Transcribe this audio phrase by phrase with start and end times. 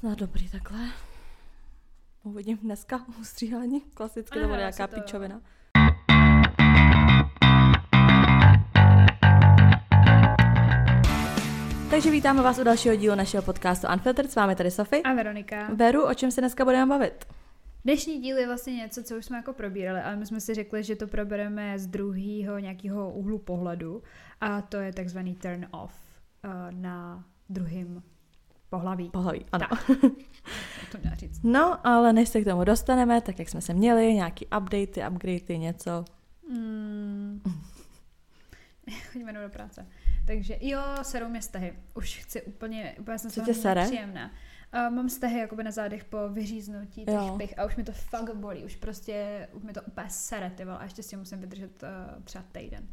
[0.00, 0.78] Snad dobrý takhle.
[2.22, 3.80] Uvidím dneska ustříhání.
[3.80, 4.94] Klasicky to bude nějaká to...
[4.94, 5.40] pičovina.
[11.90, 14.30] Takže vítáme vás u dalšího dílu našeho podcastu Unfiltered.
[14.30, 15.02] S vámi tady Sofie.
[15.02, 15.68] A Veronika.
[15.74, 17.24] Veru, o čem se dneska budeme bavit?
[17.84, 20.82] Dnešní díl je vlastně něco, co už jsme jako probírali, ale my jsme si řekli,
[20.82, 24.02] že to probereme z druhého nějakého úhlu pohledu
[24.40, 25.94] a to je takzvaný turn off
[26.44, 28.02] uh, na druhém
[28.70, 29.10] pohlaví.
[29.10, 29.66] Pohlaví, ano.
[29.70, 29.86] Tak.
[30.92, 31.40] to měla říct.
[31.42, 35.58] No, ale než se k tomu dostaneme, tak jak jsme se měli, nějaký updaty, upgradey,
[35.58, 36.04] něco.
[36.50, 37.42] Mm.
[39.12, 39.86] Chodíme do práce.
[40.26, 41.74] Takže jo, serou mě stehy.
[41.94, 43.84] Už chci úplně, úplně jsem tě sere?
[43.84, 44.30] příjemná.
[44.74, 47.34] Uh, mám stehy jakoby na zádech po vyříznutí těch jo.
[47.38, 48.64] pich a už mi to fakt bolí.
[48.64, 52.22] Už prostě, už mi to úplně sere, ty vole, a ještě si musím vydržet uh,
[52.24, 52.88] třeba týden.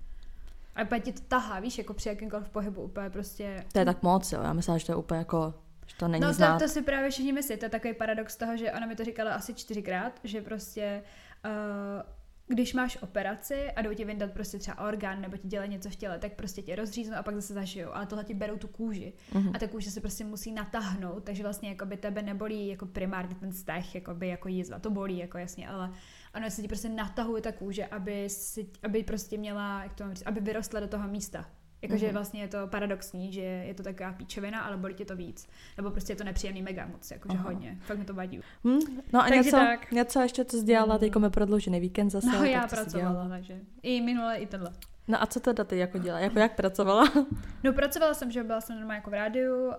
[0.76, 3.66] A úplně ti to tahá, víš, jako při jakýmkoliv pohybu, úplně prostě...
[3.74, 5.54] To je tak moc, jo, já myslím, že to je úplně jako
[5.88, 6.58] že to není no znát.
[6.58, 9.04] to, to si právě všichni myslí, to je takový paradox toho, že ona mi to
[9.04, 11.04] říkala asi čtyřikrát, že prostě
[11.46, 15.90] uh, když máš operaci a jdou ti vyndat prostě třeba orgán nebo ti dělají něco
[15.90, 17.90] v těle, tak prostě tě rozříznou a pak zase zašijou.
[17.94, 19.14] Ale tohle ti berou tu kůži.
[19.34, 19.52] Mm-hmm.
[19.56, 23.36] A ta kůže se prostě musí natáhnout, takže vlastně jako by tebe nebolí jako primárně
[23.36, 24.80] ten stech, jako by jako jízva.
[24.80, 25.92] To bolí, jako jasně, ale
[26.36, 30.14] ono se ti prostě natahuje ta kůže, aby, si, aby prostě měla, jak to mám
[30.14, 31.46] říct, aby vyrostla do toho místa.
[31.82, 32.14] Jakože mm-hmm.
[32.14, 35.48] vlastně je to paradoxní, že je to taková píčovina, ale bolí tě to víc.
[35.78, 37.50] Nebo prostě je to nepříjemný mega moc, jakože Aha.
[37.50, 37.78] hodně.
[37.82, 38.42] Fakt mi to vadí.
[38.64, 38.80] Hmm.
[39.14, 39.92] No a něco, tak.
[39.92, 41.00] něco ještě, co jsi dělala, mm.
[41.00, 42.28] teďko mi prodloužený víkend zase.
[42.28, 44.72] No já pracovala, takže i minule, i tenhle.
[45.08, 46.24] No a co teda ty jako dělala?
[46.24, 47.12] Jako jak pracovala?
[47.64, 49.74] No pracovala jsem, že byla jsem normálně jako v rádiu, uh,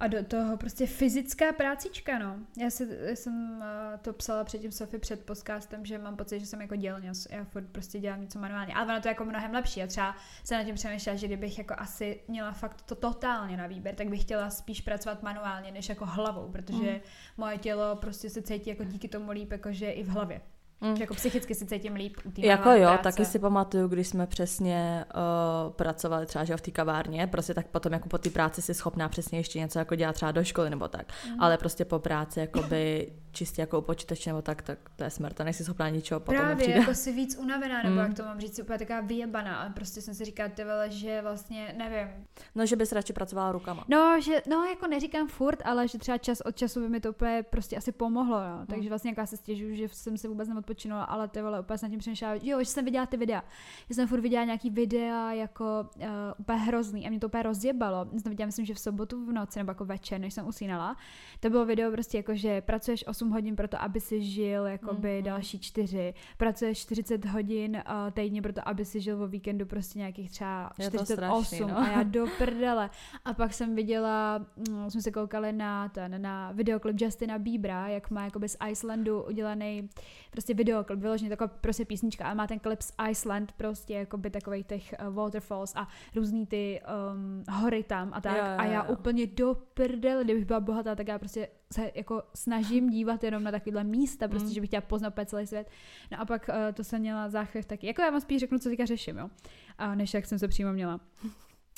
[0.00, 2.36] a do toho prostě fyzická prácička, no.
[2.58, 3.64] Já, si, já jsem uh,
[4.02, 7.66] to psala předtím Sofie před podcastem, že mám pocit, že jsem jako dělně, já furt
[7.72, 9.80] prostě dělám něco manuálně, ale ono to je jako mnohem lepší.
[9.80, 13.66] Já třeba se na tím přemýšlela, že kdybych jako asi měla fakt to totálně na
[13.66, 17.00] výběr, tak bych chtěla spíš pracovat manuálně, než jako hlavou, protože mm.
[17.36, 20.40] moje tělo prostě se cítí jako díky tomu líp, jakože i v hlavě.
[20.80, 20.96] Mm.
[20.96, 23.02] Jako psychicky si cítím líp Jako jo, práce.
[23.02, 27.66] taky si pamatuju, když jsme přesně uh, pracovali třeba že v té kavárně, prostě tak
[27.66, 30.70] potom jako po té práci si schopná přesně ještě něco jako dělat třeba do školy
[30.70, 31.06] nebo tak.
[31.26, 31.40] Mm.
[31.40, 35.36] Ale prostě po práci jakoby čistě jako u počítače nebo tak, tak to je smrt,
[35.36, 36.78] to nejsi schopná ničeho potom Právě, nepřijde.
[36.78, 37.98] jako si víc unavená, nebo mm.
[37.98, 41.22] jak to mám říct, úplně taková vyjebaná, ale prostě jsem si říkala, ty vole, že
[41.22, 42.08] vlastně, nevím.
[42.54, 43.84] No, že bys radši pracovala rukama.
[43.88, 47.10] No, že, no, jako neříkám furt, ale že třeba čas od času by mi to
[47.10, 48.66] úplně prostě asi pomohlo, no.
[48.66, 48.88] Takže mm.
[48.88, 51.90] vlastně jako já se stěžuju, že jsem se vůbec neodpočinula, ale ty vole, úplně jsem
[51.90, 53.44] tím přemýšlela, jo, že jsem viděla ty videa.
[53.88, 55.64] Já jsem furt viděla nějaký videa jako
[55.96, 56.04] uh,
[56.38, 58.06] úplně hrozný a mě to úplně rozjebalo.
[58.12, 60.96] Jsem viděla, myslím, že v sobotu v noci nebo jako večer, než jsem usínala.
[61.40, 65.08] To bylo video prostě jako, že pracuješ 8 hodin pro to, aby si žil jakoby
[65.08, 65.24] mm-hmm.
[65.24, 66.14] další čtyři.
[66.36, 70.70] Pracuješ 40 hodin uh, týdně pro to, aby si žil o víkendu prostě nějakých třeba
[70.80, 71.78] 48 strašný, no.
[71.78, 72.90] a já do prdele.
[73.24, 78.10] A pak jsem viděla, no, jsme se koukali na ten, na videoklip Justina Biebera, jak
[78.10, 79.88] má jakoby z Icelandu udělaný
[80.30, 84.66] prostě videoklip, vyloženě taková prostě písnička, ale má ten klip z Iceland prostě jakoby takových
[84.66, 86.80] těch uh, waterfalls a různý ty
[87.12, 88.36] um, hory tam a tak.
[88.36, 88.58] Jo, jo, jo.
[88.58, 93.24] A já úplně do prdele, kdybych byla bohatá, tak já prostě se jako snažím dívat
[93.24, 94.54] jenom na takovéhle místa, prostě, mm.
[94.54, 95.70] že bych chtěla poznat celý svět.
[96.12, 97.86] No a pak uh, to jsem měla záchvěv taky.
[97.86, 99.30] Jako já vám spíš řeknu, co teďka řeším, jo.
[99.78, 101.00] A než jak jsem se přímo měla.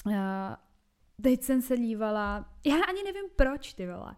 [0.07, 0.13] Uh,
[1.23, 4.17] teď jsem se dívala, já ani nevím proč, ty vole.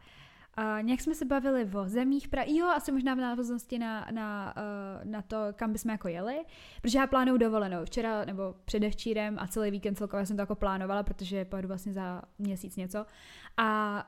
[0.55, 2.43] A nějak jsme se bavili o zemích, pra...
[2.47, 6.45] jo, asi možná v návaznosti na, na, uh, na to, kam bychom jako jeli,
[6.83, 7.85] protože já plánuju dovolenou.
[7.85, 12.23] Včera nebo předevčírem a celý víkend celkově jsem to jako plánovala, protože pojedu vlastně za
[12.39, 13.07] měsíc něco.
[13.57, 14.03] A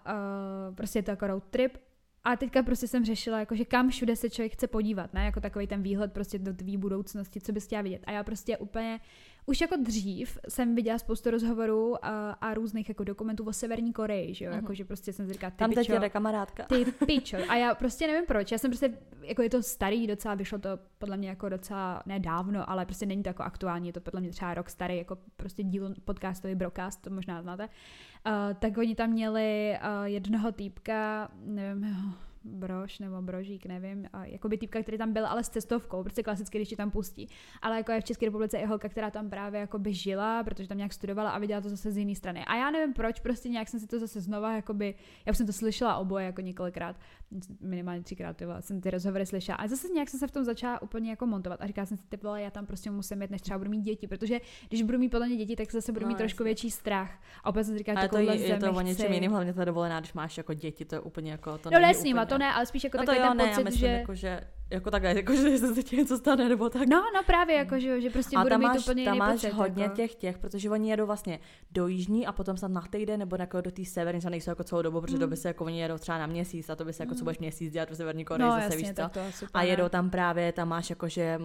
[0.69, 1.79] uh, prostě je to jako road trip
[2.25, 5.25] a teďka prostě jsem řešila, jako, že kam všude se člověk chce podívat, ne?
[5.25, 8.03] Jako takový ten výhled prostě do tvý budoucnosti, co bys chtěla vidět.
[8.07, 9.01] A já prostě úplně
[9.47, 14.35] už jako dřív jsem viděla spoustu rozhovorů a, a různých jako dokumentů o Severní Koreji,
[14.35, 14.55] že jo, uh-huh.
[14.55, 16.65] jako že prostě jsem si říkala, ty Tam teď jede kamarádka.
[16.65, 17.37] Ty pičo.
[17.49, 20.69] A já prostě nevím proč, já jsem prostě, jako je to starý docela, vyšlo to
[20.99, 24.31] podle mě jako docela nedávno, ale prostě není to jako aktuální, je to podle mě
[24.31, 27.65] třeba rok starý, jako prostě díl podcastový brokast, to možná znáte.
[27.65, 32.15] Uh, tak oni tam měli uh, jednoho týpka, nevím,
[32.45, 36.23] brož nebo brožík, nevím, a jako by týpka, který tam byl, ale s cestovkou, prostě
[36.23, 37.29] klasicky, když ti tam pustí.
[37.63, 40.69] Ale jako je v České republice i holka, která tam právě jako by žila, protože
[40.69, 42.45] tam nějak studovala a viděla to zase z jiné strany.
[42.45, 44.95] A já nevím proč, prostě nějak jsem si to zase znova, jakoby,
[45.27, 46.97] já už jsem to slyšela oboje jako několikrát,
[47.61, 49.57] minimálně třikrát, tyva, jsem ty rozhovory slyšela.
[49.57, 52.05] A zase nějak jsem se v tom začala úplně jako montovat a říkala jsem si,
[52.09, 55.09] ty já tam prostě musím jít, než třeba budu mít děti, protože když budu mít
[55.09, 56.45] podle mě děti, tak zase budu no, mít trošku jasně.
[56.45, 57.23] větší strach.
[57.45, 60.13] A opět jsem říkala, to je, je to o něčem jiným, hlavně ta dovolená, když
[60.13, 61.79] máš jako děti, to je úplně jako to no,
[62.34, 63.87] úplně to ne, ale spíš jako no to takový jo, ten ne, pocit, myslím, že...
[63.87, 64.41] jako, že
[64.71, 66.89] jako takhle, jako, že se ti něco stane, nebo tak.
[66.89, 69.53] No, no právě, jako, že, že prostě tam mít úplně tam máš pocit.
[69.53, 69.97] hodně jako.
[69.97, 71.39] těch těch, protože oni jedou vlastně
[71.71, 74.65] do jižní a potom snad na týden nebo jako do té severní, co nejsou jako
[74.65, 76.93] celou dobu, protože to by se jako oni jedou třeba na měsíc a to by
[76.93, 79.09] se jako co budeš měsíc dělat v Severní Koreji, no, zase jasně, víš co.
[79.09, 81.39] to A jedou tam právě, tam máš jako, že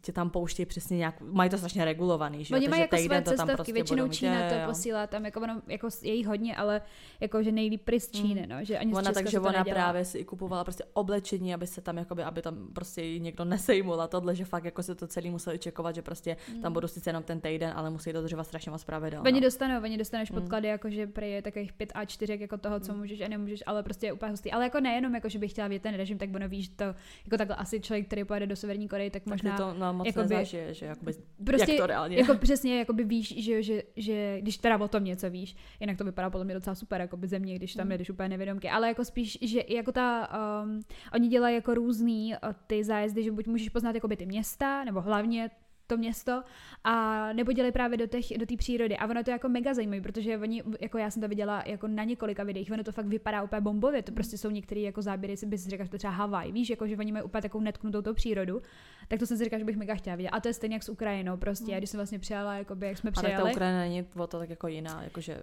[0.00, 3.30] tě tam pouštějí přesně nějak, mají to strašně regulovaný, že Oni mají jako své to
[3.30, 6.14] tam cestovky, prostě většinou mít, Čína jo, to jo, posílá, tam jako, ono, jako je
[6.14, 6.82] jí hodně, ale
[7.20, 9.74] jako že nejlíp pryč z Číny, no, že ani Ona, takže ona nedělá.
[9.74, 14.00] právě si i kupovala prostě oblečení, aby se tam jakoby, aby tam prostě někdo nesejmul
[14.00, 17.10] a tohle, že fakt jako se to celý museli čekovat, že prostě tam budou sice
[17.10, 19.22] jenom ten týden, ale musí dodržovat strašně moc pravidel.
[19.26, 19.40] Oni no.
[19.40, 20.40] dostanou, oni dostaneš Mm.
[20.40, 23.62] podklady, jako že prý je takových 5 a 4 jako toho, co můžeš a nemůžeš,
[23.66, 24.52] ale prostě je úplně hustý.
[24.52, 26.84] Ale jako nejenom, jako že bych chtěla vidět ten režim, tak ono víš to,
[27.24, 30.06] jako takhle asi člověk, který pojede do Severní Koreje, tak tak možná to no, moc
[30.06, 31.12] jakoby- nezažije, že jakoby,
[31.44, 32.16] prostě jak to reálně.
[32.16, 36.04] jako přesně jakoby víš, že, že, že, když teda o tom něco víš, jinak to
[36.04, 37.92] vypadá podle mě docela super, jako by země, když tam Mm.
[37.92, 40.28] jedeš úplně nevědomky, ale jako spíš, že jako ta,
[40.64, 40.80] um,
[41.14, 45.00] oni dělají jako různý uh, ty zájezdy, že buď můžeš poznat jakoby ty města, nebo
[45.00, 45.50] hlavně
[45.88, 46.42] to město,
[46.84, 48.96] a nebo dělají právě do té do té přírody.
[48.96, 51.88] A ono to je jako mega zajímavé, protože oni, jako já jsem to viděla jako
[51.88, 55.36] na několika videích, ono to fakt vypadá úplně bombově, to prostě jsou některé jako záběry,
[55.36, 58.02] si bys řekla, že to třeba Havaj, víš, jako že oni mají úplně takovou netknutou
[58.02, 58.62] tou přírodu,
[59.08, 60.30] tak to jsem si říkala, že bych mega chtěla vidět.
[60.30, 61.74] A to je stejně jak s Ukrajinou, prostě.
[61.74, 63.50] A když jsem vlastně přijela, jakoby, jak jsme a tak ta přijeli.
[63.52, 65.42] Ukrajina není o to tak jako jiná, jakože,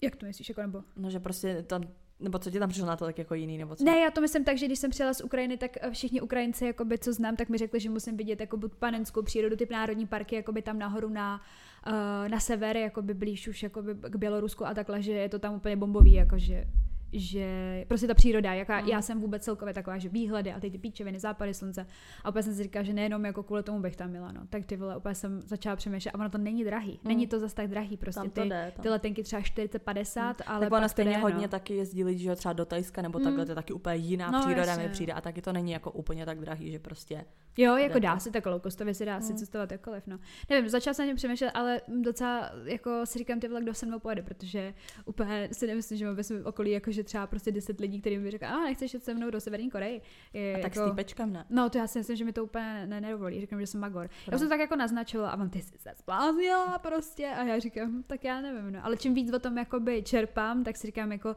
[0.00, 0.82] Jak to myslíš, jako nebo?
[0.96, 1.82] no že prostě tam,
[2.20, 3.84] nebo co ti tam přišlo na to tak jako jiný, nebo co?
[3.84, 6.66] Ne, já to myslím tak, že když jsem přijela z Ukrajiny, tak eh, všichni Ukrajinci,
[6.66, 10.36] jakoby, co znám, tak mi řekli, že musím vidět jako panenskou přírodu, typ národní parky,
[10.36, 11.40] jakoby tam nahoru na,
[11.86, 15.54] uh, na sever, jakoby blíž už jakoby k Bělorusku a takhle, že je to tam
[15.54, 16.64] úplně bombový, jakože
[17.12, 17.46] že
[17.88, 18.88] prostě ta příroda, jaká Mm.
[18.88, 21.86] já jsem vůbec celkově taková, že výhledy a ty ty píčeviny, západy slunce.
[22.24, 24.40] A opět jsem si říkala, že nejenom jako kvůli tomu bych tam měla, no.
[24.50, 27.00] Tak ty vole, opět jsem začala přemýšlet a ono to není drahý.
[27.04, 28.82] Není to zase tak drahý, prostě tam to ty, jde, tam.
[28.82, 31.48] ty letenky třeba 40-50, ale tak ona stejně jde, hodně no.
[31.48, 33.24] taky jezdí lidi, že jo, třeba do Tajska nebo Mm.
[33.24, 34.82] takhle, to je taky úplně jiná No, příroda jasně.
[34.84, 37.24] mi přijde a taky to není jako úplně tak drahý, že prostě
[37.58, 38.20] Jo, jako dá to.
[38.20, 39.38] se tak loukostově si dá si Mm.
[39.38, 40.18] cestovat jakkoliv, no.
[40.50, 44.22] Nevím, začala jsem přemýšlet, ale docela jako si říkám, ty vole, kdo se mnou pojede,
[44.22, 44.74] protože
[45.04, 48.22] úplně si nemyslím, že mám ve svém okolí jako, že třeba prostě 10 lidí, kterým
[48.22, 50.00] by řekl, a nechceš jít se mnou do Severní Koreji.
[50.32, 51.44] Je, a tak jako, s týpečkem ne.
[51.50, 53.40] No, to já si myslím, že mi to úplně ne, nedovolí.
[53.40, 54.02] Říkám, že jsem magor.
[54.02, 54.40] Já Proč?
[54.40, 58.24] jsem tak jako naznačila a on ty jsi se zbláznila prostě a já říkám, tak
[58.24, 58.84] já nevím, no.
[58.84, 61.36] Ale čím víc o tom jakoby čerpám, tak si říkám jako,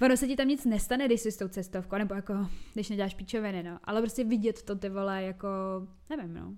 [0.00, 3.14] Ono se ti tam nic nestane, když jsi s tou cestovkou, nebo jako, když neděláš
[3.14, 3.78] píčoviny, no.
[3.84, 5.48] Ale prostě vidět to ty vole, jako,
[6.10, 6.54] nevím, no.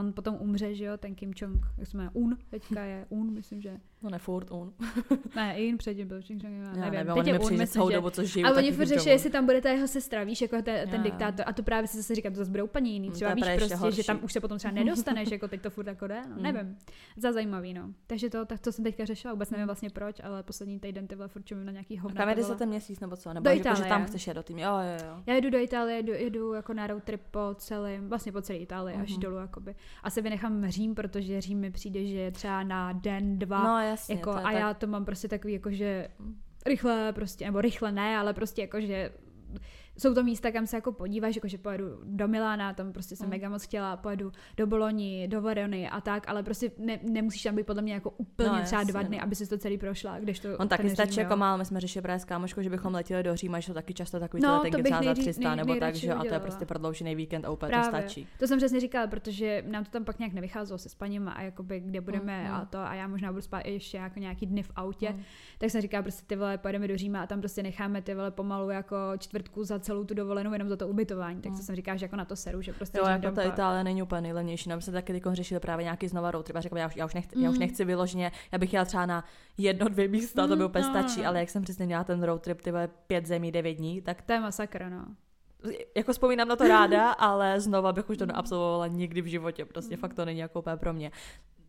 [0.00, 3.30] On potom umře, že jo, ten Kim Jong, jak se jmenuje, Un, teďka je Un,
[3.32, 3.76] myslím, že.
[4.02, 4.72] No ne, furt on.
[5.36, 7.96] Ne, In předtím byl Kim Jong, Já nevím, nevím, teď je Un, myslím, že.
[7.96, 8.46] dobu, co žiju.
[8.46, 11.02] A tak oni furt řeší, jestli tam bude ta jeho sestra, víš, jako ten, ten
[11.02, 11.44] diktátor.
[11.48, 13.08] A to právě si zase říkám, to zase bude úplně jiný.
[13.08, 14.24] Mm, Třeba víš prostě, že tam horší.
[14.24, 16.42] už se potom třeba nedostaneš, jako teď to furt jako jde, no, Mm.
[16.42, 16.76] nevím.
[17.16, 17.90] Za zajímavý, no.
[18.06, 21.16] Takže to, tak to jsem teďka řešila, vůbec nevím vlastně proč, ale poslední týden ty
[21.26, 22.28] furt čumím na nějaký hovna.
[22.30, 22.54] jedeš vole.
[22.54, 23.32] za ten měsíc nebo co?
[23.32, 24.58] Nebo Do jako, že tam chceš jet do tým.
[24.58, 25.22] Jo, jo, jo.
[25.26, 28.58] Já jedu do Itálie, jedu, jedu jako na road trip po celém, vlastně po celé
[28.58, 29.20] Itálii až Mhm.
[29.20, 29.74] dolů, jakoby.
[30.02, 34.14] Asi vynechám Řím, protože Řím mi přijde, že je třeba na den, dva, No jasně.
[34.14, 36.08] jako, to a tak- já to mám prostě takový, jako že
[36.66, 39.10] rychle prostě, nebo rychle ne, ale prostě jako, že
[40.00, 43.26] jsou to místa, kam se jako podíváš, jako že pojedu do Milána, tam prostě jsem
[43.26, 43.30] Mm.
[43.30, 47.56] mega moc chtěla, pojedu do Boloni, do Verony a tak, ale prostě ne, nemusíš tam
[47.56, 49.22] být podle mě jako úplně No, třeba dva dny, no.
[49.22, 52.02] aby si to celý prošla, když to On taky stačí jako málo, my jsme řešili
[52.02, 54.82] právě s kámoškou, že bychom letěli do Říma, že jsou taky často takový No, letenky
[54.82, 57.50] třeba za nejří- 300 nej- nebo tak, že a to je prostě prodloužený víkend a
[57.50, 57.90] úplně Právě.
[57.90, 58.26] to stačí.
[58.38, 61.80] To jsem přesně říkala, protože nám to tam pak nějak nevycházelo se spaním a jakoby
[61.80, 62.54] kde budeme Mm, mm.
[62.54, 65.22] a to a já možná budu spát ještě jako nějaký dny v autě, Mm.
[65.58, 68.30] tak jsem říkala prostě ty vole, pojedeme do Říma a tam prostě necháme ty vole
[68.30, 71.62] pomalu jako čtvrtku za celou tu dovolenou jenom za to ubytování, tak to Mm.
[71.62, 73.42] jsem říkala, že jako na to seru, že prostě Jo, jako ta.
[73.42, 74.68] Itálie není úplně nejlevnější.
[74.68, 76.56] Nám se taky řešili právě nějaký znova road trip.
[76.56, 77.60] A řekla, já už, já už, nechci, já už Mhm.
[77.60, 79.24] nechci vyloženě, já bych jela třeba na
[79.58, 81.28] jedno, dvě místa, to by Mhm, úplně no, no, stačí, no.
[81.28, 82.72] ale jak jsem přesně měla ten road trip, ty
[83.06, 85.04] pět zemí, devět dní, tak To je masakra, no.
[85.96, 89.96] jako vzpomínám na to ráda, ale znova bych už to neabsolvovala nikdy v životě, prostě
[89.96, 91.10] fakt to není jako úplně pro mě.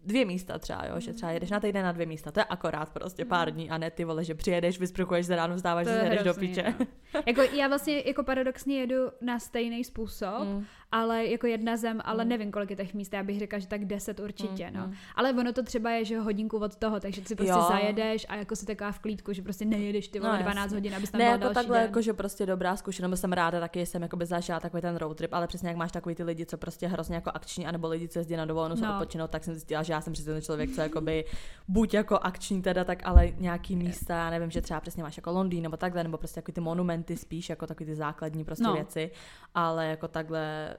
[0.05, 2.89] Dvě místa třeba, jo, že třeba jedeš na týden na dvě místa, to je akorát
[2.89, 6.03] prostě pár dní a ne ty vole, že přijedeš, vysprchuješ se ráno, vzdáváš, že je
[6.03, 6.73] jedeš do piče.
[6.79, 7.21] no.
[7.27, 10.65] Jako já vlastně jako paradoxně jedu na stejný způsob, Mm.
[10.91, 12.29] Ale jako jedna zem, ale Mm.
[12.29, 14.87] nevím, kolik je těch míst, já bych řekla, že tak 10 určitě, Mm, no.
[14.87, 14.93] mm.
[15.15, 17.65] Ale ono to třeba je, že hodinku od toho, takže si prostě Jo.
[17.69, 20.77] zajedeš a jako si taková v klídku, že prostě nejedeš ty vole No, 12 jasně.
[20.77, 21.85] hodin, abys tam Ne, byla jako další takhle, den.
[21.87, 25.33] jako, že prostě dobrá zkušenost, jsem ráda, taky jsem jako zažila takový ten road trip,
[25.33, 28.19] ale přesně jak máš takový ty lidi, co prostě hrozně jako akční, anebo lidi, co
[28.19, 28.87] jezdí na dovolenou, no.
[28.87, 28.93] No.
[28.93, 31.25] odpočinout, tak jsem zjistila, že já jsem přesně ten člověk, co jakoby
[31.67, 35.31] buď jako akční teda, tak ale nějaký místa, já nevím, že třeba přesně máš jako
[35.31, 38.73] Londýn nebo takhle, nebo prostě takový ty monumenty spíš, jako takový ty základní prostě No.
[38.73, 39.11] věci,
[39.55, 40.75] ale jako takhle,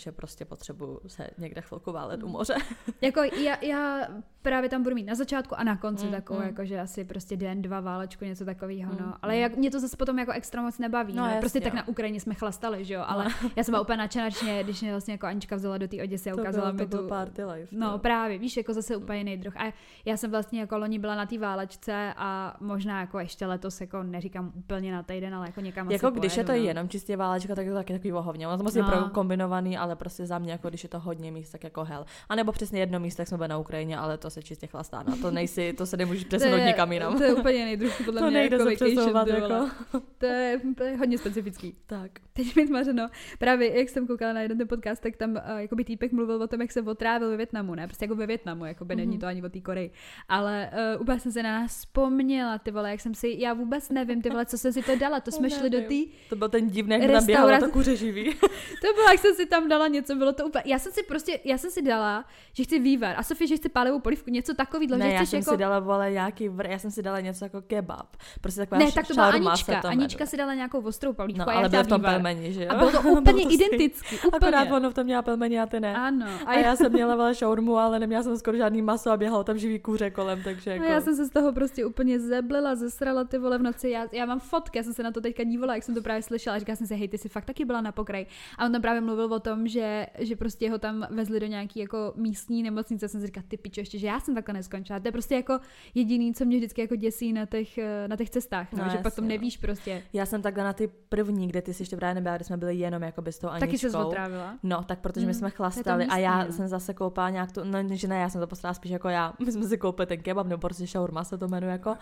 [0.00, 2.54] že prostě potřebuju se někde chvilku válet u moře.
[3.00, 4.08] Jako já, já
[4.42, 6.46] právě tam budu mít na začátku a na konci Mm, takovou, mm.
[6.46, 9.06] jako že asi prostě den, dva válečku, něco takového, no.
[9.06, 9.40] Mm, Ale mm.
[9.40, 11.76] jak, mě to zase potom jako extra moc nebaví, No, no, jasně, Prostě tak no.
[11.76, 13.26] na Ukrajině jsme chlastali, že jo, ale
[13.56, 14.28] já jsem byla úplně nadšená,
[14.62, 17.08] když mě, vlastně jako Anička vzala do té Oděsy a ukázala mi tu...
[17.08, 17.76] party life.
[17.76, 17.98] No to.
[17.98, 19.56] právě, víš, jako zase úplně jiný druh.
[19.56, 19.72] A
[20.04, 24.02] já jsem vlastně jako loni byla na té válečce a možná jako ještě letos, jako
[24.02, 26.68] neříkám úplně na týden, ale jako někam Jako asi když je to pojedu, no.
[26.68, 28.48] jenom čistě válečka, tak je to taky takový vohovně.
[28.48, 29.10] Ono to musí No.
[29.12, 32.04] kombinovaný, ale prostě za mě, jako když je to hodně míst, tak jako hell.
[32.28, 35.02] A nebo přesně jedno místo, jak jsme byli na Ukrajině, ale to se čistě chlastá.
[35.02, 35.16] No.
[35.16, 37.18] To nejsi, to se nemůžeš přesunout nikam jinam.
[37.18, 39.70] To je úplně druh, podle To mě nejde jako se vacation, jako.
[40.18, 41.74] To je, to je hodně specifický.
[41.86, 42.10] Tak.
[42.32, 43.08] Teď mi tmařeno.
[43.38, 46.46] Právě, jak jsem koukala na jeden ten podcast, tak tam uh, jakoby týpek mluvil o
[46.48, 47.86] tom, jak se otrávil ve Větnamu, ne?
[47.86, 49.20] Prostě jako ve Větnamu, jako by není Mhm.
[49.20, 49.90] to ani o té Koreji.
[50.28, 53.88] Ale uh, úplně jsem se na nás vzpomněla, ty vole, jak jsem si, já vůbec
[53.90, 55.94] nevím, ty vole, co jsem si to dala, to jsme šli do té,
[56.28, 58.34] To byl ten divný, jak tam běhalo to kuře živý.
[58.82, 61.40] to bylo, jak jsem si tam dala něco, bylo to úplně, já jsem si prostě,
[61.44, 64.88] já jsem si dala, že chci vývar a Sofie, že chci pálivou polívku, něco takového,
[64.88, 65.50] že ne, já chceš jsem jako...
[65.50, 68.16] si dala, vole, nějaký vr, já jsem si dala něco jako kebab.
[68.40, 69.80] Prostě taková ne, tak to byla Anička.
[69.80, 72.00] to Anička si dala nějakou ostrou polívku No, a já ale byl chtěla v tom
[72.00, 72.70] pelmeni, že jo?
[72.70, 74.36] A bylo to Bylo úplně identický, úplně.
[74.36, 75.96] Akorát ono v tom měla pelmeni a ty ne.
[75.96, 76.26] Ano.
[76.46, 79.58] A já jsem měla vole šaurmu, ale neměla jsem skoro žádný maso a běhalo tam
[79.58, 80.84] živý kůře kolem, takže jako...
[80.84, 83.90] No já jsem se z toho prostě úplně zeblila, zesrala ty vole v noci.
[83.90, 86.22] Já, já mám fotky, já jsem se na to teďka dívala, jak jsem to právě
[86.22, 86.56] slyšela.
[86.56, 88.26] A říkala jsem si, hej, ty jsi fakt taky byla na pokraji.
[88.58, 91.80] A on tam právě mluvil o tom, že, že prostě ho tam vezli do nějaký
[91.80, 93.08] jako místní nemocnice.
[93.08, 95.00] Jsem si říkala, ty pičo, ještě, že já jsem takhle neskončila.
[95.00, 95.58] To je prostě jako
[95.94, 98.72] jediný, co mě vždycky jako děsí na těch, na těch cestách.
[98.72, 99.28] No, No, že jasně, potom no.
[99.28, 100.02] nevíš prostě.
[100.12, 102.76] Já jsem takhle na ty první, kde ty jsi ještě právě nebyla, kde jsme byli
[102.76, 103.66] jenom jako tou Aničkou.
[103.66, 104.58] Taky se otrávila.
[104.62, 106.56] No, tak protože my Mm, jsme to to chlastali a já místní, no.
[106.56, 109.32] jsem zase koupila nějak tu, no že ne, já jsem to poslala spíš jako já,
[109.44, 111.96] my jsme si koupili ten kebab, nebo prostě shawarma se to jmenuje jako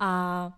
[0.00, 0.52] a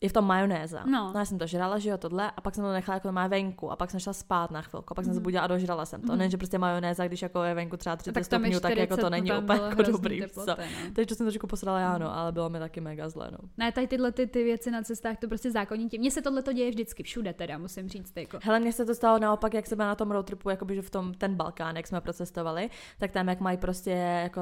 [0.00, 0.84] je v tom majonéza.
[0.86, 1.10] No.
[1.14, 3.26] no já jsem to žrala, že jo, tohle, a pak jsem to nechala jako má
[3.26, 5.22] venku, a pak jsem šla spát na chvilku, a pak jsem se Mhm.
[5.24, 6.06] budila a dožrala jsem to.
[6.12, 6.18] Mhm.
[6.18, 9.00] Ne, že prostě majonéza, když jako je venku třeba 30 tak stupňů, tak jako 40,
[9.00, 10.20] to není úplně jako dobrý.
[10.20, 10.56] teploty, co.
[10.62, 10.90] no.
[10.94, 13.38] Takže to jsem trošku posrala já, no, ale bylo mi taky mega zlé, no.
[13.56, 15.98] Ne, tady tyhle ty, ty věci na cestách, to prostě zákonitě.
[15.98, 18.12] Mně se tohle to děje vždycky, všude teda, musím říct.
[18.16, 18.38] Jako.
[18.42, 21.14] Hele, mně se to stalo naopak, jak jsme na tom roadtripu, jakoby, že v tom
[21.14, 23.90] ten Balkán, jak jsme procestovali, tak tam, jak mají prostě,
[24.22, 24.40] jako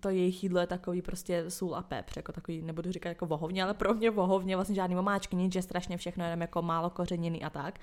[0.00, 3.64] to jejich jídlo je takový prostě sůl a pepř, jako takový, nebudu říkat jako vohovně,
[3.64, 7.44] ale pro mě vohovně, vlastně žádný omáčky, nic, že strašně všechno jenom jako málo kořeněný
[7.44, 7.78] a tak.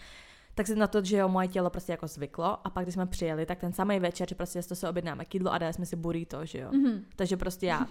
[0.55, 3.05] Tak se na to, že jo, moje tělo prostě jako zvyklo a pak, když jsme
[3.05, 5.85] přijeli, tak ten samý večer, že prostě to se objednáme k jídlu a dali jsme
[5.85, 6.69] si burrito, že jo.
[6.71, 7.05] Mhm.
[7.15, 7.87] Takže prostě já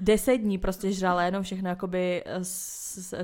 [0.00, 2.44] deset dní prostě žrala jenom všechno jakoby eh,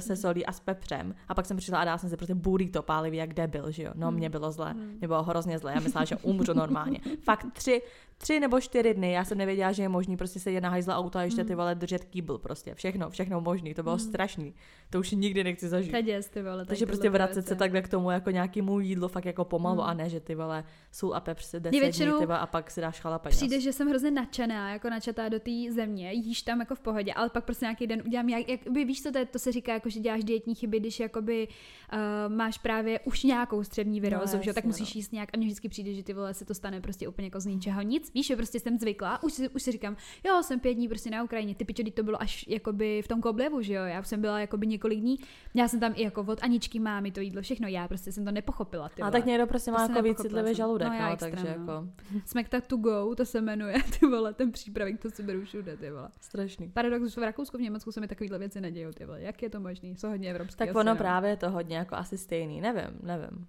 [0.01, 1.15] se solí a s pepřem.
[1.29, 3.93] A pak jsem přišla a dala jsem si prostě burrito pálivý jak debil, že jo.
[3.95, 4.17] No, Hmm.
[4.17, 4.71] mě bylo zle.
[4.73, 4.95] Hmm.
[4.99, 5.73] Mě bylo hrozně zle.
[5.75, 7.01] Já myslela, že umřu normálně.
[7.23, 7.83] Fakt tři,
[8.19, 11.19] tři nebo čtyři dny, já jsem nevěděla, že je možný prostě se jedna hajzla auto
[11.19, 11.57] a ještě ty Hmm.
[11.59, 12.75] vole držet kýbl prostě.
[12.75, 13.75] Všechno, všechno možný.
[13.75, 14.55] To bylo strašný.
[14.91, 15.97] To už nikdy nechci zažít.
[16.03, 16.57] Děs, ty vole.
[16.57, 19.95] tady Takže prostě vracet se takhle k tomu jako nějakému jídlu fakt jako pomalu a
[19.95, 22.81] ne, že ty vole sůl a pepř si deset dní, ty vole, a pak si
[22.81, 23.37] dáš chalapaňas.
[23.37, 27.13] Přijde, že jsem hrozně nadšená, jako načatá do té země, jíš tam jako v pohodě,
[27.15, 29.53] ale pak prostě nějaký den udělám, jak, jak by, víš co, to, je, to se
[29.53, 31.49] říká, jako, že děláš dietní chyby, když jakoby
[31.93, 31.99] uh,
[32.35, 34.99] máš právě už nějakou střední virózu, No, že tak musíš no.
[34.99, 37.41] jíst nějak a mně vždycky přijde, že ty vole se to stane prostě úplně jako
[37.41, 40.61] z ničeho nic, víš, že prostě jsem zvyklá, už si, už si říkám, jo, jsem
[40.61, 43.75] pět dní prostě na Ukrajině, ty pičo, to bylo až jakoby v tom Koblevu, že
[43.75, 45.19] jo, já už jsem byla jakoby několik dní,
[45.55, 48.31] já jsem tam i jako od Aničky mámy to jídlo, všechno, já prostě jsem to
[48.31, 49.13] nepochopila, ty A vole.
[49.13, 51.51] tak někdo prostě má Prostě jako víc citlivý žaludek, No, no, já extra, takže no.
[51.51, 51.89] jako
[52.27, 55.91] Smack to go, to se jmenuje, ty vole, ten přípravek, to si beru všude, ty
[55.91, 56.09] vole.
[56.21, 56.50] strašný.
[56.73, 59.23] Paradox, v Rakousku, v Německu se mi takovýhle věci nedějou, ty vole.
[59.23, 59.97] Jak je to možný?
[59.97, 60.59] Jsou hodně evropský.
[60.59, 60.97] Tak ono no.
[60.97, 63.47] právě je to hodně jako asi stejný, nevím, nevím.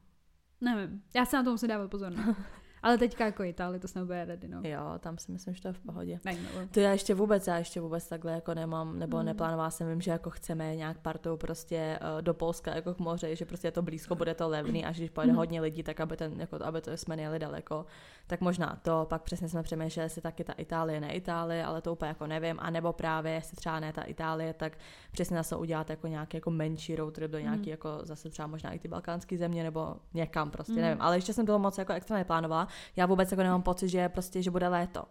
[0.61, 2.11] Nevím, já se na to musím dávat pozor.
[2.17, 2.35] No.
[2.83, 4.61] Ale teďka jako Itálii to snad bude ready, no.
[4.63, 6.19] Jo, tam si myslím, že to je v pohodě.
[6.25, 6.67] Nevím, no.
[6.67, 9.23] To já ještě vůbec, já ještě vůbec takhle jako nemám, nebo Mm.
[9.23, 9.25] mm.
[9.25, 13.35] neplánovala jsem, vím, že jako chceme nějak partou prostě uh, do Polska jako k moři,
[13.35, 15.37] že prostě je to blízko, bude to levný a že když pojede Mm.
[15.37, 17.85] hodně lidí, tak aby, ten, jako, aby to jsme nejeli daleko,
[18.31, 21.91] tak možná to, pak přesně jsme přemýšleli, jestli taky ta Itálie, ne Itálie, ale to
[21.93, 24.77] úplně jako nevím, a nebo právě, jestli třeba ne ta Itálie, tak
[25.11, 27.69] přesně zase udělat jako nějaký jako menší road trip do nějaký Mm.
[27.69, 30.81] jako zase třeba možná i ty balkánské země nebo někam prostě, Mm.
[30.81, 34.09] nevím, ale ještě jsem toho moc jako extra neplánovala, já vůbec jako nemám pocit, že
[34.09, 35.03] prostě, že bude léto.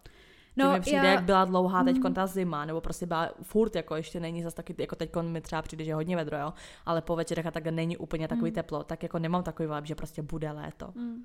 [0.57, 1.05] No, mi přijde, já...
[1.05, 2.15] jak byla dlouhá teď Mhm.
[2.15, 5.63] ta zima, nebo prostě byla furt, jako ještě není zase taky, jako teď mi třeba
[5.63, 6.53] přijde, že je hodně vedro, jo,
[6.87, 8.55] ale po večerech a takhle není úplně takový Mm.
[8.55, 10.93] teplo, tak jako nemám takový vibe, že prostě bude léto.
[10.95, 11.17] Mm.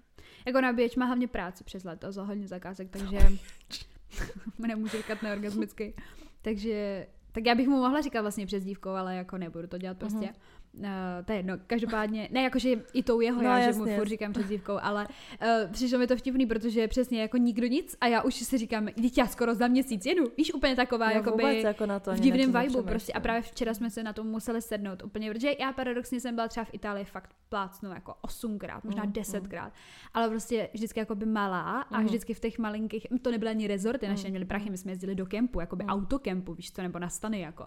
[0.46, 3.20] Jako nabíječ má hlavně práci přes léto za hodně zakázek, takže
[4.60, 5.94] nemůžu říkat neorgasmicky.
[6.41, 10.20] Takže Tak já bych mu mohla říkat vlastně přezdívkou, ale jako nebudu to dělat prostě.
[10.20, 10.34] Uh-huh.
[10.79, 10.86] Uh,
[11.25, 14.08] to je jedno, každopádně, ne jakože i tou jeho, no, já, jasně, že mu furt
[14.08, 18.22] říkám přezdívkou, ale uh, přišlo mi to vtipný, protože přesně jako nikdo nic a já
[18.22, 21.86] už si říkám, dítě já skoro za měsíc jedu, víš, úplně taková, jako by jako
[21.86, 25.03] na to v divném vibu prostě a právě včera jsme se na tom museli sednout
[25.03, 29.12] úplně, protože já paradoxně jsem byla třeba v Itálii fakt plácnu jako osmkrát, možná mm,
[29.12, 30.10] desetkrát, mm.
[30.13, 32.05] ale prostě vždycky jako by malá a mm.
[32.05, 34.29] vždycky v těch malinkých, to nebyly ani rezorty, naše mm.
[34.29, 35.89] měli prachy, my jsme jezdili do kempu, jako by mm.
[35.89, 37.65] autokempu, víš to, nebo na stany jako.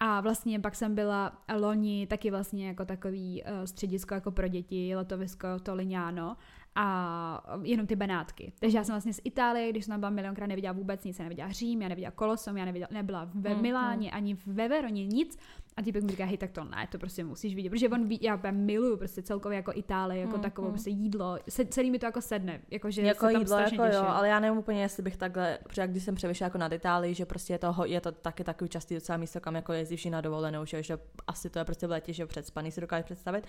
[0.00, 4.96] A vlastně pak jsem byla loni taky vlastně jako takový uh, středisko jako pro děti,
[4.96, 6.36] letovisko Tolignano
[6.74, 8.52] a jenom ty Benátky.
[8.60, 11.52] Takže já jsem vlastně z Itálie, když jsem byla milionkrát neviděla vůbec nic, já neviděla
[11.52, 14.16] Řím, já neviděla Kolosom, já neviděla, nebyla ve mm, Miláně, mm.
[14.16, 15.38] ani ve Veroně, nic.
[15.76, 18.18] A typek mi říká, hej, tak to ne, to prostě musíš vidět, protože on ví,
[18.22, 20.72] já miluju prostě celkově jako Itálii, jako mm, takovou mm.
[20.74, 24.04] prostě jídlo, se, celý mi to jako sedne, jako že jako se jídlo, jako jo,
[24.06, 27.26] ale já nevím úplně, jestli bych takhle, protože když jsem převyšla jako nad Itálii, že
[27.26, 30.64] prostě je to, je to taky takový častý docela místo, kam jako jezdíš na dovolenou,
[30.64, 33.44] že, že asi to je prostě v letě, že předspaný si dokážeš představit,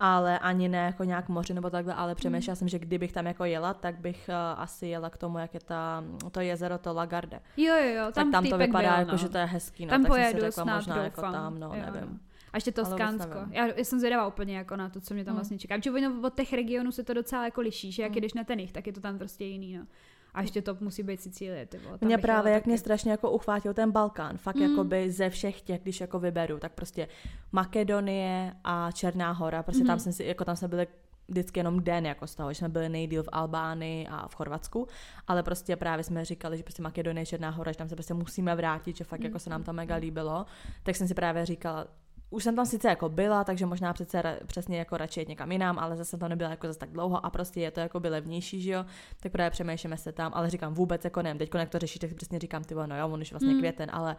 [0.00, 2.56] ale ani ne jako nějak moři nebo takhle, ale přemýšlela mm.
[2.56, 5.60] jsem, že kdybych tam jako jela, tak bych uh, asi jela k tomu, jak je
[5.60, 7.40] ta, to jezero, to Lagarde.
[7.56, 9.18] Jo, jo, jo, tam, tak tam to vypadá byl, jako, no.
[9.18, 11.04] že to je hezký, no, tam tak pojedu, jsem si řekla, možná doufám.
[11.04, 12.10] jako tam, no, jo, nevím.
[12.12, 12.18] No.
[12.52, 13.38] A ještě to Skánsko.
[13.50, 15.36] Já, já, jsem zvědavá úplně jako na to, co mě tam mm.
[15.36, 15.78] vlastně čeká.
[15.78, 18.18] Protože od těch regionů se to docela jako liší, že jak mm.
[18.18, 19.86] jdeš na ten jich, tak je to tam prostě jiný, no.
[20.34, 21.98] A ještě to musí být Sicílie, ty vole.
[22.00, 22.70] Mě právě, jak taky.
[22.70, 24.62] mě strašně jako uchvátil ten Balkán, fakt mm.
[24.62, 27.08] jako by ze všech těch, když jako vyberu, tak prostě
[27.52, 29.86] Makedonie a Černá hora, prostě mm.
[29.86, 30.86] tam jsem si, jako tam jsme byli
[31.30, 34.88] vždycky jenom den jako z toho, že jsme byli nejdíl v Albánii a v Chorvatsku,
[35.28, 38.56] ale prostě právě jsme říkali, že prostě Makedonie, Černá hora, že tam se prostě musíme
[38.56, 40.46] vrátit, že fakt jako se nám tam mega líbilo,
[40.82, 41.86] tak jsem si právě říkala,
[42.30, 45.78] už jsem tam sice jako byla, takže možná přece přesně jako radši jet někam jinam,
[45.78, 48.62] ale zase to nebyla jako zase tak dlouho a prostě je to jako by levnější,
[48.62, 48.84] že jo,
[49.20, 52.14] tak právě přemýšlíme se tam, ale říkám vůbec jako nevím, teď jak to řešíš, tak
[52.14, 53.58] přesně říkám, ty no jo, on už vlastně mm.
[53.58, 54.16] květen, ale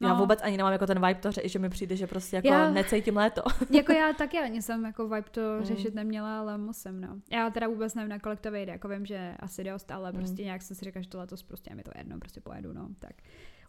[0.00, 0.08] No.
[0.08, 2.70] Já vůbec ani nemám jako ten vibe to, že mi přijde, že prostě jako já,
[2.70, 3.42] necítím léto.
[3.70, 5.64] jako já taky ani jsem jako vibe to mm.
[5.64, 7.08] řešit neměla, ale musím, no.
[7.30, 10.18] Já teda vůbec nevím, na kolik to vyjde, jako vím, že asi dost, ale mm.
[10.18, 12.88] prostě nějak jsem si říkala, že to letos prostě mi to jedno, prostě pojedu, no,
[12.98, 13.12] tak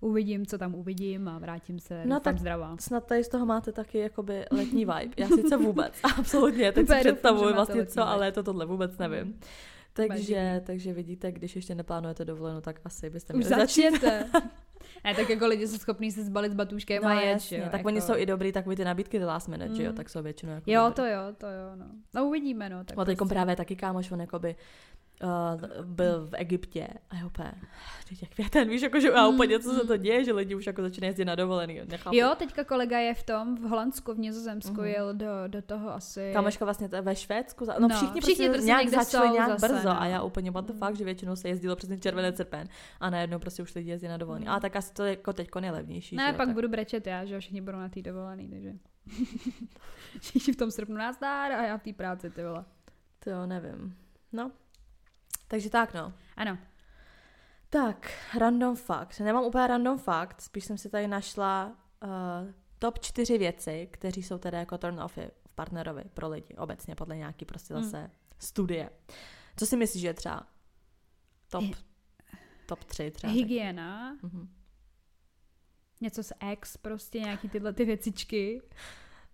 [0.02, 2.76] uvidím, co tam uvidím a vrátím se no tak zdravá.
[2.80, 5.14] snad tady z toho máte taky jakoby letní vibe.
[5.18, 9.28] Já sice vůbec, absolutně, teď si představuji vlastně co, ale to tohle vůbec nevím.
[9.28, 9.40] Mm.
[9.94, 14.04] Takže, takže vidíte, když ještě neplánujete dovolenou, tak asi byste měli začít.
[15.04, 17.64] ne, tak jako lidi jsou schopní se zbalit s batůžkem no, a jet, jasně, jo,
[17.64, 17.88] Tak jako...
[17.88, 19.76] oni jsou i dobrý, takový ty nabídky the last minute, mm.
[19.76, 19.98] že jo, mm.
[19.98, 20.96] tak jsou většinou jako Jo, dobrý.
[20.96, 21.86] to jo, to jo, no.
[22.14, 22.84] No uvidíme, no.
[22.84, 23.26] Tak no, prostě.
[23.26, 24.56] právě taky kámoš, on jakoby
[25.24, 27.54] uh, byl v Egyptě a je úplně,
[28.10, 30.02] teď je květen, víš, jako, že a úplně co se to mm.
[30.02, 32.16] děje, že lidi už jako začínají jezdit na dovolený, nechápu.
[32.16, 34.84] Jo, teďka kolega je v tom, v Holandsku, v Nizozemsku, uh-huh.
[34.84, 36.32] jel do, do toho asi.
[36.34, 39.90] Kamoška vlastně to ve Švédsku, no, no všichni, všichni prostě nějak začali nějak zase, brzo
[39.90, 40.02] no.
[40.02, 42.68] a já úplně what the fuck, že většinou se jezdilo přes ten červený srpen
[43.00, 44.46] a najednou prostě už lidi jezdí na dovolený.
[44.46, 44.52] Mm.
[44.52, 46.16] A tak asi to jako teď nejlevnější.
[46.16, 46.56] Ne, že, pak tak.
[46.56, 48.74] budu brečet já, že všichni budou na té dovolený, takže.
[50.20, 52.66] všichni v tom srpnu nás dá a já v té práci, ty vole.
[53.24, 53.96] To jo, nevím.
[54.32, 54.52] No,
[55.52, 56.14] takže tak no.
[56.38, 56.58] Ano.
[57.70, 59.20] Tak, random fact.
[59.20, 62.10] Nemám úplně random fact, spíš jsem si tady našla uh,
[62.80, 67.18] top čtyři věci, kteří jsou teda jako turn offy v partnerovi pro lidi, obecně podle
[67.18, 67.84] nějaký prostě hmm.
[67.84, 68.10] zase mm.
[68.40, 68.90] studie.
[69.58, 70.48] Co si myslíš, že je třeba
[71.50, 71.64] top,
[72.66, 73.34] top tři třeba?
[73.34, 74.16] Hygiena.
[74.16, 74.48] Mm-hmm.
[76.02, 78.62] Něco z ex, prostě nějaký tyhle ty věcičky.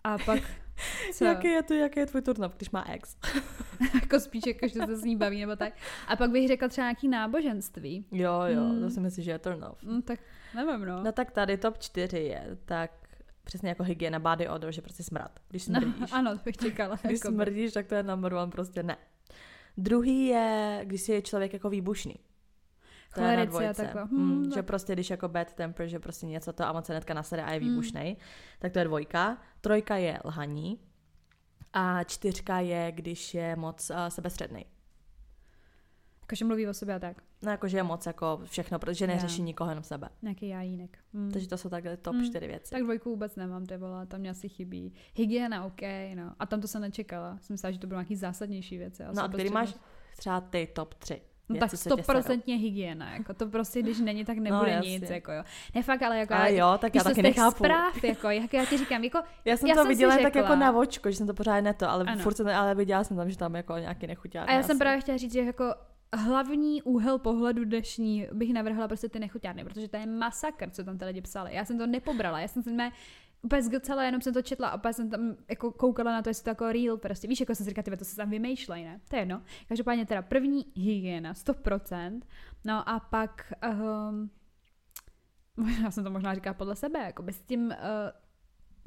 [0.03, 0.43] A pak
[1.13, 1.25] Co?
[1.25, 3.17] Jaký je to, jaký je tvůj turnov, když má ex?
[3.93, 5.73] jako spíš, jako, že se s ní baví, nebo tak.
[6.07, 8.05] A pak bych řekla třeba nějaký náboženství.
[8.11, 8.81] Jo, jo, mm.
[8.81, 9.83] to si myslím, že je turnov.
[9.83, 10.19] Mm, tak
[10.55, 11.03] nevím, no.
[11.03, 12.91] No tak tady top 4 je, tak
[13.43, 15.39] přesně jako hygiena, body odor, že prostě smrad.
[15.49, 16.11] Když no, smrdíš.
[16.11, 16.99] No, ano, to bych čekala.
[17.03, 18.97] když jako smrdíš, tak to je number one, prostě ne.
[19.77, 22.15] Druhý je, když si je člověk jako výbušný.
[23.17, 23.85] To je na dvojce.
[23.85, 26.93] Hmm, hmm, že prostě když jako bad temper, že prostě něco to a moc se
[26.93, 27.69] netka nasede a je hmm.
[27.69, 28.15] výbušnej,
[28.59, 29.37] tak to je dvojka.
[29.61, 30.79] Trojka je lhaní
[31.73, 34.65] a čtyřka je, když je moc uh, sebestředný.
[36.21, 37.21] Jakože mluví o sobě a tak.
[37.41, 40.09] No jakože je moc jako všechno, protože neřeší nikoho jenom sebe.
[40.21, 40.97] Nějaký jajínek.
[41.13, 41.31] Hmm.
[41.31, 42.25] Takže to jsou takhle top hmm.
[42.25, 42.71] čtyři věci.
[42.71, 44.93] Tak dvojku vůbec nemám, ty vole, tam mě asi chybí.
[45.15, 45.81] Hygiena, OK,
[46.15, 46.35] no.
[46.39, 47.37] A tam to jsem nečekala.
[47.41, 49.03] Jsem myslela, že to budou nějaký zásadnější věci.
[49.15, 49.75] No a který máš
[50.17, 51.21] třeba ty top tři?
[51.49, 55.31] No tak stoprocentně hygiena, jako to prostě, když není, tak no, nebude no, nic, jako
[55.31, 55.43] jo.
[55.75, 57.57] Ne fakt, ale jako, ale jo, tak já taky nechápu.
[57.57, 60.55] zpráv, jako, jak já ti říkám, jako, já jsem já to jsem viděla tak jako
[60.55, 62.23] na vočko, že jsem to pořád neto, ale ano.
[62.23, 64.53] furt jsem, ale viděla jsem tam, že tam jako nějaký nechuťárny.
[64.53, 65.75] A já jsem právě chtěla říct, že jako
[66.13, 70.97] hlavní úhel pohledu dnešní bych navrhla prostě ty nechuťárny, protože to je masakr, co tam
[70.97, 71.55] ty lidi psali.
[71.55, 72.91] Já jsem to nepobrala, já jsem si mé
[73.47, 76.43] úplně zgocela, jenom jsem to četla a úplně jsem tam jako koukala na to, jestli
[76.43, 79.01] to jako real, prostě víš, jako jsem si říkala, to se tam vymýšlej, ne?
[79.07, 79.41] To je jedno.
[79.67, 82.21] Každopádně teda první hygiena, 100%,
[82.65, 83.53] no a pak
[84.09, 84.29] um,
[85.83, 87.73] já jsem to možná říká podle sebe, jako s tím uh,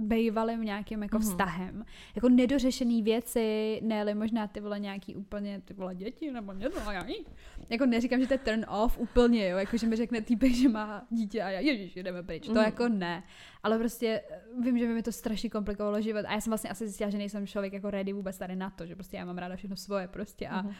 [0.01, 1.31] bejvalým nějakým jako mm-hmm.
[1.31, 1.85] vztahem.
[2.15, 6.93] Jako nedořešený věci, ne možná ty vole nějaký úplně ty vole děti nebo něco, a
[6.93, 7.05] já
[7.69, 10.69] Jako neříkám, že to je turn off úplně, jo, jako že mi řekne týpek, že
[10.69, 12.49] má dítě a já, ježiš, jdeme pryč.
[12.49, 12.55] Mm.
[12.55, 12.65] To mhm.
[12.65, 13.23] jako ne.
[13.63, 16.71] Ale prostě eh, vím, že by mi to strašně komplikovalo život a já jsem vlastně
[16.71, 19.39] asi zjistila, že nejsem člověk jako ready vůbec tady na to, že prostě já mám
[19.39, 20.73] ráda všechno svoje prostě a mm.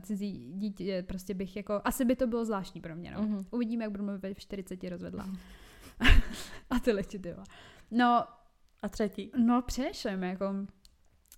[0.00, 3.22] cizí dítě prostě bych jako, asi by to bylo zvláštní pro mě, no.
[3.22, 3.46] Mm.
[3.50, 5.24] Uvidíme, jak budu mluvit v 40 rozvedla.
[5.24, 5.36] Mm.
[6.70, 7.34] a ty ty
[7.90, 8.24] No,
[8.86, 9.30] a třetí?
[9.36, 10.54] No přemýšlím, jako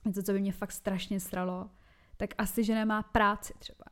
[0.04, 1.70] něco, co by mě fakt strašně stralo,
[2.16, 3.84] tak asi, že nemá práci třeba.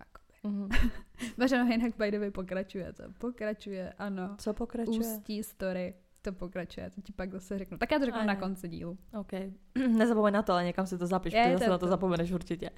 [0.44, 0.90] Mm-hmm.
[1.38, 4.34] Vařeno jinak by the way pokračuje, to pokračuje, ano.
[4.38, 4.98] Co pokračuje?
[4.98, 7.78] Ústí story, to pokračuje, to ti pak zase řeknu.
[7.78, 8.98] Tak já to řeknu na konci dílu.
[9.20, 9.32] OK.
[9.88, 12.70] Nezapomeň na to, ale někam si to zapiš, protože to na to zapomeneš určitě.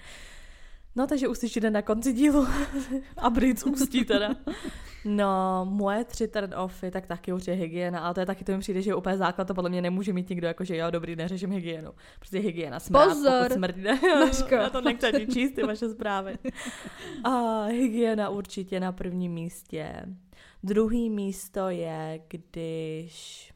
[0.98, 2.46] No, takže uslyšíte na konci dílu.
[3.16, 4.34] a Brits ústí teda.
[5.04, 8.58] No, moje tři turn offy, tak taky určitě hygiena, ale to je taky, to mi
[8.58, 11.50] přijde, že je úplně základ, to podle mě nemůže mít nikdo, jakože jo, dobrý, neřeším
[11.50, 11.90] hygienu.
[12.18, 13.82] Prostě hygiena, smrát, Pozor, smrdí,
[14.50, 16.38] Já to nechci ani číst, ty vaše zprávy.
[17.24, 19.92] A hygiena určitě na prvním místě.
[20.62, 23.50] Druhý místo je, když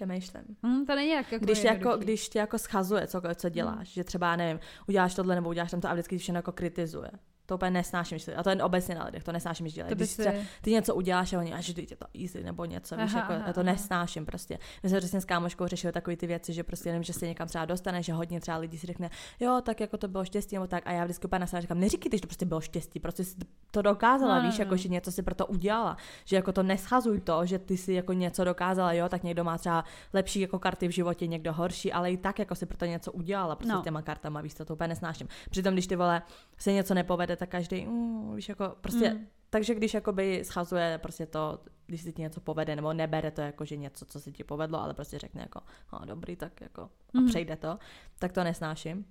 [0.00, 0.56] přemýšlím.
[0.62, 3.84] Hmm, to není jako když, jako, když tě jako schazuje co, co děláš, hmm.
[3.84, 7.10] že třeba, nevím, uděláš tohle nebo uděláš tam to a vždycky všechno jako kritizuje.
[7.50, 9.94] To úplně nesnáším, a to jen obecně na lidech, to nesnáším, že dělají.
[9.94, 10.46] Když si...
[10.62, 13.44] ty něco uděláš a oni, až ty to easy nebo něco, aha, víš, jako, aha,
[13.46, 13.72] já to aha.
[13.72, 14.58] nesnáším prostě.
[14.82, 17.48] My jsme přesně s kámoškou řešili takové ty věci, že prostě nevím, že se někam
[17.48, 19.10] třeba dostane, že hodně třeba lidí si řekne,
[19.40, 22.18] jo, tak jako to bylo štěstí nebo tak, a já vždycky úplně na říkám, neříkej,
[22.18, 23.36] že to prostě bylo štěstí, prostě si
[23.70, 24.64] to dokázala, no, víš, no.
[24.64, 27.92] jako, že něco si pro to udělala, že jako to neschazuj to, že ty si
[27.92, 31.92] jako něco dokázala, jo, tak někdo má třeba lepší jako karty v životě, někdo horší,
[31.92, 33.82] ale i tak jako si pro to něco udělala, prostě no.
[33.82, 35.28] těma kartama, víš, to, to úplně nesnáším.
[35.50, 36.22] Přitom, když ty vole
[36.58, 39.26] se něco nepovede, tak každý, mm, víš, jako prostě, mm.
[39.50, 43.64] takže když jakoby schazuje prostě to, když si ti něco povede, nebo nebere to jako,
[43.64, 45.60] že něco, co se ti povedlo, ale prostě řekne jako,
[45.92, 46.82] no dobrý, tak jako,
[47.14, 47.26] a mm.
[47.26, 47.78] přejde to,
[48.18, 49.06] tak to nesnáším.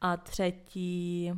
[0.00, 1.32] A třetí,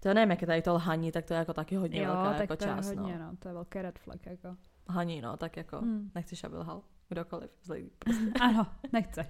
[0.00, 2.30] to nevím, jak je tady to lhaní, tak to je jako taky hodně jo, velká
[2.30, 2.90] tak jako to část.
[2.90, 3.30] Je hodně, no.
[3.30, 3.36] no.
[3.36, 4.56] to je velký red flag, jako.
[4.88, 6.10] Haní, no, tak jako, mm.
[6.14, 7.90] nechceš, aby lhal kdokoliv zlý.
[7.98, 8.30] Prostě.
[8.40, 9.26] ano, nechceš.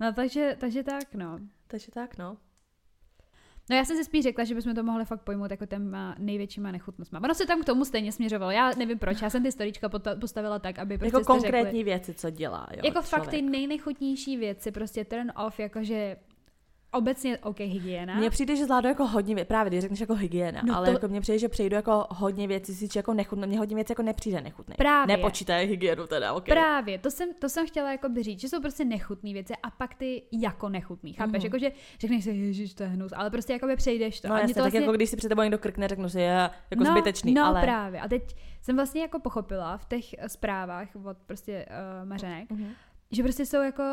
[0.00, 1.38] No takže, takže tak, no.
[1.66, 2.36] Takže tak, no.
[3.70, 6.70] No já jsem si spíš řekla, že bychom to mohli fakt pojmout jako těma největšíma
[6.70, 7.20] nechutnostma.
[7.24, 8.50] Ono se tam k tomu stejně směřovalo.
[8.50, 9.88] Já nevím proč, já jsem ty storička
[10.20, 12.66] postavila tak, aby prostě Jako konkrétní řekli, věci, co dělá.
[12.70, 13.04] Jo, jako člověk.
[13.06, 16.16] fakt ty nejnechutnější věci, prostě turn off, jakože
[16.92, 18.14] Obecně OK hygiena.
[18.14, 20.92] Mně přijde, že zvládnu jako hodně věcí, právě když řekneš jako hygiena, no ale to...
[20.92, 24.02] jako mně přijde, že přejdu jako hodně věcí, si jako nechutné, mně hodně věcí jako
[24.02, 24.74] nepřijde nechutné.
[24.78, 25.16] Právě.
[25.16, 26.44] Nepočítají hygienu teda, OK.
[26.44, 29.70] Právě, to jsem, to jsem chtěla jako by říct, že jsou prostě nechutné věci a
[29.70, 31.42] pak ty jako nechutný, chápeš?
[31.42, 31.44] Mm-hmm.
[31.44, 34.28] Jako, že řekneš si, ježiš, to je hnus, ale prostě jako by přejdeš to.
[34.28, 34.80] No jasně, to vlastně...
[34.80, 37.44] tak jako když si před tebou někdo krkne, řeknu si, je jako no, zbytečný, no,
[37.44, 37.62] ale...
[37.62, 38.00] právě.
[38.00, 41.66] A teď jsem vlastně jako pochopila v těch zprávách od prostě
[42.02, 42.70] uh, Mařenek, mm-hmm.
[43.10, 43.84] že prostě jsou jako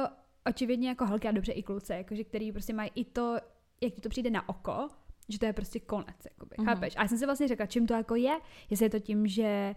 [0.45, 3.37] očividně jako holky a dobře i kluci, jakože který prostě mají i to
[3.81, 4.87] jak ti to přijde na oko,
[5.29, 6.65] že to je prostě konec, jakoby, mm-hmm.
[6.65, 6.95] chápeš?
[6.97, 9.75] A já jsem si vlastně řekla, čím to jako je, jestli je to tím, že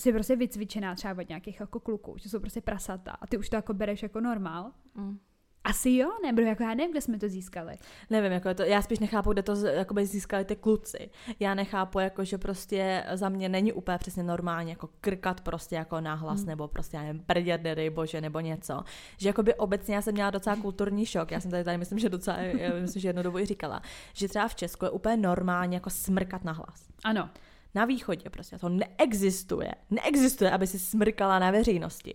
[0.00, 3.48] jsi prostě vycvičená třeba od nějakých jako kluků, že jsou prostě prasata a ty už
[3.48, 4.72] to jako bereš jako normál.
[4.94, 5.18] Mm.
[5.64, 7.76] Asi jo, nebo jako já nevím, kde jsme to získali.
[8.10, 11.10] Nevím, jako to, já spíš nechápu, kde to jakoby získali ty kluci.
[11.40, 16.00] Já nechápu, jako, že prostě za mě není úplně přesně normálně jako krkat prostě jako
[16.00, 16.48] nahlas, hmm.
[16.48, 18.84] nebo prostě, já nevím, prdět, nedej bože, nebo něco.
[19.18, 21.30] Že jako by obecně já jsem měla docela kulturní šok.
[21.30, 24.28] Já jsem tady, tady myslím, že docela, já myslím, že jednu dobu i říkala, že
[24.28, 26.88] třeba v Česku je úplně normálně jako smrkat nahlas.
[27.04, 27.30] Ano.
[27.74, 29.70] Na východě prostě to neexistuje.
[29.90, 32.14] Neexistuje, aby si smrkala na veřejnosti.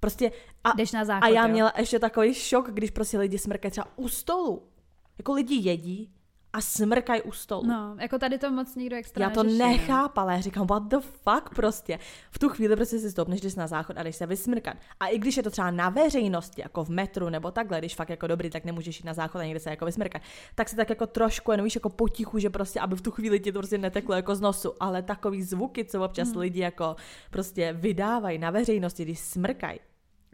[0.00, 0.32] Prostě
[0.64, 1.80] a, Jdeš na záchod, a já měla jo?
[1.80, 4.62] ještě takový šok, když prostě lidi smrkají třeba u stolu.
[5.18, 6.12] Jako lidi jedí
[6.52, 7.66] a smrkají u stolu.
[7.66, 10.96] No, jako tady to moc nikdo extra Já to neřeší, nechápala, já říkám, what the
[10.96, 11.98] fuck prostě.
[12.30, 14.76] V tu chvíli prostě si stoupneš, jdeš na záchod a jdeš se vysmrkat.
[15.00, 18.08] A i když je to třeba na veřejnosti, jako v metru nebo takhle, když fakt
[18.08, 20.22] jako dobrý, tak nemůžeš jít na záchod a někde se jako vysmrkat,
[20.54, 23.40] tak si tak jako trošku, jenom víš, jako potichu, že prostě, aby v tu chvíli
[23.40, 24.72] ti to prostě neteklo jako z nosu.
[24.80, 26.38] Ale takový zvuky, co občas hmm.
[26.38, 26.96] lidi jako
[27.30, 29.80] prostě vydávají na veřejnosti, když smrkají,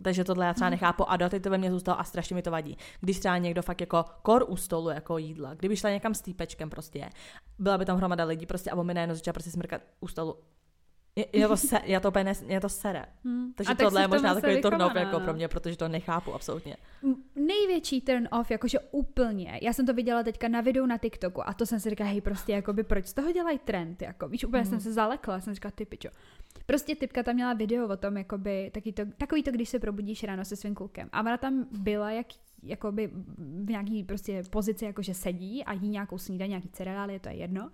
[0.03, 2.51] takže tohle já třeba nechápu a doteď to ve mně zůstalo a strašně mi to
[2.51, 2.79] vadí.
[3.01, 6.71] Když třeba někdo fakt jako kor u stolu jako jídla, kdyby šla někam s týpečkem
[6.71, 7.11] prostě,
[7.59, 10.37] byla by tam hromada lidí prostě a on mi najednou začala prostě smrkat u stolu.
[11.17, 13.05] Je, je to se, já to úplně nes, je to sere.
[13.25, 13.53] Hmm.
[13.53, 16.77] Takže a tohle je možná takový turn off jako pro mě, protože to nechápu absolutně.
[17.37, 19.59] Největší turn off, jakože úplně.
[19.63, 22.21] Já jsem to viděla teďka na videu na TikToku a to jsem si říkala, hej,
[22.21, 24.71] prostě jakoby, proč z toho dělají trend, jako, víš, úplně hmm.
[24.71, 26.09] jsem se zalekla, jsem říkala, ty pičo.
[26.67, 30.25] Prostě typka tam měla video o tom, jakoby, taky to, takový to, když se probudíš
[30.25, 31.09] ráno se svým klukem.
[31.13, 32.27] A ona tam byla jak,
[32.63, 33.11] jakoby
[33.65, 37.71] v nějaký prostě pozici, jakože sedí a jí nějakou snídaní, nějaký cereály, to je jedno.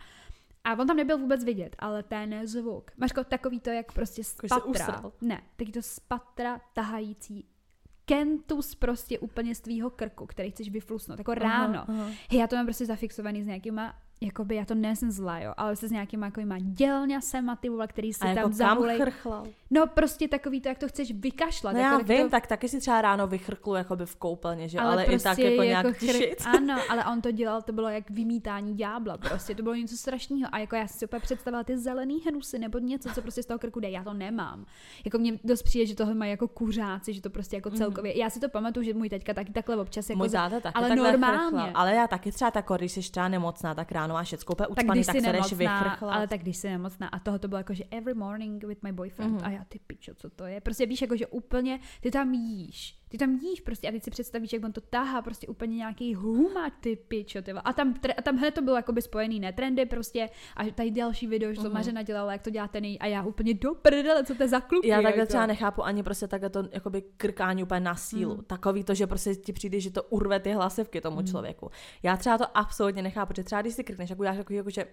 [0.64, 2.90] A on tam nebyl vůbec vidět, ale ten zvuk.
[2.96, 4.70] Máš takový to, jak prostě Jako se patra.
[4.70, 5.12] usral.
[5.20, 7.46] Ne, taky to z patra tahající
[8.05, 11.79] kentus prostě úplně z tvýho krku, který chceš vyflusnout, jako ráno.
[11.79, 12.11] Aha, aha.
[12.31, 13.94] Hej, já to mám prostě zafixovaný s nějakýma,
[14.25, 18.13] jakoby, já to nejsem zlá, jo, ale se s nějakýma jako dělňasema, ty vole, který
[18.13, 18.99] si A jako tam kam zavulej.
[18.99, 19.47] chrchlal?
[19.71, 21.75] No prostě takový to, jak to chceš vykašlat.
[21.75, 24.79] No jako, já vím, to, tak taky si třeba ráno vychrklu jakoby v koupelně, že?
[24.79, 26.43] Ale, prostě i tak jako nějak chr- tišit.
[26.47, 30.49] Ano, ale on to dělal, to bylo jak vymítání ďábla, prostě to bylo něco strašného.
[30.53, 33.59] A jako já si úplně představila ty zelený hnusy nebo něco, co prostě z toho
[33.59, 33.91] krku jde.
[33.91, 34.65] Já to nemám.
[35.05, 38.19] Jako mě dost přijde, že toho mají jako kuřáci, že to prostě jako celkově.
[38.19, 40.23] Já si to pamatuju, že můj teďka taky takhle občas jako Mhm.
[40.23, 41.39] Můj za- taky ale normálně.
[41.39, 41.71] chrchlal.
[41.75, 44.70] Ale já taky třeba tak, když jsi třeba nemocná, tak ráno máš všecko úplně tak
[44.79, 46.14] ucpaný, když tak, jsi se jdeš vychrchlat.
[46.14, 48.92] ale tak když jsi nemocná a toho to bylo jako, že every morning with my
[48.92, 49.44] boyfriend Mhm.
[49.44, 50.61] a já ty pičo, co to je?
[50.61, 54.11] Prostě víš, jako že úplně, ty tam jíš, ty tam jíš prostě a teď si
[54.11, 58.22] představíš, jak on to tahá, prostě úplně nějaký humak, ty pičo, ty a tam, a
[58.22, 61.64] tam hned to bylo jakoby spojený, ne, trendy prostě a tady další video, že to
[61.64, 61.72] Mhm.
[61.72, 64.61] Mařena dělala, jak to dělá ten a já úplně do prdele, co to je za
[64.61, 64.85] kluk.
[64.85, 68.35] Já takhle třeba nechápu ani prostě takhle to jakoby krkání úplně na sílu.
[68.35, 68.44] Mm.
[68.44, 71.27] Takový to, že prostě ti přijde, že to urve ty hlasivky tomu Mm.
[71.27, 71.70] člověku.
[72.03, 74.85] Já třeba to absolutně nechápu, že třeba když si krkneš, tak uděláš takový, jako, že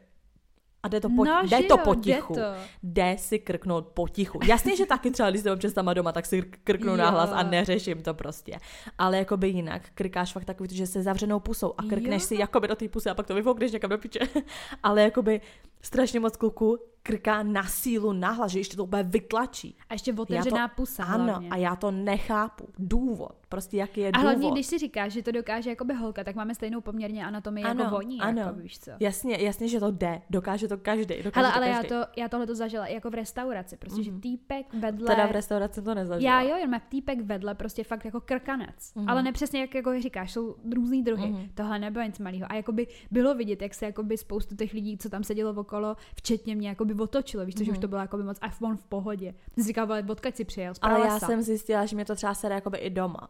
[0.83, 2.33] a jde to, po, no, jde to jo, potichu.
[2.33, 2.47] Jde to.
[2.83, 4.39] Jde si krknout potichu.
[4.47, 7.11] Jasně, že taky třeba, když jsem občas sama doma, tak si krknu na Jo.
[7.11, 8.57] hlas a neřeším to prostě.
[8.97, 12.27] Ale jakoby jinak, krkáš fakt takový, že se zavřenou pusou a krkneš Jo.
[12.27, 14.19] si jakoby do té pusy a pak to vyfoukneš někam do piče.
[14.83, 15.41] Ale jakoby
[15.81, 16.77] strašně moc kluků
[17.09, 19.75] krká na sílu nahlas, že ještě to úplně vytlačí.
[19.89, 21.49] A ještě Já to- otevřená pusa Ano, hlavně.
[21.49, 22.67] a já to nechápu.
[22.79, 23.33] Důvod.
[23.49, 24.23] Prostě jaký je A důvod.
[24.23, 27.83] hlavně, když si říkáš, že to dokáže jakoby holka, tak máme stejnou poměrně anatomii Ano,
[27.83, 28.41] jako voní, ano.
[28.41, 28.91] jako, víš co.
[28.99, 30.21] Jasně, jasně, že to jde.
[30.29, 31.23] Dokáže to každý.
[31.23, 31.89] Dokáže Hele, to ale já, každý.
[31.89, 35.07] to, já tohle to zažila jako v restauraci, prostě, že týpek vedle...
[35.15, 36.33] Teda v restauraci to nezažila.
[36.33, 38.93] já jo, jen má týpek vedle, prostě fakt jako krkanec.
[38.95, 39.09] Mhm.
[39.09, 41.27] Ale nepřesně jak jako říkáš, jsou různý druhy.
[41.31, 41.49] Mhm.
[41.53, 42.45] Tohle nebylo nic malého.
[42.49, 46.55] A jakoby bylo vidět, jak se jakoby spoustu těch lidí, co tam sedělo okolo, včetně
[46.55, 49.33] mě, jakoby otočilo, víš, co, že už to bylo jakoby moc a on v pohodě.
[49.53, 52.33] Jsem si říkal, vole, odkud si přijel, Ale já jsem zjistila, že mě to třeba
[52.33, 53.29] sere jakoby i doma.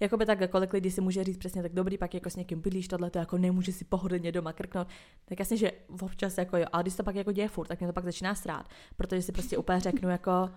[0.00, 2.88] Jakoby tak, kolik lidí si může říct přesně tak dobrý, pak jako s někým bydlíš,
[2.88, 4.88] tohle to jako nemůže si pohodlně doma krknout.
[5.24, 5.72] Tak jasně, že
[6.02, 8.34] občas jako jo, ale když to pak jako děje furt, tak mě to pak začíná
[8.34, 10.50] strát, protože si prostě úplně řeknu jako,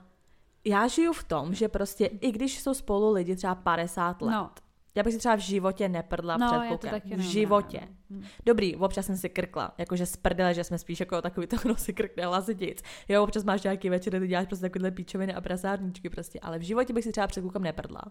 [0.66, 4.50] já žiju v tom, že prostě i když jsou spolu lidi třeba 50 let, No.
[4.98, 6.90] Já bych si třeba v životě neprdla No, před klukem.
[6.92, 7.78] taky v životě.
[7.78, 8.18] ráda, no.
[8.20, 8.24] Hm.
[8.46, 11.76] Dobrý, občas jsem si krkla, jakože z prdele, že jsme spíš jako takový to, kdo
[11.76, 12.82] si krkne hlasitic.
[13.10, 16.60] Jo, občas máš nějaký večer, kdy ty děláš prostě takovýhle píčoviny a prasárničky prostě, ale
[16.60, 18.02] v životě bych si třeba před klukem neprdla.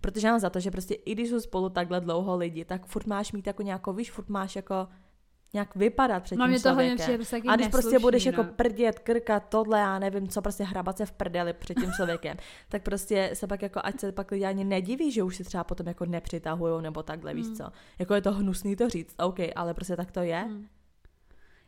[0.00, 3.06] Protože mám za to, že prostě i když jsou spolu takhle dlouho lidi, tak furt
[3.06, 4.88] máš mít jako nějakou, víš, furt máš jako
[5.54, 6.96] nějak vypadat před No, tím mě člověkem.
[6.98, 8.48] přijde prostě A když prostě budeš jako no.
[8.56, 12.36] prdět, krkat, tohle, já nevím, co prostě hrabat se v prdeli před tím člověkem,
[12.68, 15.64] tak prostě se pak jako, ať se pak lidi ani nediví, že už si třeba
[15.64, 17.56] potom jako nepřitahujou nebo takhle, víš Hmm.
[17.56, 17.64] co.
[17.98, 20.36] Jako je to hnusný to říct, OK, ale prostě tak to je.
[20.40, 20.66] Hmm.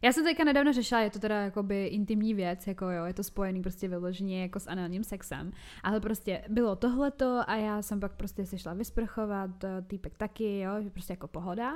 [0.03, 3.23] Já jsem teďka nedávno řešila, je to teda jakoby intimní věc, jako jo, je to
[3.25, 8.13] spojený prostě vyloženě jako s análním sexem, ale prostě bylo tohleto a já jsem pak
[8.13, 11.73] prostě se šla vysprchovat, eh, týpek taky, jo, že prostě jako pohoda.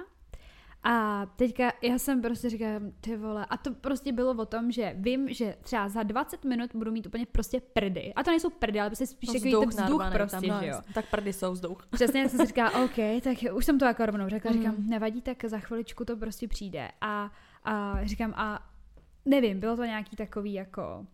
[0.82, 4.94] A teďka já jsem prostě říkám, ty vole, a to prostě bylo o tom, že
[4.98, 8.14] vím, že třeba za 20 minut budu mít úplně prostě prdy.
[8.14, 10.66] A to nejsou prdy, ale prostě spíš No, takový ten vzduch prostě, tam, no, že
[10.70, 10.80] jo.
[10.94, 11.86] Tak prdy jsou vzduch.
[11.90, 14.90] Přesně, jsem si říkala, OK, tak už jsem to jako rovnou řekla, říkám, Mhm.
[14.90, 16.88] nevadí, tak za chviličku to prostě přijde.
[17.00, 17.32] A,
[17.64, 18.66] a říkám, a
[19.24, 21.06] nevím, bylo to nějaký takový jako,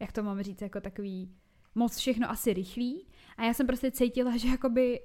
[0.00, 1.30] jak to mám říct, jako takový
[1.74, 3.06] moc všechno asi rychlý.
[3.36, 5.00] A já jsem prostě cítila, že jakoby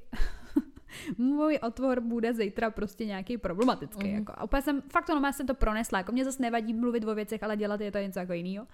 [1.18, 4.08] můj otvor bude zítra prostě nějaký problematický.
[4.08, 4.16] Mhm.
[4.16, 4.34] Jako.
[4.38, 7.16] A úplně jsem, fakt to normálně jsem to pronesla, jako mě zase nevadí mluvit o
[7.16, 8.68] věcech, ale dělat je to něco jako jiného.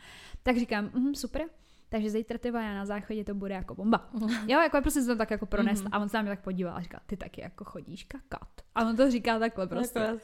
[0.43, 1.41] Tak říkám, mhm, super,
[1.89, 4.09] takže zítra ty vole, na záchodě to bude jako bomba.
[4.47, 5.93] Jo, jako prostě jsem to tak jako pronesla Mhm.
[5.93, 8.47] a on se na mě tak podíval a říkal, ty taky jako chodíš kakat.
[8.75, 9.99] A on to říká takhle prostě.
[9.99, 10.19] Jako,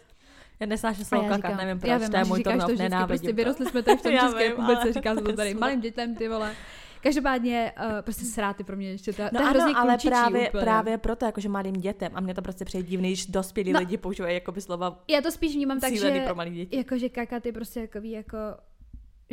[0.60, 3.08] já nesnáším slovo já kakat, říkám, nevím já proč, vím, to je můj to nenávidím
[3.08, 5.82] prostě vyrostli jsme tady v tom Já České republice, ale říká se to tady malým
[5.82, 6.56] dětem, ty vole.
[7.04, 10.62] Každopádně uh, prostě sráty pro mě ještě, to, No je ano, ale právě, úplně.
[10.64, 13.80] právě proto, jakože malým dětem, a mě to prostě přijde divný, když dospělí No.
[13.80, 16.78] lidi používají jakoby slova Já to spíš vnímám tak, že pro malý děti.
[16.78, 18.38] jakože kakat je prostě takový jako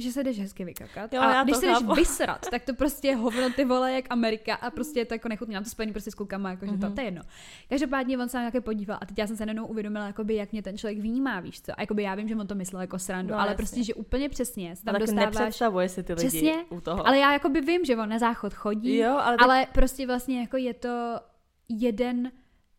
[0.00, 1.12] že se jdeš hezky vykakat.
[1.12, 4.54] Jo, a když se jdeš vysrat, tak to prostě je hovno ty vole jak Amerika
[4.54, 5.54] a prostě je to jako nechutný.
[5.54, 6.80] Mám to spojený prostě s klukama, jakože Mhm.
[6.80, 7.22] to, to je jedno.
[7.68, 10.52] Každopádně on se na nějaké podíval a teď já jsem se najednou uvědomila, jakoby, jak
[10.52, 11.72] mě ten člověk vnímá, víš co.
[11.76, 13.56] A jakoby já vím, že on to myslel jako srandu, No, ale jasně.
[13.56, 15.34] prostě, že úplně přesně se tam tak dostáváš.
[15.34, 17.06] nepředstavuje si ty lidi Přesně, u toho.
[17.06, 20.40] Ale já jakoby vím, že on na záchod chodí, jo, ale, tak, ale prostě vlastně
[20.40, 21.20] jako je to
[21.68, 22.30] jeden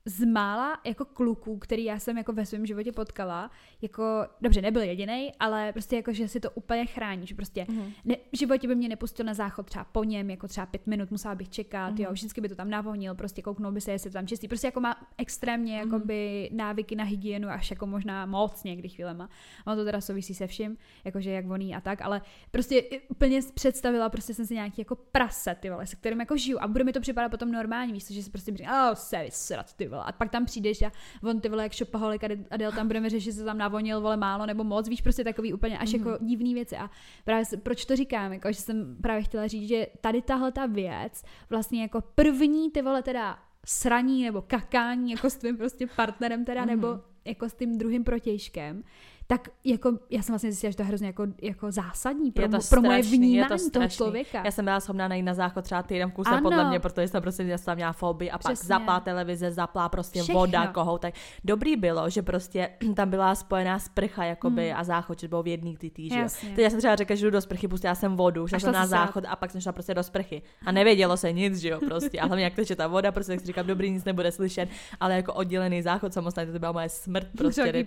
[0.05, 4.03] z mála jako kluků, který já jsem jako ve svém životě potkala, jako,
[4.41, 7.93] dobře, nebyl jediný, ale prostě jako, že si to úplně chrání, že prostě mm-hmm.
[8.05, 11.11] ne, v životě by mě nepustil na záchod třeba po něm, jako třeba pět minut,
[11.11, 12.03] musela bych čekat, mm-hmm.
[12.03, 14.67] jo, vždycky by to tam navonil, prostě kouknul by se, jestli to tam čistý, prostě
[14.67, 15.93] jako má extrémně mm-hmm.
[15.93, 19.29] jakoby návyky na hygienu, až jako možná moc někdy chvílema.
[19.67, 24.09] Ono to teda souvisí se vším, jakože jak voní a tak, ale prostě úplně představila,
[24.09, 26.93] prostě jsem si nějaký jako prase, ty vole, se kterým jako žiju a bude mi
[26.93, 30.03] to připadat potom normální, víš, že si prostě říká, oh, se vysrat, ty vole.
[30.05, 30.91] A pak tam přijdeš a
[31.23, 34.17] on ty vole jak šopaholik a del tam budeme řešit, že se tam navonil vole
[34.17, 35.97] málo nebo moc, víš, prostě takový úplně až mm-hmm.
[35.97, 36.27] jako mhm.
[36.27, 36.77] divný věci.
[36.77, 36.89] A
[37.25, 41.23] právě proč to říkám, jako, že jsem právě chtěla říct, že tady tahle ta věc
[41.49, 46.63] vlastně jako první ty vole teda sraní nebo kakání jako s tvým prostě partnerem teda,
[46.63, 46.67] mm-hmm.
[46.67, 48.83] nebo jako s tím druhým protějškem,
[49.31, 52.49] tak jako já jsem vlastně zjistila, že to je hrozně jako, jako zásadní pro, je
[52.49, 54.41] to pro strašný, moje vnímání je to toho člověka.
[54.45, 56.41] Já jsem byla schopná najít na záchod třeba týden v kuse Ano.
[56.41, 58.67] podle mě, protože jsem prostě já jsem měla fobii a pak Přesně.
[58.67, 60.39] zaplá televize, zaplá prostě Všechno.
[60.39, 61.15] voda, kohoutek.
[61.43, 64.79] Dobrý bylo, že prostě tam byla spojená sprcha jakoby Hmm.
[64.79, 65.91] a záchod, že bylo v jedný ty.
[66.15, 66.49] Jasně.
[66.49, 68.87] Teď já jsem třeba řekla, že jdu do sprchy, pustila jsem vodu, šla jsem na
[68.87, 70.41] záchod a pak jsem šla prostě do sprchy.
[70.65, 72.19] A nevědělo se nic, že jo, prostě.
[72.19, 75.15] A hlavně jak teče ta voda, prostě tak si říkám, dobrý, nic nebude slyšet, ale
[75.15, 77.85] jako oddělený záchod samostatně, to byla moje smrt prostě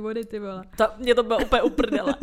[0.00, 0.64] vody, ty vole.
[0.76, 2.14] To, mě to bylo úplně uprdele.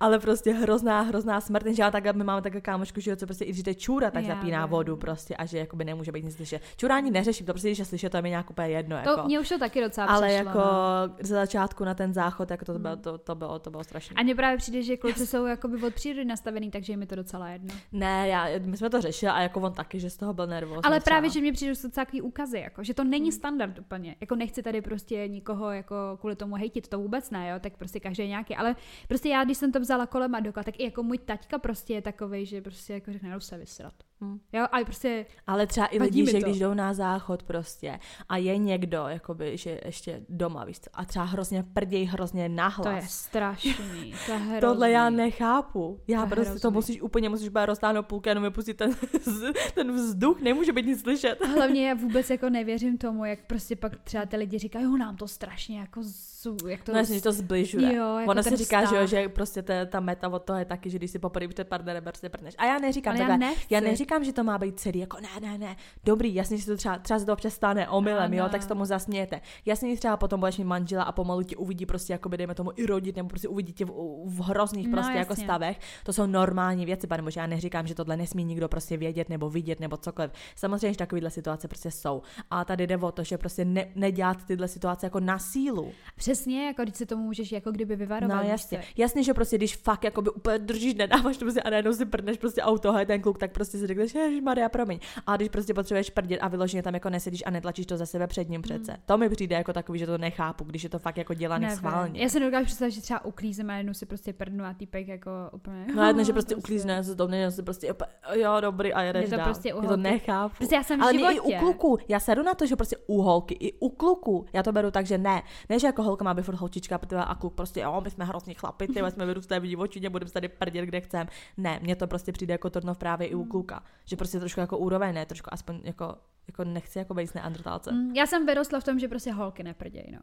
[0.00, 1.66] Ale prostě hrozná, hrozná smrt.
[1.66, 4.10] Že já takhle, my máme takhle kámošku, že jo, co prostě i když jde čůra,
[4.10, 4.70] tak Já zapíná vím.
[4.70, 6.62] vodu prostě a že jakoby nemůže být nic slyšet.
[6.76, 8.96] Čurání neřeším, to prostě, když slyšet, to je mi nějak úplně jedno.
[9.04, 9.22] To Jako.
[9.26, 11.14] mě už to taky docela ale přešlo, jako no.
[11.20, 14.14] ze začátku na ten záchod, jako to, bylo, to, to, bylo, to bylo strašné.
[14.18, 17.48] A mně právě přijde, že kluci jsou jakoby od přírody nastavený, takže je to docela
[17.48, 17.74] jedno.
[17.92, 20.82] Ne, já, my jsme to řešili a jako on taky, že z toho byl nervózní.
[20.84, 21.04] Ale třeba.
[21.14, 23.32] právě, že mě přijde, že jsou docela takový úkazy, jako, že to není Hmm.
[23.32, 24.16] standard úplně.
[24.20, 27.93] Jako nechci tady prostě nikoho jako kvůli tomu hejtit, to vůbec ne, jo, tak prostě
[28.00, 28.56] každý je nějaký.
[28.56, 28.76] Ale
[29.08, 31.94] prostě já, když jsem to vzala kolem a doka, tak i jako můj taťka prostě
[31.94, 33.94] je takový, že prostě jako řekne, se vysrat.
[34.20, 34.38] Hmm.
[34.52, 36.44] Jo, ale prostě Ale třeba i lidi, že to.
[36.46, 37.98] když jdou na záchod prostě
[38.28, 42.86] a je někdo, jakoby, že ještě doma, víš co, a třeba hrozně prděj, hrozně nahlas.
[42.86, 44.14] to je strašný.
[44.26, 44.60] To je hrozný.
[44.60, 46.00] Tohle já nechápu.
[46.08, 46.74] Já To prostě to hrozný.
[46.74, 48.90] musíš úplně, musíš úplně roztáhnout půlku, jenom vypustit ten,
[49.74, 51.42] ten vzduch, nemůže být nic slyšet.
[51.42, 54.96] A hlavně já vůbec jako nevěřím tomu, jak prostě pak třeba ty lidi říkají, jo,
[54.96, 56.92] nám to strašně jako zu, jak to...
[56.92, 57.94] No jasně, že to zbližuje.
[57.94, 60.64] Jo, jako Ona ten říká, že, jo, že prostě ta, ta meta od toho je
[60.64, 62.54] taky, že když si poprvé před partnerem prostě prdneš.
[62.58, 63.74] A já neříkám Ale já nechci.
[63.74, 66.76] já neříkám, že to má být celý, jako ne, ne, ne, dobrý, jasně, že to
[66.76, 68.36] třeba, třeba se to občas stane omylem, Ano.
[68.36, 69.40] jo, tak se tomu zasmějete.
[69.66, 72.54] Jasně, že třeba potom budeš mít manžela a pomalu tě uvidí prostě, jako by dejme
[72.54, 73.90] tomu i rodit, nebo prostě uvidí tě v,
[74.26, 75.44] v hrozných No, prostě jako jasně.
[75.44, 75.80] stavech.
[76.04, 79.50] To jsou normální věci, pane bože, já neříkám, že tohle nesmí nikdo prostě vědět nebo
[79.50, 80.30] vidět nebo cokoliv.
[80.56, 82.22] Samozřejmě, že takovéhle situace prostě jsou.
[82.50, 85.92] A tady jde o to, že prostě ne, nedělat tyhle situace jako na sílu.
[86.16, 88.36] Přesně, jako když se tomu můžeš jako kdyby vyvarovat.
[88.42, 91.92] No jasně, jasně, že prostě když fakt jakoby úplně držíš, nedáváš to prostě a najednou
[91.92, 94.98] si prdneš prostě auto, hej, ten kluk, tak prostě si řekneš, že Maria, promiň.
[95.26, 98.26] A když prostě potřebuješ prdět a vyloženě tam jako nesedíš a netlačíš to za sebe
[98.26, 98.96] před ním přece.
[99.06, 101.76] To mi přijde jako takový, že to nechápu, když je to fakt jako dělaný Nevím.
[101.76, 102.22] schválně.
[102.22, 105.30] Já se nedokážu představit, že třeba uklízím a jednou si prostě prdnu a týpek jako
[105.52, 105.86] úplně...
[105.94, 107.94] No jedno, že prostě uklízne se to, že prostě
[108.34, 109.44] jo, dobrý a jedeš Je to dál.
[109.44, 110.54] prostě Já to nechápu.
[110.56, 112.96] Prostě já jsem v Ale mě i u kluku, já sedu na to, že prostě
[113.06, 115.42] u holky, i u kluku, já to beru tak, že ne.
[115.68, 118.54] Ne, že jako holka má být furt holčička a kluk prostě, jo, my jsme hrozný
[118.54, 121.26] chlapi, ty jsme vyrůsté v divočině, budeme tady prdět, kde chcem.
[121.56, 123.83] Ne, mně to prostě přijde jako torno právě i u kluka.
[124.04, 126.16] Že prostě trošku jako úroveň, ne, trošku aspoň jako,
[126.46, 127.92] jako nechci jako být neandrtálce.
[127.92, 130.18] Mm, Já jsem vyrostla v tom, že prostě holky neprdějí, no.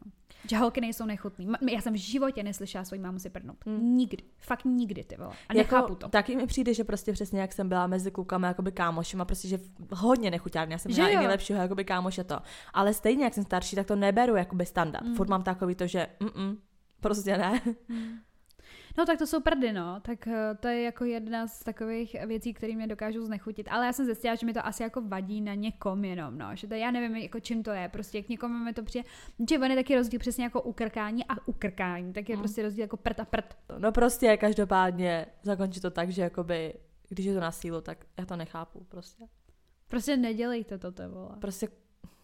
[0.48, 1.48] Že holky nejsou nechutný.
[1.70, 3.56] Já jsem v životě neslyšela svoji mámu si prdnout.
[3.80, 4.22] Nikdy.
[4.38, 5.32] Fakt nikdy, ty vole.
[5.48, 6.04] A nechápu to.
[6.06, 9.48] Jako Taky mi přijde, že prostě přesně jak jsem byla mezi klukama jakoby kámošema, prostě
[9.48, 9.58] že
[9.92, 10.74] hodně nechuťárně.
[10.74, 12.38] Já jsem Že měla i nejlepšího jakoby kámoše to.
[12.74, 15.06] Ale stejně jak jsem starší, tak to neberu jakoby standard.
[15.06, 15.14] Mm.
[15.14, 16.56] Furt mám takový to, že mm,
[17.00, 17.60] prostě ne.
[18.98, 20.00] No tak to jsou prdy, no.
[20.00, 23.68] Tak eh, to je jako jedna z takových věcí, které mě dokážou znechutit.
[23.70, 26.56] Ale já jsem zjistila, že mi to asi jako vadí na někom jenom, no.
[26.56, 27.88] Že to já nevím, jako čím to je.
[27.88, 29.08] Prostě k někomu mi to přijde.
[29.50, 32.12] Že on je taky rozdíl přesně jako ukrkání a ukrkání.
[32.12, 33.56] Tak je prostě rozdíl jako prd a prd.
[33.78, 36.74] No prostě každopádně zakončí to tak, že jakoby,
[37.08, 39.24] když je to na sílu, tak já to nechápu prostě.
[39.88, 41.36] Prostě nedělejte to, to vole.
[41.40, 41.68] Prostě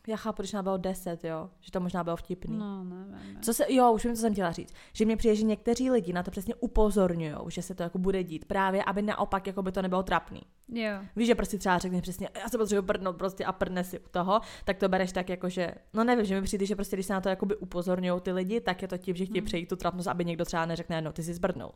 [0.09, 2.57] já chápu, když nám bylo 10, jo, že to možná bylo vtipný.
[2.59, 3.35] No, nevím.
[3.35, 3.40] Ne.
[3.40, 4.75] Co se, jo, už vím, co jsem chtěla říct.
[4.92, 8.25] Že mě přijde, že někteří lidi na to přesně upozorňují, že se to jako bude
[8.25, 10.40] dít, právě aby naopak jako by to nebylo trapný.
[10.73, 10.92] Jo.
[11.16, 14.09] Víš, že prostě třeba řekne přesně, já se potřebuji prdnout prostě a prdne si u
[14.11, 17.07] toho, tak to bereš tak jako, že, no nevím, že mi přijde, že prostě když
[17.07, 19.47] se na to jakoby upozorňují ty lidi, tak je to tím, že chtějí Hmm.
[19.47, 21.71] přejít tu trapnost, aby někdo třeba neřekne, no ty jsi zbrdnul.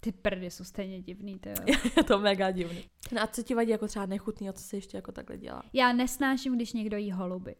[0.00, 1.54] Ty prdy jsou stejně divný, ty jo.
[1.96, 2.84] je to mega divný.
[3.12, 5.62] No a co ti vadí jako třeba nechutný, a co se ještě jako takhle dělá?
[5.72, 7.54] Já nesnáším, když někdo jí holuby.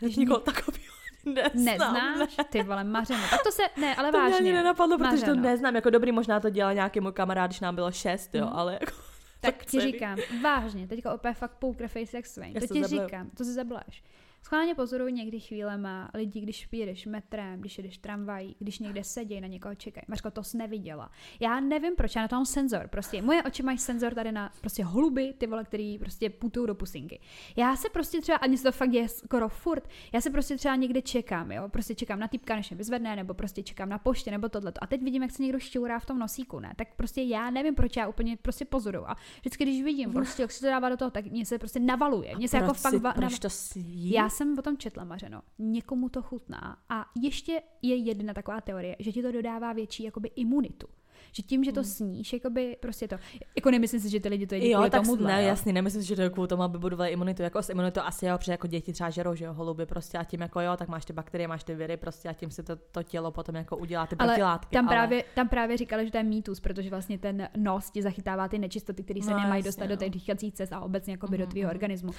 [0.00, 0.92] Když nikoho takového
[1.24, 1.64] neznám.
[1.64, 2.36] Neznáš?
[2.50, 3.22] Ty vole, mařeno.
[3.30, 4.52] Tak to se, ne, ale To mě ani vážně.
[4.52, 5.42] nenapadlo, protože to Mařeno.
[5.42, 5.74] neznám.
[5.74, 8.56] Jako dobrý, možná to dělal nějaký můj kamarád, když nám bylo šest, jo, Mhm.
[8.56, 8.92] ale jako...
[9.40, 9.92] Tak ti celý.
[9.92, 12.54] říkám, vážně, teďka opět fakt poker face jak svým.
[12.54, 14.02] Já To ti říkám, to se zableš.
[14.42, 19.46] Schválně pozoruju někdy chvílema lidi, když jedeš metrem, když jedeš tramvají, když někde sedí, na
[19.46, 20.04] někoho čekají.
[20.08, 21.10] Mařko, to jsi neviděla.
[21.40, 22.88] Já nevím, proč, já na to mám senzor.
[22.88, 26.74] Prostě moje oči mají senzor tady na prostě holuby, ty vole, který prostě putují do
[26.74, 27.20] pusinky.
[27.56, 30.56] Já se prostě třeba, a mě se to fakt děje skoro furt, já se prostě
[30.56, 33.98] třeba někde čekám, jo, prostě čekám na typka, než mě vyzvedne, nebo prostě čekám na
[33.98, 34.72] poště, nebo tohle.
[34.80, 36.72] A teď vidím, jak se někdo šťourá v tom nosíku, ne?
[36.76, 39.04] Tak prostě já nevím, proč já úplně prostě pozoruju.
[39.06, 41.80] A vždycky, když vidím, prostě, jak se to dává do toho, tak mě se prostě
[41.80, 42.36] navaluje.
[42.36, 44.10] Mě se jako fakt proč to sní?
[44.28, 45.42] Já jsem o tom četla, Mařeno.
[45.58, 46.76] Někomu to chutná.
[46.88, 50.86] A ještě je jedna taková teorie, že ti to dodává větší jakoby imunitu.
[51.32, 53.16] Že tím, že to sníš, jakoby prostě to.
[53.56, 55.48] Jako nemyslím si, že ty lidi to jedí Jo, kvůli tak tomuhle, ne, jo.
[55.48, 57.42] jasný, nemyslím si, že to je kvůli tomu, aby budovali imunitu.
[57.42, 60.24] Jako s imunitou asi jo, protože jako děti třeba žerou, že jo, holuby prostě a
[60.24, 62.76] tím jako jo, tak máš ty bakterie, máš ty viry prostě a tím si to,
[62.76, 64.72] to tělo potom jako udělá ty Ale protilátky.
[64.76, 64.94] tam, ale...
[64.96, 68.58] právě, tam právě říkali, že to je mýtus, protože vlastně ten nos ti zachytává ty
[68.58, 69.96] nečistoty, které se No, nemají jasně, dostat do no.
[69.96, 71.74] těch dýchacích cest a obecně jakoby do Mhm, tvýho mhm.
[71.76, 72.12] organismu.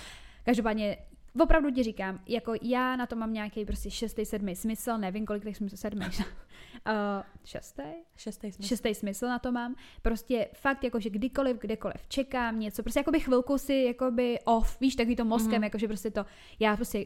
[0.46, 0.98] Každopádně
[1.40, 5.44] opravdu ti říkám, jako já na to mám nějaký prostě šestý, sedmý smysl, nevím, kolik
[5.44, 6.14] těch smysl, sedmý, uh,
[7.44, 7.84] šestý?
[8.18, 8.68] Šestý smysl.
[8.68, 9.76] šestý smysl na to mám.
[10.02, 14.96] Prostě fakt jako, že kdykoliv, kdekoliv čekám něco, prostě jakoby chvilku si jakoby off, víš,
[14.96, 15.64] takový to mozkem, mm-hmm.
[15.64, 16.26] jakože prostě to,
[16.60, 17.06] já prostě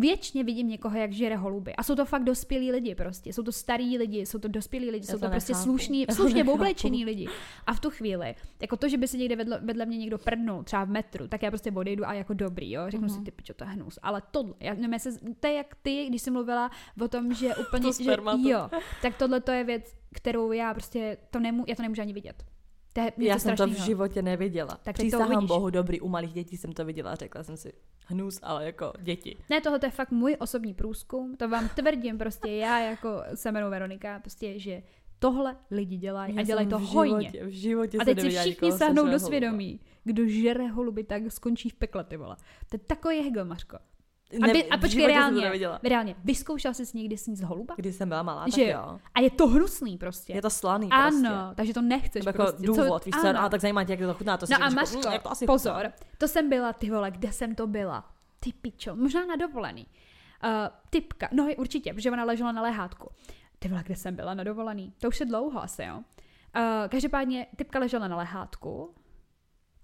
[0.00, 1.76] věčně vidím někoho, jak žere holuby.
[1.76, 3.32] A jsou to fakt dospělí lidi prostě.
[3.32, 6.44] Jsou to starý lidi, jsou to dospělí lidi, Já jsou to to prostě slušní, slušně
[6.44, 7.28] oblečený lidi.
[7.66, 10.62] A v tu chvíli, jako to, že by se někde vedle, vedle mě někdo prdnul,
[10.62, 12.82] třeba v metru, tak já prostě odejdu a jako dobrý, jo.
[12.88, 13.16] Řeknu Mhm.
[13.16, 13.98] si, ty pičo, to je hnus.
[14.02, 16.70] Ale tohle, já, nevím, jestli, to je jak ty, když jsi mluvila
[17.04, 18.10] o tom, že úplně, To že,
[18.50, 18.68] jo,
[19.02, 22.44] tak tohle to je věc, kterou já prostě, to nemů, já to nemůžu ani vidět.
[22.92, 24.78] To je Já jsem to v životě neviděla.
[24.82, 27.72] Tak Přísahám bohu, dobrý, u malých dětí jsem to viděla, řekla jsem si
[28.06, 29.36] hnus, ale jako děti.
[29.50, 33.48] Ne, tohle to je fakt můj osobní průzkum, to vám tvrdím prostě já jako se
[33.48, 34.82] jmenuji Veronika, prostě, že
[35.18, 37.30] tohle lidi dělají a dělají to v hojně.
[37.30, 39.18] Životě, v životě A teď si všichni nikoho sáhnou do holuba.
[39.18, 39.80] svědomí.
[40.04, 42.36] Kdo žere holuby, tak skončí v pekle, ty vole.
[42.70, 43.44] To je takový hegel,
[44.40, 44.44] Mařko.
[44.44, 45.50] A, Ne, by, a počkej, reálně,
[45.82, 47.74] reálně, vyzkoušel jsi někdy sníst holuba?
[47.76, 48.98] Když jsem byla malá, tak Že jo.
[49.14, 50.32] A je to hnusný prostě.
[50.32, 51.54] Je to slaný ano, prostě.
[51.54, 52.66] takže to nechceš Nebo jako prostě.
[52.66, 53.40] důvod, víš co, ano.
[53.40, 55.22] a tak zajímá tě, jak to chutná, to si No a Mařko, jako, mm, jak
[55.22, 55.92] to asi pozor, chutná.
[56.18, 58.04] to jsem byla, ty vole, kde jsem to byla?
[58.40, 59.86] Ty pičo, možná na dovolený.
[60.44, 60.50] Uh,
[60.90, 63.10] typka, no určitě, protože ona ležela na lehátku.
[63.58, 64.92] Ty vole, kde jsem byla na dovolený?
[65.00, 65.96] To už je dlouho asi, jo.
[65.96, 66.02] Uh,
[66.88, 68.94] každopádně, typka ležela na lehátku.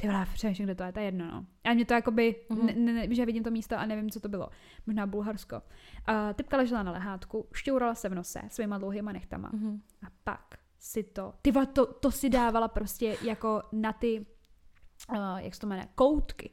[0.01, 1.47] Ty vole, přemýšlím, kde to je, to je jedno, no.
[1.65, 2.85] A mě to jakoby, mm-hmm.
[2.85, 4.49] ne, ne, že vidím to místo a nevím, co to bylo.
[4.87, 5.57] Možná Bulharsko.
[5.57, 9.51] Uh, typka ležela na lehátku, šťourala se v nose svýma dlouhýma nechtama.
[9.53, 9.83] Mhm.
[10.07, 14.27] A pak si to, ty vole, to, to si dávala prostě jako na ty,
[15.11, 16.51] uh, jak se to jmenuje, koutky.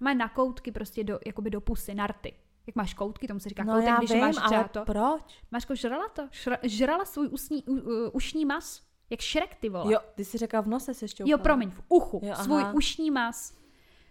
[0.00, 2.34] Má na koutky prostě do, jakoby do pusy, narty.
[2.66, 4.84] Jak máš koutky, tomu se říká No koutek, já když vím, máš ale to.
[4.84, 5.42] proč?
[5.50, 6.28] Máš žrala to?
[6.30, 8.86] Šra, žrala svůj usní, u, u, ušní mas?
[9.10, 9.92] Jak šrek, ty vole.
[9.92, 12.20] Jo, ty jsi řekla v nose se ještě jo promiň, v uchu.
[12.22, 12.44] Jo, aha.
[12.44, 13.56] svůj ušní mas.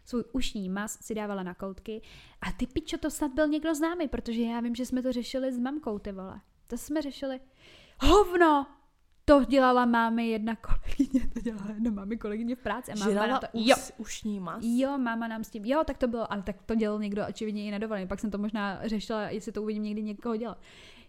[0.05, 2.01] Svůj ušní mas si dávala na koutky.
[2.41, 5.53] A ty pičo, to snad byl někdo známý, protože já vím, že jsme to řešili
[5.53, 6.41] s mamkou, ty vole.
[6.67, 7.39] To jsme řešili.
[8.01, 8.67] Hovno!
[9.27, 12.91] To dělala mámy jedna kolegyně, to dělala jedna mámy kolegyně v práci.
[12.91, 14.63] A máma nám to, us, jo, ušní mas?
[14.67, 17.65] Jo, máma nám s tím, jo, tak to bylo, ale tak to dělal někdo očividně
[17.65, 20.57] i na dovolený, pak jsem to možná řešila, jestli to uvidím někdy někoho dělat.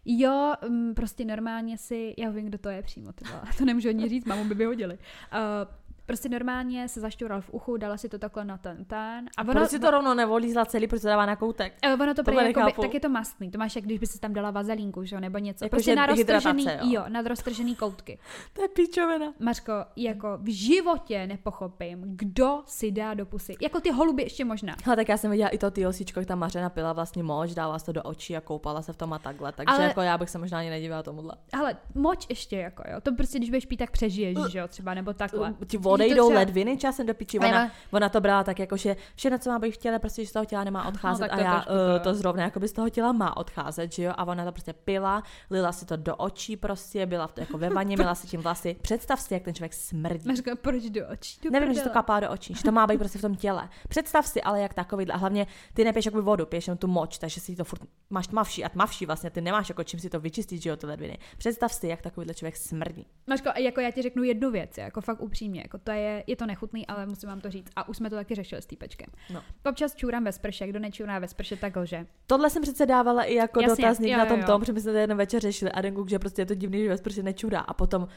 [0.09, 3.89] Jo, mm, prostě normálně si, já vím, kdo to je přímo, ty vole, to nemůžu
[3.89, 4.95] ani říct, mámu by vyhodili.
[4.95, 9.29] Uh, prostě normálně se zašťoural v uchu, dala si to takhle na ten ten.
[9.37, 11.73] A ono, Proč si to rovno nevolízla celý, proč to dává na koutek?
[11.83, 14.19] Eh, Ono to prý jakoby, tak je to mastný, to máš jak když by si
[14.19, 15.65] tam dala vazelínku, že jo, nebo něco.
[15.65, 16.81] Jako, prostě na roztržený, jo.
[16.83, 18.19] jo, na roztržený koutky.
[18.53, 19.33] To je píčovina.
[19.39, 23.55] Mařko, jako v životě nepochopím, kdo si dá do pusy.
[23.63, 24.77] Jako ty holuby ještě možná.
[24.87, 27.79] Ale tak já jsem viděla i to TLCčko, jak ta Mařena pila vlastně moč, dala
[27.79, 29.53] se to do očí a koupala se v tom a takhle.
[29.53, 31.33] Takže Ale- jako já bych se možná ani nedívala tomuhle.
[31.53, 33.01] Ale moč ještě jako, jo.
[33.01, 35.55] To prostě, když budeš pít, tak přežiješ, že jo, třeba, nebo takhle.
[35.67, 37.39] Ti to odejdou třeba- ledviny časem do piči.
[37.39, 40.29] Ona, ona to brala tak jako, že všechno, co má být v těle, prostě že
[40.29, 41.99] z toho těla nemá odcházet tak a to já trošku to, uh, jo.
[41.99, 44.13] to zrovna jako by z toho těla má odcházet, že jo?
[44.17, 47.59] A ona to prostě pila, lila si to do očí prostě, byla v to jako
[47.59, 48.77] ve vaně, měla si tím vlasy.
[48.83, 50.29] Představ si, jak ten člověk smrdí.
[50.29, 51.41] Mařko, proč do očí?
[51.43, 53.69] Do Nevím, že to kapá do očí, že to má být prostě v tom těle.
[53.89, 57.19] Představ si ale, jak takový, a hlavně ty nepiješ jako vodu, piješ jenom tu moč,
[57.19, 60.21] takže si to furt máš tmavší a tmavší vlastně, ty nemáš jako čím si to
[60.21, 61.19] vyčistit, že jo, ty ledviny.
[61.39, 63.07] Představ si, jak takovýhle člověk smrdí.
[63.27, 66.47] Mařko, jako já ti řeknu jednu věc, jako fakt upřímně, jako to je, je to
[66.47, 67.71] nechutný, ale musím vám to říct.
[67.77, 69.07] A už jsme to taky řešili s týpečkem.
[69.35, 69.43] No.
[69.65, 72.07] Občas čůrám ve sprše, kdo nečůrá ve sprše, tak lže.
[72.27, 74.47] Tohle jsem přece dávala i jako Jasně, dotazník jo, na jo, tom jo.
[74.47, 76.55] tom, protože my jsme to jeden večer řešili a ten kluk, že prostě je to
[76.55, 78.09] divný, že ve sprše nečurá a potom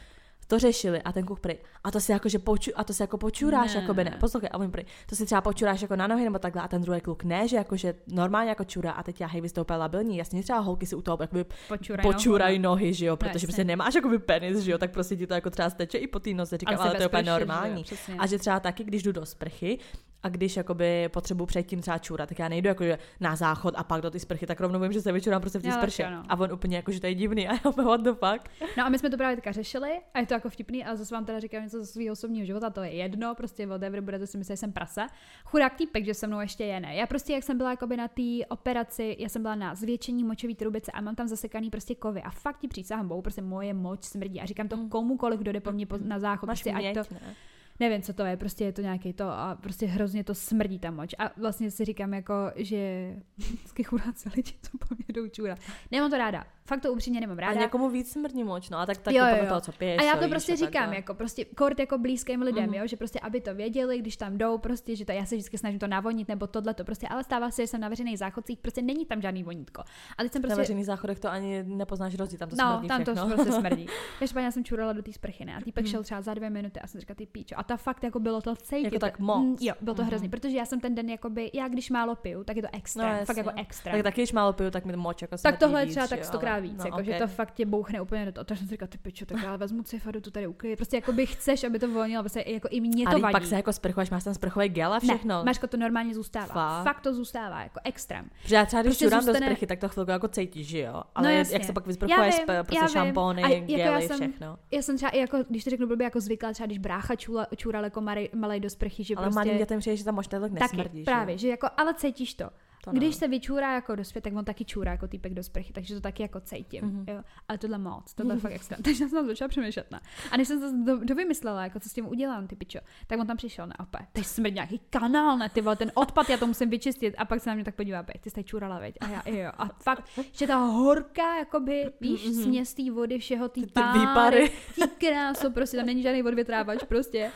[0.50, 3.02] to řešili a ten kluk prý, a to si jako, že poču, a to si
[3.02, 3.80] jako počuráš, Ne.
[3.80, 6.38] jako by ne, poslouchej, a on prý, to si třeba počuráš jako na nohy nebo
[6.38, 9.26] takhle a ten druhý kluk ne, že jako, že normálně jako čurá a teď já
[9.26, 12.74] hej, vy jste úplně labilní, jasně třeba holky si u toho jakoby Počuraj počurají nohu,
[12.74, 13.46] nohy, že jo, protože jasně.
[13.46, 16.18] prostě nemáš jakoby penis, že jo, tak prostě ti to jako třeba steče i po
[16.18, 17.84] té nose, říkám, Ale ale, to je úplně sprše, že jo, normální.
[17.84, 18.14] přesně.
[18.18, 19.78] A že třeba taky, když jdu do sprchy
[20.22, 24.00] A když jakoby potřebuji předtím třeba čůrat, tak já nejdu jakože na záchod a pak
[24.00, 26.02] do ty sprchy, tak rovnou vím, že se vyčurám prostě v té sprše.
[26.02, 26.22] jo, no.
[26.28, 28.50] A on úplně jako, že to je divný a já what the fuck.
[28.78, 31.14] No a my jsme to právě teďka řešili a je to jako vtipný a zase
[31.14, 34.38] vám teda říkám něco ze svého osobního života, to je jedno, prostě whatever, budete si
[34.38, 35.06] myslet, že jsem prase.
[35.44, 36.94] Chudák týpek, že se mnou ještě je ne.
[36.94, 40.54] Já prostě, jak jsem byla jakoby na té operaci, já jsem byla na zvětšení močové
[40.54, 44.04] trubice a mám tam zasekaný prostě kovy a fakt ti přísahám bohu, prostě moje moč
[44.04, 46.94] smrdí a říkám to komukoliv, kdo jde po mně po, na záchod, Máš prostě ať
[46.94, 47.34] to, ne?
[47.80, 50.90] Nevím, co to je, prostě je to nějaký to a prostě hrozně to smrdí ta
[50.90, 51.14] moč.
[51.18, 55.58] A vlastně si říkám jako, že vždycky chudáci lidi, co po mě jdou čůrat.
[55.90, 56.44] Nemám to ráda.
[56.64, 57.60] Fakt to upřímně nemám A ráda.
[57.60, 59.46] někomu víc smrdí moč, no a tak taky Jo, jo, jo.
[59.48, 60.00] toho, co piješ.
[60.00, 62.74] A já to jíš prostě a říkám, jako prostě kort jako blízkým lidem, Mhm.
[62.74, 65.58] jo, že prostě aby to věděli, když tam jdou, prostě, že to já se vždycky
[65.58, 68.58] snažím to navonit nebo tohle to prostě, ale stává se, že jsem na veřejných záchodcích,
[68.58, 69.82] prostě není tam žádný vonítko.
[70.18, 72.88] A teď jsem Na prostě veřejných záchodech to ani nepoznáš rozdíl, tam to no, smrdí
[72.88, 73.86] tam to prostě smrdí.
[74.18, 75.56] Každopádně já jsem čurala do té sprchy, ne?
[75.56, 75.90] A týpek Mhm.
[75.90, 77.54] šel třeba za dvě minuty a jsem říkala, ty píčo.
[77.58, 78.84] A ta fakt jako bylo to cítit.
[78.84, 79.38] Jako tak moc.
[79.38, 80.08] Mm, jo, bylo to Mhm.
[80.08, 83.18] hrozný, protože já jsem ten den jakoby, já když málo piju, tak je to extra,
[83.18, 83.92] No, fakt jako extra.
[83.92, 86.10] Tak taky, když málo piju, tak mi to moč jako Tak tohle je třeba že
[86.10, 87.18] tak stokrát ale- víc, no, jako, že ok.
[87.18, 88.44] to fakt tě bouchne úplně do toho.
[88.44, 90.76] Takže jsem si říkala, ty pičo, tak já vezmu cifadu, tu tady uklid.
[90.76, 93.32] Prostě jako by chceš, aby to vonilo, prostě jako i mě A to teď vadí.
[93.32, 95.38] pak se jako sprchuješ, máš tam sprchový gel a všechno.
[95.38, 96.46] Ne, Maško, to normálně zůstává.
[96.46, 96.84] Fakt?
[96.84, 98.30] Fakt, to zůstává, jako extrém.
[98.42, 100.78] Protože já třeba když Prostě čurám do zůstane- sprchy, tak to chvilku jako cítíš, že
[100.80, 101.02] jo.
[101.14, 101.54] Ale jasně.
[101.54, 102.98] jak se pak já prostě
[103.44, 104.58] A jako gely, všechno.
[104.70, 107.14] Já jsem třeba, i jako, když to řeknu blbě, jako zvykla třeba, když brácha
[107.60, 109.34] čural jako malej, malej do sprchy, že Ale prostě...
[109.38, 111.04] malým dětem přijde, že tam možná tak Taky, nesmrdí, že jo.
[111.04, 112.50] právě, že jako, ale cítíš to.
[112.84, 113.18] To Když ne.
[113.18, 116.22] se vyčůrá jako dospět, tak on taky čůrá jako týpek do sprchy, takže to taky
[116.22, 116.84] jako cítím.
[116.84, 117.04] Mhm.
[117.08, 117.22] Jo.
[117.48, 118.78] Ale tohle moc, tohle fakt extra.
[118.84, 119.90] Takže jsem začala přemýšlet.
[119.90, 120.00] Ne?
[120.30, 123.26] A než jsem to do, dovymyslela, jako co s tím udělám, ty pičo, tak on
[123.26, 124.06] tam přišel na opět.
[124.12, 127.14] Teď smrdí nějaký kanál, ne, ty vole, ten odpad, já to musím vyčistit.
[127.18, 128.94] A pak se na mě tak podívá, "Bej, ty jsi čůrala, veď.
[129.00, 129.50] A já, jo.
[129.58, 132.34] A fakt, že ta horká, jakoby, víš, Mhm.
[132.34, 133.66] směs té vody, všeho, ty, Ty
[134.14, 137.30] páry, ty kráso, prostě tam není žádný odvětrávač, prostě.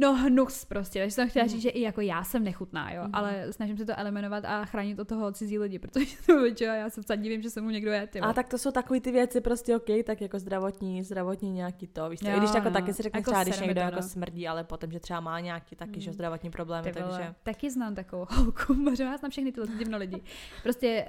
[0.00, 3.10] No hnus prostě, takže jsem chtěla říct, že i jako já jsem nechutná, jo, Mhm.
[3.14, 6.90] ale snažím se to eliminovat a chránit od toho cizí lidi, protože to většinou já
[6.90, 9.12] se vcať divím, že se mu někdo je, ty A tak to jsou takový ty
[9.12, 12.20] věci, prostě OK, tak jako zdravotní, zdravotní nějaký to, víš?
[12.22, 12.74] Jo, I když jako no.
[12.74, 14.02] taky si řekne Jako třeba, když někdo to, jako no.
[14.02, 16.14] smrdí, ale potom, že třeba má nějaký taky, že Mm.
[16.14, 17.34] zdravotní problémy, Ty vole, takže...
[17.42, 20.22] taky znám takovou holku, možná já znám všechny tyhle divno lidi.
[20.62, 21.06] Prostě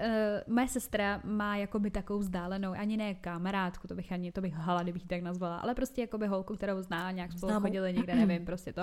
[0.48, 4.54] uh, moje sestra má jakoby takovou vzdálenou, ani ne kamarádku, to bych ani, to bych
[4.54, 7.66] hala, kdybych ji tak nazvala, ale prostě jakoby holku, kterou zná, nějak spolu Známou.
[7.66, 8.81] chodili někde, nevím, prostě to.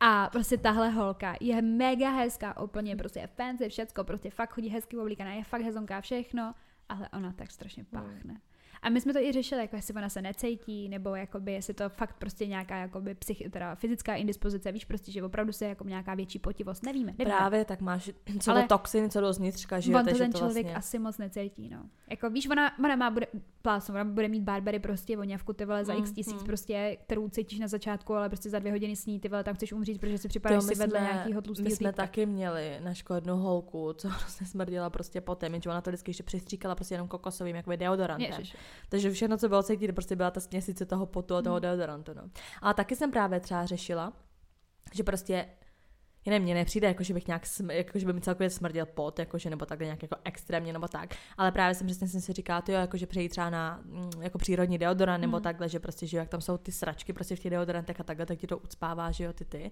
[0.00, 4.68] A prostě tahle holka je mega hezká, úplně prostě je fancy, všecko, prostě fakt chodí
[4.68, 6.54] hezky oblíkaná, je fakt hezonká všechno,
[6.88, 8.40] ale ona tak strašně páchne.
[8.84, 11.88] A my jsme to i řešili, jako jestli ona se necítí, nebo jakoby, jestli to
[11.88, 16.14] fakt prostě nějaká jakoby psych, teda fyzická indispozice, víš prostě, že opravdu se jako nějaká
[16.14, 17.36] větší potivost, nevíme, nevíme.
[17.36, 18.10] Právě, tak máš
[18.40, 20.76] co Ale- toxin, co do znitřka, že On to ten to člověk vlastně...
[20.76, 21.82] asi moc necítí, no.
[22.10, 23.26] Jako víš, ona, ona má, bude,
[23.62, 26.46] plásnu, ona bude mít Barbery prostě voňavku, ty vole, za Mm, x tisíc mm.
[26.46, 29.72] prostě, kterou cítíš na začátku, ale prostě za dvě hodiny sní, ty vole, tam chceš
[29.72, 32.02] umřít, protože si připadáš my si vedle nějakého My tlustého jsme týpka.
[32.02, 36.22] taky měli na jednu holku, co prostě smrdila prostě potem, že ona to vždycky ještě
[36.22, 38.30] přistříkala prostě jenom kokosovým, jako deodorantem.
[38.30, 38.56] Ježiš.
[38.88, 41.62] Takže všechno, co bylo cítit, prostě byla ta směsice toho potu a toho Hmm.
[41.62, 42.14] deodorantu.
[42.14, 42.22] No.
[42.62, 44.12] Ale taky jsem právě třeba řešila,
[44.94, 45.46] že prostě
[46.26, 48.86] já nevím, mně nepřijde, jako, že bych nějak, sm- jako, že by mi celkově smrděl
[48.86, 51.14] pot, jakože, nebo takhle nějak jako extrémně, nebo tak.
[51.38, 54.10] Ale právě jsem přesně jsem si říkala, to jo, jako, že přejít třeba na mm,
[54.22, 55.42] jako přírodní deodorant, nebo Mhm.
[55.42, 58.26] takhle, že prostě, že jak tam jsou ty sračky prostě v těch deodorantech a takhle,
[58.26, 59.70] tak ti to ucpává, že jo, ty ty.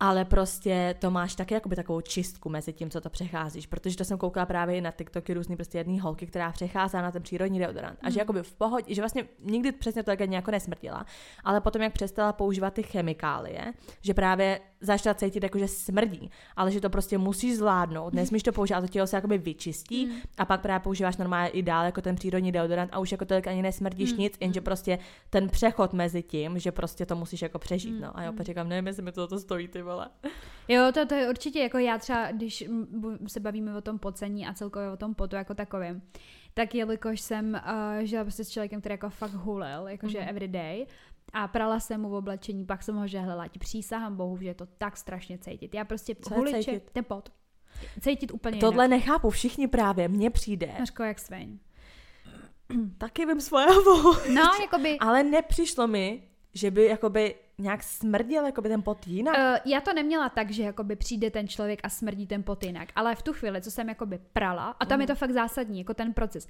[0.00, 4.04] Ale prostě to máš taky jakoby takovou čistku mezi tím, co to přecházíš, protože to
[4.04, 7.58] jsem koukala právě i na TikToky různý prostě jedný holky, která přechází na ten přírodní
[7.58, 7.98] deodorant.
[8.02, 8.18] A že Mm.
[8.18, 11.06] jakoby v pohodě, že vlastně nikdy přesně to jako nějak nesmrdila,
[11.44, 13.72] ale potom jak přestala používat ty chemikálie,
[14.02, 18.52] že právě začala cítit jako, že smrdí, ale že to prostě musíš zvládnout, nesmíš to
[18.52, 20.12] používat, to tělo se jakoby vyčistí Mm.
[20.38, 23.46] a pak právě používáš normálně i dál jako ten přírodní deodorant a už jako tolik
[23.46, 24.98] ani nesmrdíš Mm, nic, jenže prostě
[25.30, 28.18] ten přechod mezi tím, že prostě to musíš jako přežít, Mm, no.
[28.18, 28.34] A já mm.
[28.34, 30.08] opět říkám, nevím, jestli mi to, to stojí, ty vole.
[30.68, 32.64] Jo, to, to je určitě jako já třeba, když
[33.26, 36.02] se bavíme o tom pocení a celkově o tom potu jako takovém,
[36.54, 37.60] tak jelikož jsem
[37.98, 40.26] uh, žila prostě s člověkem, který jako fakt hulil, jakože Mhm.
[40.26, 40.30] mm-hmm.
[40.30, 40.86] everyday,
[41.32, 44.54] a prala jsem mu v oblečení, pak jsem ho žehlila, ti přísahám bohu, že je
[44.54, 45.74] to tak strašně cítit.
[45.74, 47.32] Já prostě Co huliče, ten pot.
[48.00, 48.98] Cítit úplně Tohle jinak.
[49.00, 50.74] nechápu, všichni právě, mně přijde.
[50.78, 51.58] Mařko, jak sveň.
[52.98, 53.66] Taky vím svoje.
[54.34, 56.22] No, jakoby, Ale nepřišlo mi,
[56.54, 59.36] že by jakoby nějak smrděl jakoby ten pot jinak.
[59.38, 62.88] Uh, já to neměla tak, že jakoby přijde ten člověk a smrdí ten pot jinak,
[62.96, 65.00] ale v tu chvíli, co jsem jakoby prala, a tam Mhm.
[65.00, 66.48] je to fakt zásadní, jako ten proces,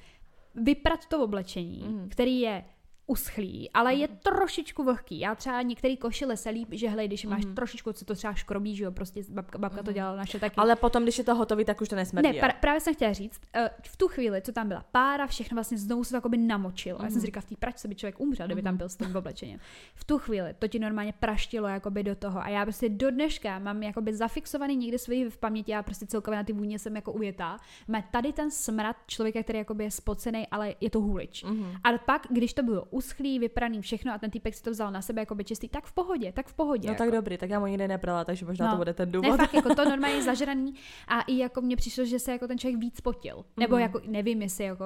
[0.54, 2.08] vyprat to oblečení, Mhm.
[2.08, 2.64] který je
[3.06, 5.18] uschlý, ale je trošičku vlhký.
[5.18, 7.54] Já třeba některý košile se líp, že hlej, když máš Mhm.
[7.54, 10.54] trošičku, co to třeba škrobí, že jo, prostě babka, babka to dělala naše taky.
[10.56, 12.28] Ale potom, když je to hotový, tak už to nesmrdí.
[12.32, 15.54] Ne, pra, právě jsem chtěla říct, uh, v tu chvíli, co tam byla pára, všechno
[15.54, 16.98] vlastně znovu se to jakoby namočilo.
[16.98, 17.02] Mm-hmm.
[17.04, 17.20] Já jsem Mhm.
[17.20, 19.60] si říkala, v té pračce by člověk umřel, kdyby tam byl s tím oblečením.
[19.94, 22.40] V tu chvíli to ti normálně praštilo jakoby do toho.
[22.40, 26.36] A já prostě do dneška mám jakoby zafixovaný někde svůj v paměti, já prostě celkově
[26.38, 27.56] na ty vůně jsem jako ujetá.
[27.88, 31.44] Má tady ten smrad člověka, který jakoby je spocený, ale je to hulič.
[31.44, 31.72] Mhm.
[31.84, 35.02] A pak, když to bylo uschlý, vypraný všechno a ten týpek si to vzal na
[35.02, 36.88] sebe jako čistý, tak v pohodě, tak v pohodě.
[36.88, 37.02] No jako.
[37.04, 38.72] tak dobrý, tak já mu nikdy nebrala, takže možná No.
[38.72, 39.36] to bude ten Ne, důvod.
[39.36, 40.74] fakt, jako to normálně zažraný
[41.08, 43.44] a i jako mně přišlo, že se jako ten člověk víc potil.
[43.56, 43.82] Nebo Mhm.
[43.82, 44.84] jako, nevím, jestli jako,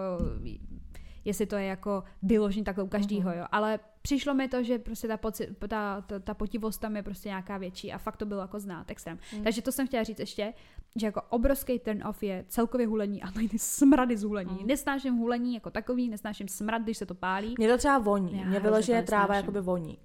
[1.24, 5.08] jestli to je jako vyložený takhle u každého, jo, ale přišlo mi to, že prostě
[5.08, 8.40] ta, poci, ta, ta, ta potivost tam je prostě nějaká větší a fakt to bylo
[8.40, 9.18] jako znát extrém.
[9.36, 9.44] Mm.
[9.44, 10.54] Takže to jsem chtěla říct ještě,
[10.96, 14.58] že jako obrovský turn off je celkově hulení a ty smrady z hulení.
[14.60, 14.66] Mm.
[14.66, 17.54] Nesnáším hulení jako takový, nesnáším smrad, když se to pálí.
[17.58, 18.38] Mě to třeba voní.
[18.38, 19.98] Já Mě vyloženě to tráva jakoby voní.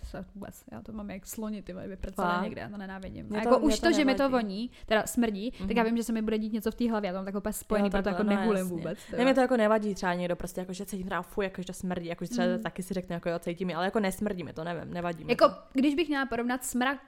[0.00, 3.26] To se vůbec, já to mám jak sloni, ty vole, vypracované někde, já to nenávidím.
[3.26, 5.66] Mě A to- jako už to to, že mi to voní, teda smrdí, mm-hmm.
[5.68, 7.24] tak já vím, že se mi bude dít něco v té hlavě, já to mám
[7.24, 8.76] takhle úplně spojený, Jo, proto jako no, nehulím jasně.
[8.76, 8.98] vůbec.
[9.18, 11.66] Ne, mě to jako nevadí třeba někdo prostě jako, že cítím teda fuj, jako, že
[11.66, 12.62] to smrdí, jako, že třeba Mm.
[12.62, 15.32] taky si řekne, jako jo, cítí mi, ale jako nesmrdí mi to, nevím, nevadí mi
[15.32, 15.54] Jako, to.
[15.72, 16.98] když bych měla porovnat smrad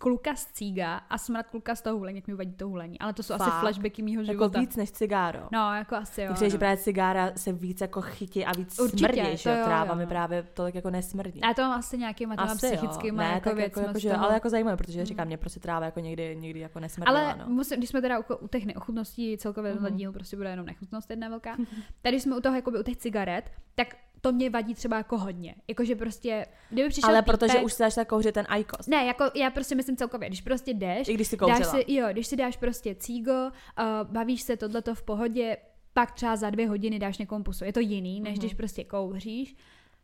[0.00, 2.98] kluka z cíga a smrad kluka z toho hulení, jak mi vadí to hulení.
[2.98, 3.60] Ale to jsou asi Fakt?
[3.60, 4.60] flashbacky mýho Jako života.
[4.60, 5.40] víc než cigáro.
[5.52, 6.34] No, jako asi jo.
[6.38, 6.58] Že no.
[6.58, 9.98] právě cigára se víc jako chytí a víc Určitě, smrdí, to že jo, tráva jo,
[9.98, 10.08] mi no.
[10.08, 11.40] právě tolik jako nesmrdí.
[11.44, 13.22] Já to mám asi nějakýma těma Asi psychickýma.
[13.22, 16.00] Ne, jako tak jako, jako, že, ale jako zajímavé, protože říkám, mě prostě tráva jako
[16.00, 17.46] někdy, někdy jako nesmrdila, Ale no.
[17.46, 19.80] musím, když jsme teda u, u těch neochutností, celkově mm-hmm.
[19.80, 19.96] Mhm.
[19.96, 21.56] díl prostě bude jenom nechutnost jedna velká.
[22.02, 25.54] Tady jsme u toho jakoby u těch cigaret, tak to mě vadí třeba jako hodně.
[25.68, 28.86] Jakože prostě, kdyby přišel Ale protože už se začala kouřit ten Icos.
[28.86, 32.06] Ne, jako já prostě myslím celkově, když prostě jdeš, I když si dáš si, jo,
[32.12, 35.56] když si dáš prostě cígo, uh, bavíš se tohleto v pohodě,
[35.92, 37.64] pak třeba za dvě hodiny dáš někomu pusu.
[37.64, 38.38] Je to jiný, než Mhm.
[38.40, 39.56] když prostě kouříš,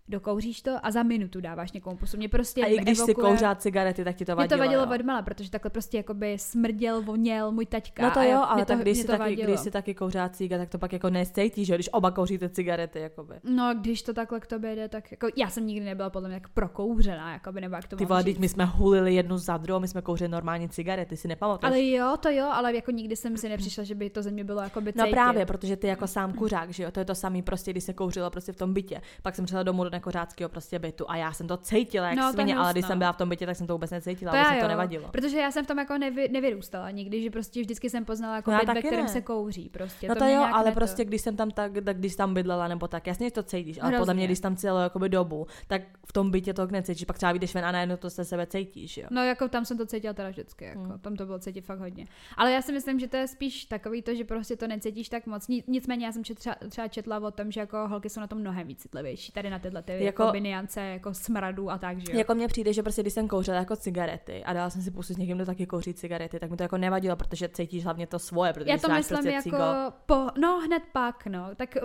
[0.08, 2.16] dokouříš to a za minutu dáváš někomu pusu.
[2.16, 4.64] Mě prostě A i když si evokuje- kouřila cigarety, tak ti to mě vadilo, to
[4.64, 4.94] vadilo jo.
[5.00, 8.02] odmala, protože takhle prostě jakoby smrděl, voněl můj taťka.
[8.02, 9.94] No to jo, ale mě tak to, když mě si, to taky, když si taky
[9.94, 13.34] kouřila ciga, tak to pak jako necítíš, že když oba kouříte cigarety, jakoby.
[13.44, 16.40] No, když to takhle k tobě jde, tak jako já jsem nikdy nebyla podle mě
[16.40, 19.88] tak prokouřená, jakoby, nebo jak to Ty vole, my jsme hulili jednu za druhou, my
[19.88, 21.70] jsme kouřili normální cigarety, si nepamatuješ?
[21.72, 24.44] Ale jo, to jo, ale jako nikdy jsem si nepřišla, že by to ze mě
[24.44, 27.14] bylo jako by No právě, protože ty jako sám kuřák, že jo, to je to
[27.14, 29.00] samý prostě, když se kouřilo prostě v tom bytě.
[29.22, 32.26] Pak jsem přišla domů do nekuřáckého prostě bytu a já jsem to cítila jak No,
[32.26, 34.54] to svině, ale když jsem byla v tom bytě, tak jsem to vůbec necítila, To
[34.54, 35.08] mi to nevadilo.
[35.08, 38.50] protože já jsem v tom jako nevy, nevyrůstala nikdy, že prostě vždycky jsem poznala jako
[38.50, 39.08] No byt, ve kterém ne.
[39.08, 40.08] se kouří prostě.
[40.08, 40.74] No to, mě jo, ale ne to.
[40.74, 43.78] prostě když jsem tam tak, tak když tam bydlela nebo tak, jasně že to cítíš,
[43.78, 44.14] ale podle Hrozně.
[44.14, 47.54] mě, když tam celou jakoby dobu, tak v tom bytě to necítíš, pak třeba vyjdeš
[47.54, 49.06] ven a najednou to se sebe cítíš, jo.
[49.10, 50.98] No jako tam jsem to cítila teda vždycky, jako Hmm.
[50.98, 52.06] tam to bylo cítit fakt hodně.
[52.36, 55.26] Ale já si myslím, že to je spíš takový to, že prostě to necítíš tak
[55.26, 55.48] moc.
[55.48, 56.22] Ni- Nicméně já jsem
[56.68, 59.58] třeba četla o tom, že jako holky jsou na tom mnohem víc citlivější, tady na
[59.58, 62.18] tyhle ty jako, Jako- niance, jako smradu a tak, že jo.
[62.18, 65.14] Jako mně přijde, že prostě když jsem kouřila jako cigarety a dala jsem si pusu
[65.14, 68.18] s někým, kdo taky kouří cigarety, tak mi to jako nevadilo, protože cítíš hlavně to
[68.18, 69.64] svoje, protože Já to myslím prostě jako, cigo,
[70.06, 71.76] po, no hned pak, no, tak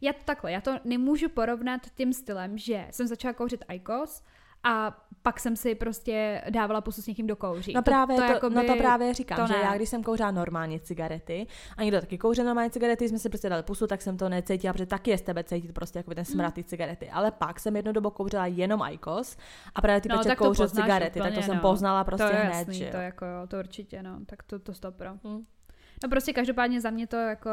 [0.00, 4.22] já to takhle, já to nemůžu porovnat tím stylem, že jsem začala kouřit Icos
[4.66, 7.72] a pak jsem si prostě dávala pusu s někým do kouří.
[7.72, 9.58] No právě, to, to, jakoby- no to právě říkám, to že ne.
[9.64, 11.46] já když jsem kouřila normálně cigarety
[11.76, 14.72] a někdo taky kouřil normálně cigarety, jsme si prostě dali pusu, tak jsem to necítila,
[14.72, 17.10] protože taky je z tebe cítit prostě jako ten smrad ty cigarety.
[17.10, 19.36] Ale pak jsem jednu dobu kouřila jenom Icos
[19.74, 21.62] a právě ty no, tak to kouřil cigarety, tak úplně, to jsem no.
[21.62, 24.58] poznala prostě to je hned, jasný, že to jako jo, to určitě, no, tak to,
[24.58, 25.10] to stopro.
[25.24, 25.44] Hm.
[26.02, 27.50] No prostě každopádně za mě to jako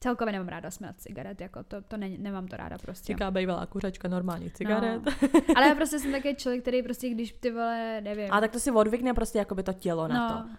[0.00, 3.12] celkově nemám ráda smrad cigaret, jako to, to ne, nemám to ráda prostě.
[3.12, 5.02] Říká bývalá kuřačka normálních cigaret.
[5.04, 5.12] No.
[5.56, 8.28] Ale já prostě jsem takový člověk, který prostě, když ty vole, nevím.
[8.32, 10.34] A tak to si odvykne prostě jako by to tělo na to.
[10.34, 10.56] no,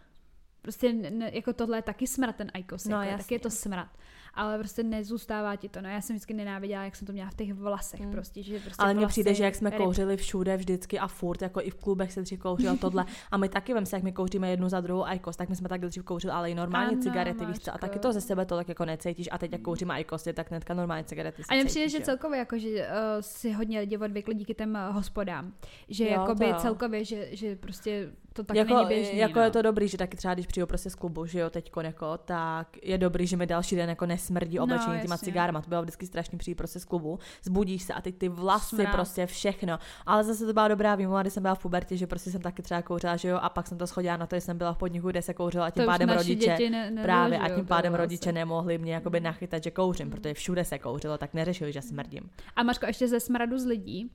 [0.61, 3.87] Prostě ne, jako tohle je taky smrad ten Icos, No, jako, taky je to smrad.
[4.34, 5.82] Ale prostě nezůstává ti to.
[5.82, 8.11] No já jsem vždycky nenáviděla, jak jsem to měla v těch vlasech Mm.
[8.11, 11.41] prostě, že prostě Ale mně přijde, že jak jsme ryb- kouřili všude vždycky a furt,
[11.41, 13.05] jako i v klubech se dřív kouřilo tohle.
[13.32, 15.69] A my taky vem se, jak my kouříme jednu za druhou Icos, tak my jsme
[15.69, 17.73] tak dřív kouřili, ale i normálně Ano, cigarety, víš co?
[17.73, 19.29] A taky to ze sebe to tak jako necítíš.
[19.32, 22.57] A teď jak kouříme Icosy, tak hnedka normálně cigarety A mně přijde, že celkově jako,
[22.59, 25.53] že uh, si hodně lidi odvykli díky těm hospodám.
[25.89, 29.17] Že Jo, jakoby celkově, že, že prostě to tak jako, není běžný.
[29.17, 29.45] jako no.
[29.45, 32.17] je to dobrý, že taky třeba když přijdu prostě z klubu, že jo, teďko jako,
[32.17, 35.25] tak je dobrý, že mi další den jako nesmrdí No, oblečení těma jasně.
[35.25, 35.61] cigárama.
[35.61, 38.91] To bylo vždycky strašný přijít prostě z klubu, zbudíš se a teď ty vlasy, Smrad.
[38.91, 39.79] prostě všechno.
[40.05, 42.61] Ale zase to byla dobrá výmluva, když jsem byla v pubertě, že prostě jsem taky
[42.61, 44.77] třeba kouřila, že jo, a pak jsem to schodila na to, že jsem byla v
[44.77, 46.69] podniku, kde se kouřila a tím to pádem rodiče.
[46.69, 50.65] ne, ne Právě a tím pádem rodiče nemohli mě jakoby nachytat, že kouřím, protože všude
[50.65, 52.29] se kouřilo, tak neřešili, že smrdím.
[52.55, 54.11] A Mařko, ještě ze smradu z lidí,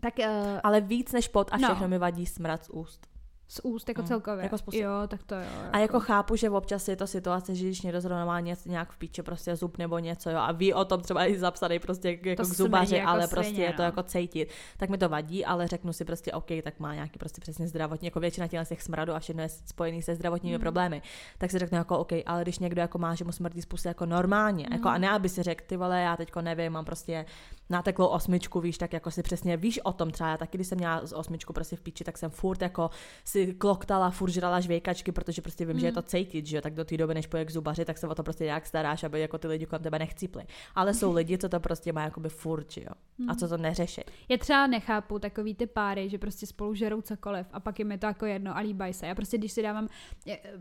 [0.00, 0.24] tak uh,
[0.62, 1.68] Ale víc než pot a No.
[1.68, 3.06] všechno mi vadí smrad z úst.
[3.48, 4.42] Z úst jako Mm, celkově.
[4.42, 4.80] jako způsob.
[4.80, 5.42] Jo, tak to jo.
[5.72, 8.92] A jako chápu, že občas je to situace, že když někdo zrovna má něco nějak
[8.92, 12.18] v píči, prostě zub nebo něco, jo, a ví o tom třeba i zapsaný prostě
[12.24, 13.84] jako To k zubaři, jako ale svině, prostě je to no.
[13.84, 17.40] jako cítit, tak mi to vadí, ale řeknu si prostě OK, tak má nějaký prostě
[17.40, 20.60] přesně zdravotní, jako většina těch těch smradu a všechno je spojený se zdravotními Mm.
[20.60, 21.02] problémy,
[21.38, 23.88] tak si řeknu jako OK, ale když někdo jako má, že mu smrdí z pusy
[23.88, 27.24] jako normálně, jako a ne, aby si řekl, ty vole, já teďko nevím, mám prostě
[27.70, 30.78] nateklou osmičku, víš, tak jako si přesně víš o tom třeba, já taky, když jsem
[30.78, 32.90] měla z osmičku prostě v píči, tak jsem furt jako
[33.24, 36.74] si kloktala, furt žrala žvějkačky, protože prostě vím, že je to cítit, že jo, tak
[36.74, 39.20] do té doby, než pojď k zubaři, tak se o to prostě nějak staráš, aby
[39.20, 40.42] jako ty lidi kolem tebe nechcípli.
[40.74, 42.90] Ale jsou lidi, co to prostě má jakoby furt, že jo,
[43.28, 44.00] a co to neřeší.
[44.28, 47.98] Já třeba nechápu takový ty páry, že prostě spolu žerou cokoliv a pak jim je
[47.98, 49.06] to jako jedno a líbají se.
[49.06, 49.88] Já prostě, když si dávám,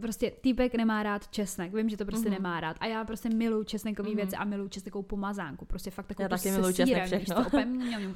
[0.02, 2.38] prostě týpek nemá rád česnek, vím, že to prostě Mhm.
[2.38, 6.24] nemá rád a já prostě miluju česnekový věci a miluju česnekovou pomazánku, prostě fakt takovou
[6.26, 7.44] Já taky miluju česnek sýrem, víš všechno.
[7.44, 8.14] co, úplně mňam, mňam.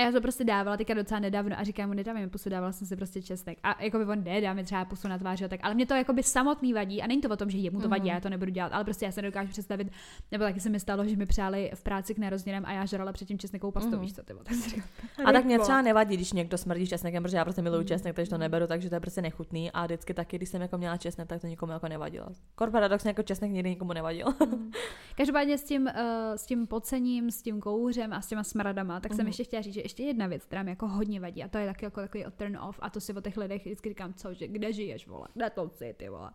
[0.00, 2.72] A já to prostě dávala teďka docela nedávno a říkám mu, nedávám mi pusu, dávala
[2.72, 3.58] jsem si prostě česnek.
[3.62, 5.86] A jako by on jde, dá mi třeba pusu na tvář, jo, tak, ale mě
[5.86, 8.14] to jako by samotný vadí a není to o tom, že jemu to vadí, Mhm.
[8.14, 9.88] já to nebudu dělat, ale prostě já se nedokážu představit,
[10.32, 13.12] nebo taky se mi stalo, že mi přáli v práci k narozeninám a já žrala
[13.12, 14.00] předtím česnekovou pastu, Mhm.
[14.00, 14.84] víš co, ty tak si říkám,
[15.24, 17.64] A tak mě třeba nevadí, když někdo smrdí česnekem, protože já prostě Mm.
[17.64, 19.70] miluju česnek, takže to neberu, takže to je prostě nechutný.
[19.70, 22.26] A vždycky taky, když jsem jako měla česnek, tak to nikomu jako nevadilo.
[22.54, 24.26] Kor paradoxně jako česnek nikdy nikomu nevadil.
[25.16, 25.90] Každopádně s tím, uh,
[26.36, 29.26] s tím pocením, s tím kouřem a s těma smradama, tak jsem Mhm.
[29.26, 31.66] ještě chtěla říct, že ještě jedna věc, která mi jako hodně vadí a to je
[31.66, 34.48] taky jako takový turn off a to si o těch lidech vždycky říkám, co, že
[34.48, 36.30] kde žiješ, vole, kde to jsi, ty vole.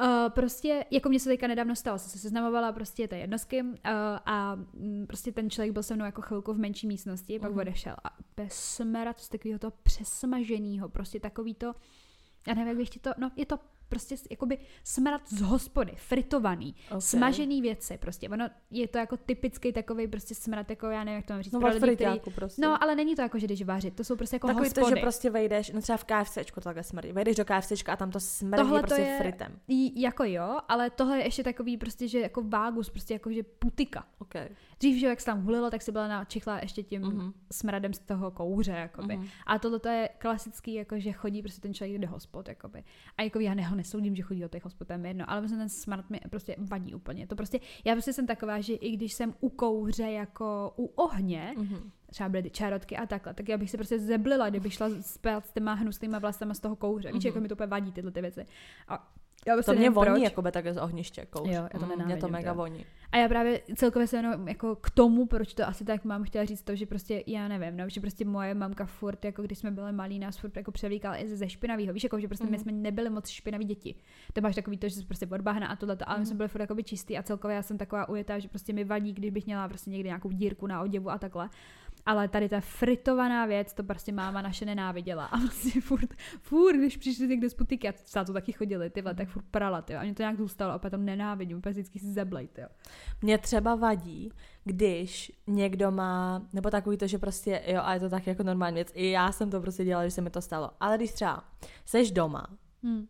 [0.00, 3.70] Uh, prostě, jako mě se teďka nedávno stalo, jsem se seznamovala prostě té jednostky uh,
[4.26, 7.60] a mm, prostě ten člověk byl se mnou jako chvilku v menší místnosti, pak Mhm.
[7.60, 11.66] odešel a bez smrad z takového toho přesmaženého, prostě takový to,
[12.48, 13.58] já nevím, jak bych ti to, no je to
[13.94, 17.02] prostě jakoby smrad z hospody, fritovaný, Ok.
[17.02, 18.28] smažený věci, prostě.
[18.28, 21.52] Ono je to jako typický takový prostě smrad, jako já nevím, jak to mám říct.
[21.52, 22.62] No pro lidi, který- prostě.
[22.62, 24.84] No, ale není to jako, že jdeš vařit, to jsou prostě jako Takový hospody.
[24.90, 27.12] to, že prostě vejdeš, no třeba v KFCčku to takhle smrdí.
[27.12, 29.60] Vejdeš do KFCčka a tam to smrdí Tohle to prostě je- fritem.
[29.96, 34.04] Jako jo, ale tohle je ještě takový prostě, že jako vágus, prostě jako, že putika.
[34.18, 34.48] Okay.
[34.84, 37.32] Dřív, že jak se tam hulilo, tak si byla načichla ještě tím Mhm.
[37.52, 39.16] smradem z toho kouře, jakoby.
[39.16, 39.26] Mhm.
[39.46, 42.84] A tohle to je klasický, jako že chodí prostě ten člověk do hospod, jakoby.
[43.18, 45.56] A jako já neho nesoudím, že chodí do těch hospod, to je jedno, ale prostě
[45.56, 47.26] ten smrad mi prostě vadí úplně.
[47.26, 51.54] To prostě, já prostě jsem taková, že i když jsem u kouře jako u ohně,
[51.56, 51.90] Mhm.
[52.10, 55.46] třeba byly ty čárotky a takhle, tak já bych se prostě zeblila, kdyby šla spát
[55.46, 57.08] s těma hnusnýma vlastama z toho kouře.
[57.12, 57.26] Víš, Mhm.
[57.26, 58.46] jako mi to úplně vadí tyhle ty věci.
[58.88, 59.12] A
[59.46, 60.22] já To mě voní proč.
[60.22, 61.48] jako by takhle z ohniště kouř.
[61.50, 62.58] Jo, já to Mm, Mě to mega to.
[62.58, 62.84] voní.
[63.12, 66.44] A já právě celkově se jenom jako k tomu, proč to asi tak mám, chtěla
[66.44, 69.70] říct to, že prostě já nevím, no, že prostě moje mamka furt, jako když jsme
[69.70, 71.92] byli malí, nás furt jako převlíkala i ze, špinavého.
[71.92, 72.58] Víš, jako, že prostě my Mhm.
[72.60, 73.94] jsme nebyli moc špinaví děti.
[74.32, 76.26] To máš takový to, že jsi prostě odbahna a tohle, ale my Mhm.
[76.26, 79.12] jsme byli furt jakoby čistý a celkově já jsem taková ujetá, že prostě mi vadí,
[79.12, 81.50] když bych měla prostě někdy nějakou dírku na oděvu a takhle.
[82.06, 85.24] Ale tady ta fritovaná věc, to prostě máma naše nenáviděla.
[85.24, 89.02] A prostě furt, furt, když přišli někde z butiky, a třeba to taky chodili, ty
[89.02, 89.94] tak furt prala, ty.
[89.94, 92.62] A mě to nějak zůstalo, a potom nenávidím, úplně vždycky si zeblej, ty.
[93.22, 94.32] Mě třeba vadí,
[94.64, 98.74] když někdo má, nebo takový to, že prostě, jo, a je to tak jako normální
[98.74, 101.44] věc, i já jsem to prostě dělala, když se mi to stalo, ale když třeba
[101.84, 102.46] seš doma,
[102.84, 103.06] Hmm.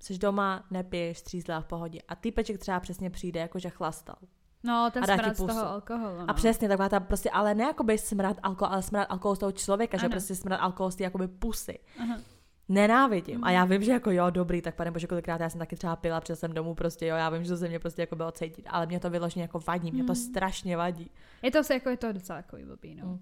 [0.00, 4.16] seš doma, nepiješ, střízlá v pohodě a týpeček třeba přesně přijde, jakože chlastal.
[4.64, 6.18] No, ten A dá smrad z toho alkoholu.
[6.18, 6.24] No.
[6.30, 9.52] A přesně taková ta prostě, ale ne jakoby smrad alkohol, ale smrad alkoholu z toho
[9.52, 10.10] člověka, že Ano.
[10.10, 11.78] prostě smrad alkoholu z té jakoby pusy.
[12.00, 12.18] Aha.
[12.68, 13.34] Nenávidím.
[13.34, 13.44] Mhm.
[13.44, 15.96] A já vím, že jako jo, dobrý, tak pane bože, kolikrát já jsem taky třeba
[15.96, 18.32] pila, přes jsem domů prostě, jo, já vím, že to ze mě prostě jako bylo
[18.32, 20.22] cítit, ale mě to vyloženě jako vadí, mě to Mhm.
[20.22, 21.10] strašně vadí.
[21.42, 23.06] Je to se jako je to docela takový blbý, no.
[23.06, 23.18] Mm.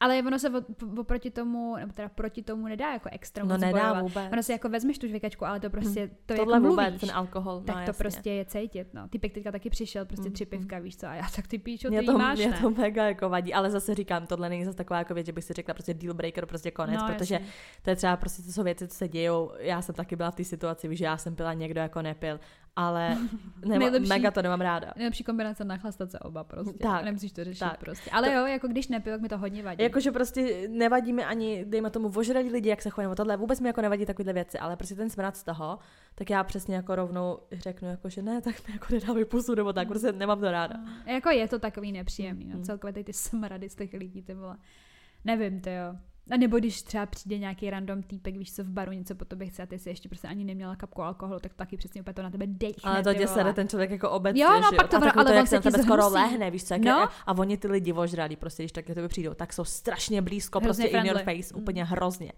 [0.00, 3.70] Ale ono se op- oproti tomu, nebo teda proti tomu nedá jako extra No nedá
[3.80, 4.02] bojovat.
[4.02, 4.32] vůbec.
[4.32, 7.10] Ono si jako vezmeš tu žvekačku, ale to prostě, to Tohle jako vůbec, mluvíš, ten
[7.14, 8.02] alkohol, tak no, to jasně.
[8.02, 9.08] prostě je cítit, no.
[9.08, 10.50] Typek teďka taky přišel, prostě Mm, tři mm.
[10.50, 12.58] pivka, víš co, a já tak ty píčo, ty Mě to, máš, mě ne?
[12.60, 15.44] to mega jako vadí, ale zase říkám, tohle není zase taková jako věc, že bych
[15.44, 17.48] si řekla prostě deal breaker, prostě konec, no, protože jasně.
[17.82, 19.52] to je třeba prostě, to jsou věci, co se dějou.
[19.58, 22.40] Já jsem taky byla v té situaci, víš, že já jsem pila, někdo jako nepil,
[22.76, 23.08] ale
[23.66, 24.92] nema, Nejlepší- mega to nemám ráda.
[24.96, 26.78] Nejlepší kombinace nachlastat se oba prostě.
[26.78, 27.78] Tak, Nemusíš to řešit tak.
[27.80, 28.10] prostě.
[28.10, 29.82] Ale To- jo, jako když nepil, tak mi to hodně vadí.
[29.82, 33.60] Jakože prostě nevadí mi ani, dejme tomu, ožralí lidi, jak se chovají, nebo tohle vůbec
[33.60, 35.78] mi jako nevadí takovéhle věci, ale prostě ten smrad z toho,
[36.14, 39.72] tak já přesně jako rovnou řeknu, jako, že ne, tak mi jako nedávej pusu, nebo
[39.72, 40.74] tak, prostě nemám to ráda.
[41.06, 42.56] No, Jako je to takový nepříjemný, no.
[42.56, 42.64] Mm.
[42.64, 44.56] Celkově tady ty smrady z těch lidí, ty vole.
[45.24, 45.96] Nevím, ty jo.
[46.30, 49.46] A nebo když třeba přijde nějaký random týpek, víš co, v baru něco po tobě
[49.46, 52.22] chce a ty si ještě prostě ani neměla kapku alkoholu, tak taky přesně úplně to
[52.22, 54.88] na tebe dechne, Ale to tě sere ten člověk jako obecně, Jo, no, že pak
[54.88, 56.14] to a ale to, jak se tebe skoro zhnusí.
[56.14, 56.98] lehne, víš co, jak No.
[57.00, 60.60] je, a oni ty lidi ožralí, prostě když tak tebe přijdou, tak jsou strašně blízko,
[60.60, 61.42] Hrozně prostě in your friendly.
[61.42, 61.62] face, Mm.
[61.62, 62.32] úplně hrozně.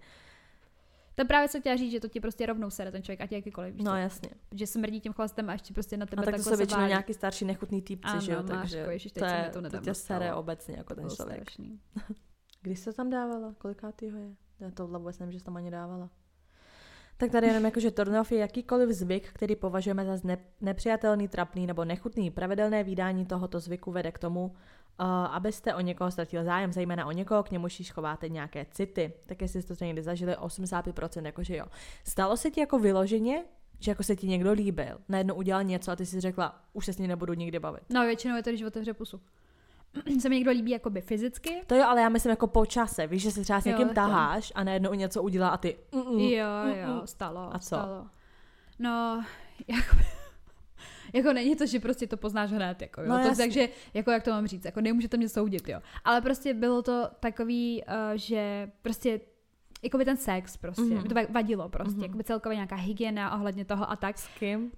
[1.15, 3.75] To právě se chtěla říct, že to ti prostě rovnou sere ten člověk, ať jakýkoliv,
[3.75, 4.29] víš No jasně.
[4.51, 6.79] že smrdí tím chlastem a ještě prostě na tebe A tak to jsou se většinou
[6.79, 6.89] válí.
[6.89, 10.33] nějaký starší nechutný Ano, že jo, takže ježiš, teď to, je, to to tě sere
[10.33, 11.43] obecně jako ten člověk.
[12.63, 12.71] strašný.
[12.71, 13.53] Když se tam dávala?
[13.57, 14.35] Kolikátýho je?
[14.59, 16.09] Já tohle vůbec nevím, že jsi tam ani dávala.
[17.17, 21.67] Tak tady jenom jako, že turn je jakýkoliv zvyk, který považujeme za zne- nepřijatelný, trapný
[21.67, 22.31] nebo nechutný.
[22.31, 27.11] Pravidelné výdání tohoto zvyku vede k tomu, uh, abyste o někoho ztratil zájem, zejména o
[27.11, 29.13] někoho, k němu schováte nějaké city.
[29.25, 31.65] Tak jestli jste to někdy zažili, 85% jakože jo.
[32.03, 33.43] Stalo se ti jako vyloženě,
[33.79, 36.93] že jako se ti někdo líbil, najednou udělal něco a ty si řekla, už se
[36.93, 37.83] s ním nebudu nikdy bavit.
[37.89, 39.21] No většinou je to, když otevře pusu.
[40.19, 41.61] se mi někdo líbí jakoby fyzicky.
[41.67, 43.87] To jo, ale já myslím jako po čase, víš, že se třeba s Jo, někým
[43.87, 46.19] to- taháš a najednou něco udělá a ty mm-mm.
[46.29, 46.87] Jo, Mm-mm.
[46.97, 47.55] jo, stalo.
[47.55, 47.65] A co?
[47.65, 48.07] Stalo.
[48.79, 49.23] No,
[49.67, 49.95] jako,
[51.13, 53.07] jako není to, že prostě to poznáš hned, jako, jo.
[53.09, 55.79] No to, takže, jako jak to mám říct, jako nemůžete mě soudit, jo.
[56.05, 59.19] Ale prostě bylo to takový, uh, že prostě
[59.83, 60.97] jako by ten sex prostě, Mhm.
[60.97, 61.07] mm-hmm.
[61.09, 61.99] to va- vadilo prostě, Mhm.
[61.99, 62.03] mm-hmm.
[62.03, 64.17] jako by celkově nějaká hygiena ohledně toho a tak.
[64.17, 64.71] S kým?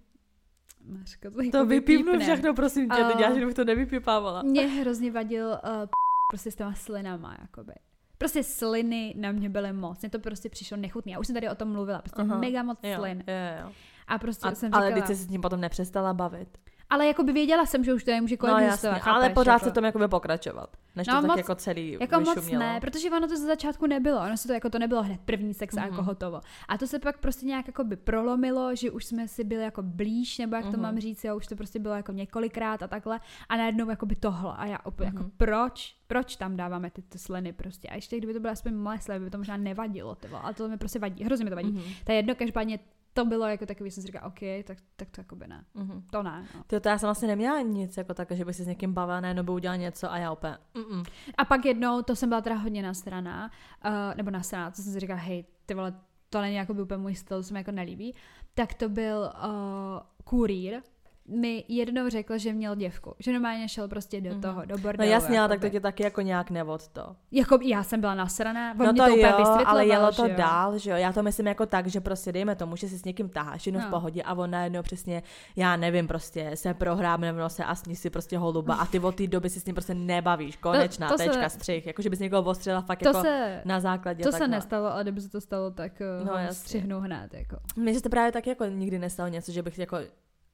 [0.88, 4.42] Mařko, to, To vypípnu všechno, prosím tě, ty A- děláš, že bych to nevypípávala.
[4.42, 5.86] Mě hrozně vadil uh,
[6.32, 7.74] prostě s těma slinama, jakoby.
[8.18, 10.02] Prostě sliny na mě byly moc.
[10.02, 11.12] Mně to prostě přišlo nechutný.
[11.12, 12.02] Já už jsem tady o tom mluvila.
[12.02, 12.38] Prostě Aha.
[12.40, 13.24] mega moc Jo, slin.
[13.28, 13.72] jo, jo.
[14.08, 16.58] A prostě A, jsem ale říkala, když jsi s ním potom nepřestala bavit.
[16.96, 19.08] Ale jako by věděla jsem, že už to nemůže No jasně, koexistovat.
[19.08, 20.70] ale chápeš, pořád jako, se tom jakoby pokračovat.
[20.96, 23.88] Než No to tak moc- jako celý Jako moc ne, protože ono to ze začátku
[23.88, 24.22] nebylo.
[24.22, 25.89] Ono se to jako to nebylo hned první sex a Mhm.
[25.89, 26.41] jako hotovo.
[26.68, 29.82] A to se pak prostě nějak jako by prolomilo, že už jsme si byli jako
[29.84, 30.82] blíž, nebo jak to Mhm.
[30.82, 33.20] mám říct, jo, už to prostě bylo jako několikrát a takhle.
[33.50, 34.54] A najednou jako by tohle.
[34.58, 35.32] A já opět jako Mhm.
[35.38, 37.88] proč, proč tam dáváme ty, ty sliny prostě.
[37.88, 40.41] A ještě kdyby to bylo aspoň moje sliny, by to možná nevadilo, ty vole.
[40.43, 41.72] ale to mi prostě vadí, hrozně mi to vadí.
[41.72, 41.84] Mhm.
[42.06, 42.80] To je jedno, každopádně
[43.16, 45.66] to bylo jako takový, jsem si říkala, OK, tak, tak to jako by ne.
[45.74, 46.03] Mhm.
[46.11, 46.47] To ne.
[46.55, 46.63] No.
[46.68, 49.20] Ty, to já jsem vlastně neměla nic jako tak, že by si s někým bavila,
[49.22, 50.57] najednou by udělal něco a já opět.
[50.74, 51.05] Mm-mm.
[51.38, 53.51] A pak jednou, to jsem byla teda hodně nasraná,
[53.86, 55.93] uh, nebo nasraná, co jsem si říkala, hej, ty vole,
[56.30, 58.16] to není jako by úplně můj styl, to se mi jako nelíbí,
[58.53, 60.82] tak to byl uh, kurýr,
[61.28, 64.42] mi jednou řekl, že měl děvku, že normálně šel prostě do Mhm.
[64.42, 65.10] toho, do No bordelu.
[65.12, 67.16] jasně, ale tak to tě taky jako nějak nevod to.
[67.32, 70.28] Jako já jsem byla nasraná, on No mě to, to, úplně jo, ale jelo to
[70.28, 70.34] jo.
[70.38, 70.98] dál, že jo.
[70.98, 73.82] Já to myslím jako tak, že prostě dejme tomu, že si s někým taháš jenom
[73.82, 73.92] v No.
[73.92, 75.24] pohodě a on najednou přesně,
[75.56, 79.16] já nevím, prostě se prohrábne v nose a sní si prostě holuba a ty od
[79.16, 80.56] té doby si s ním prostě nebavíš.
[80.58, 81.86] Konečná, to se- tečka, střih.
[81.88, 84.48] Jako, že bys někoho ostřela fakt To jako se, na základě to se takhle.
[84.58, 87.34] nestalo, ale kdyby se to stalo, tak uh, No, no, střihnu hned.
[87.34, 87.58] Jako.
[87.76, 89.98] Mně se to právě tak jako nikdy nestalo něco, že bych jako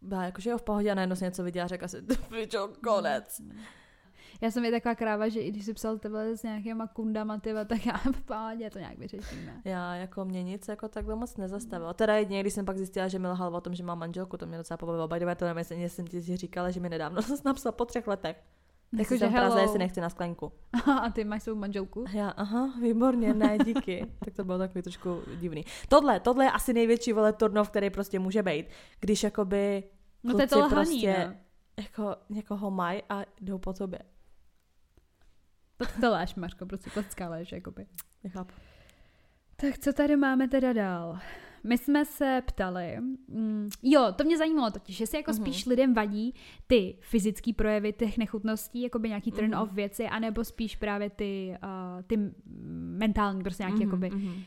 [0.02, 2.70] byla jako, že jo, v pohodě a najednou si něco viděla a řekla si, pičo,
[2.84, 3.42] konec.
[4.42, 7.66] Já jsem je taková kráva, že i když si psal tyhle s nějakýma kundama, tyhle,
[7.66, 9.62] tak já v pohodě to nějak vyřešíme.
[9.66, 11.94] Já jako mě nic jako takhle moc nezastavilo.
[11.94, 14.46] Teda jedině, když jsem pak zjistila, že mi lhal o tom, že mám manželku, to
[14.46, 15.08] mě docela pobavilo.
[15.08, 17.86] By the way, to nevím, jestli jsem ti říkala, že mi nedávno jsem napsal po
[17.86, 18.44] třech letech.
[18.92, 19.62] Tak Jako, si že jsem Praze, hello.
[19.62, 20.52] jestli nechci na sklenku.
[21.02, 22.06] A ty máš svou manželku?
[22.14, 24.06] Já, aha, výborně, ne, díky.
[24.26, 25.66] tak to bylo takový trošku divný.
[25.90, 28.66] Tohle, tohle je asi největší vole turnov, který prostě může být.
[29.00, 29.84] Když jakoby
[30.24, 30.72] No to je to lhaní,
[31.02, 31.36] prostě no.
[31.78, 34.00] jako někoho mají a jdou po tobě.
[35.78, 37.86] To, to léž, Mařko, prostě klasická léž, jakoby.
[38.24, 38.54] Nechápu.
[39.56, 41.20] Tak co tady máme teda dál?
[41.64, 42.98] My jsme se ptali,
[43.28, 45.42] mm, jo, to mě zajímalo totiž, jestli jako Mhm.
[45.42, 46.34] spíš lidem vadí
[46.68, 49.62] ty fyzické projevy těch nechutností, jako by nějaký turn Mhm.
[49.62, 52.18] off věci, anebo spíš právě ty, uh, ty
[52.98, 54.44] mentální, prostě nějaký, Mhm, jakoby, mhm.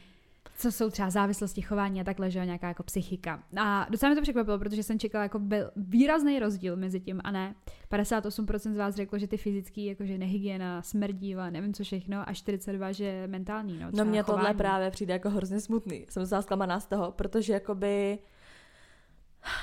[0.56, 3.42] Co jsou třeba závislosti, chování a takhle, že jo, nějaká jako psychika.
[3.56, 7.30] A docela mě to překvapilo, protože jsem čekala jako byl výrazný rozdíl mezi tím a
[7.30, 7.54] ne.
[7.92, 12.92] 58% z vás řeklo, že ty fyzický, jakože nehygiena, smrdíva, nevím co všechno, a 42,
[12.92, 14.58] že mentální, no, No třeba mně tohle chování.
[14.58, 16.06] právě přijde jako hrozně smutný.
[16.08, 18.18] Jsem docela zklamaná z toho, protože jakoby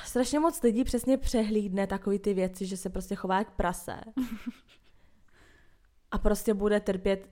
[0.04, 3.96] strašně moc lidí přesně přehlídne takový ty věci, že se prostě chová jak prase.
[6.10, 7.28] A prostě bude trpět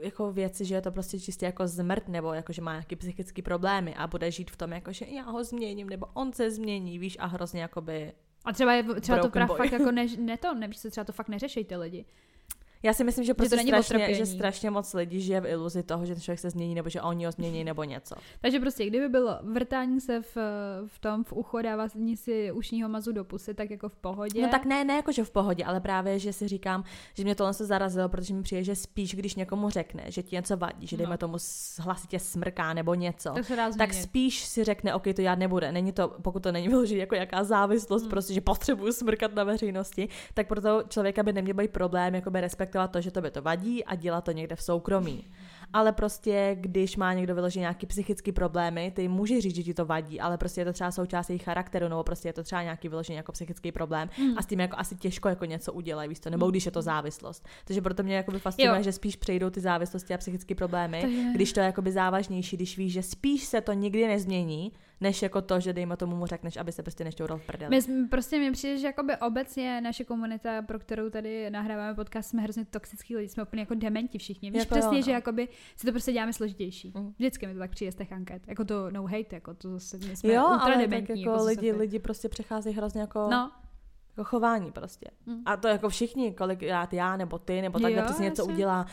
[0.00, 3.42] jako věci, že je to prostě čistě jako zmrt, nebo jako, že má nějaký psychický
[3.42, 6.98] problémy a bude žít v tom, jako, že já ho změním, nebo on se změní,
[6.98, 8.12] víš, a hrozně jakoby
[8.44, 9.56] A třeba, je, třeba to boy.
[9.56, 12.04] fakt jako ne, ne to, nevíš se, třeba to fakt neřeší ty lidi.
[12.82, 15.82] Já si myslím, že prostě není o strašně, že strašně moc lidí žije v iluzi
[15.82, 18.14] toho, že ten člověk se změní, nebo že oni ho změní, nebo něco.
[18.40, 20.36] Takže prostě, kdyby bylo vrtání se v,
[20.86, 24.42] v tom, v ucho, dávání si ušního mazu do pusy, tak jako v pohodě.
[24.42, 27.34] No tak ne, ne jako že v pohodě, ale právě, že si říkám, že mě
[27.34, 30.86] tohle se zarazilo, protože mi přijde, že spíš, když někomu řekne, že ti něco vadí,
[30.86, 31.18] že dejme No.
[31.18, 31.36] tomu
[31.78, 35.72] hlasitě smrká nebo něco, tak se dá tak spíš si řekne, OK, to já nebude.
[35.72, 38.10] Není to, pokud to není vyloženě jako jaká závislost, Hmm.
[38.10, 42.40] prostě, že potřebuju smrkat na veřejnosti, tak pro toho člověka by neměl být problém jakoby
[42.68, 45.24] respektovat to, že to by to vadí a dělat to někde v soukromí.
[45.72, 49.84] Ale prostě, když má někdo vyloženě nějaký psychický problémy, ty může říct, že ti to
[49.84, 52.88] vadí, ale prostě je to třeba součást jejich charakteru, nebo prostě je to třeba nějaký
[52.88, 54.38] vyloženě jako psychický problém Mm.
[54.38, 56.82] a s tím jako asi těžko jako něco udělají, víš to, nebo když je to
[56.82, 57.46] závislost.
[57.64, 58.82] Takže proto mě jako fascinuje, Hmm.
[58.84, 62.78] Že spíš přejdou ty závislosti a psychické problémy, Takže- když to je jakoby závažnější, když
[62.78, 66.56] víš, že spíš se to nikdy nezmění, než jako to, že dejme tomu mu řekneš,
[66.56, 67.70] aby se prostě nešťoural v prdeli.
[67.70, 72.28] My jsme, prostě mi přijde, že jakoby obecně naše komunita, pro kterou tady nahráváme podcast,
[72.30, 74.50] jsme hrozně toxický lidi, jsme úplně jako dementi všichni.
[74.50, 75.02] Víš Jako přesně, jo, no.
[75.02, 76.92] že jakoby si to prostě děláme složitější.
[76.96, 77.12] Mm.
[77.18, 78.42] Vždycky mi to tak přijde z těch anket.
[78.48, 81.22] Jako to no hate, jako to zase my jsme Jo, ultra ale dementní.
[81.22, 83.50] jako se lidi, lidi prostě přecházejí hrozně jako, No,
[84.10, 85.10] jako chování prostě.
[85.26, 85.42] Mm.
[85.46, 88.86] A to jako všichni, kolikrát já nebo ty, nebo takhle přesně něco udělá.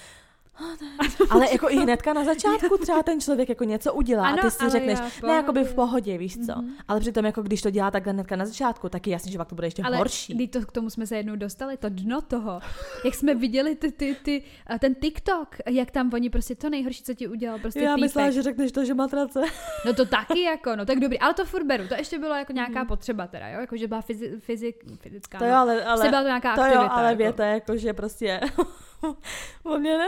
[1.29, 4.51] Ale jako i hnedka na začátku třeba ten člověk jako něco udělá Ano, a ty
[4.51, 6.17] si ale řekneš, já ne, jakoby v pohodě.
[6.17, 6.61] víš co.
[6.61, 6.73] Mhm.
[6.87, 9.47] Ale přitom jako když to dělá takhle hnedka na začátku, tak je jasný, že pak
[9.49, 10.33] to bude ještě ale horší.
[10.33, 12.59] když to, k tomu jsme se jednou dostali, to dno toho.
[13.05, 17.03] Jak jsme viděli ty, ty, ty, a ten TikTok, jak tam oni prostě to nejhorší,
[17.03, 18.01] co ti udělal, prostě Já týpek.
[18.01, 19.41] myslela, že řekneš to, že matrace.
[19.85, 22.53] No to taky jako, no tak dobrý, ale to furt beru, to ještě bylo jako
[22.53, 22.87] nějaká Mhm.
[22.87, 25.57] potřeba teda, jo, jako že byla fyzi, fyzik, fyzická, To jo, no.
[25.57, 26.83] ale, Prostě ale byla to nějaká to aktivita.
[26.83, 27.17] jo, ale jako.
[27.17, 28.39] věta jako, že prostě
[29.63, 30.07] o mě, ne,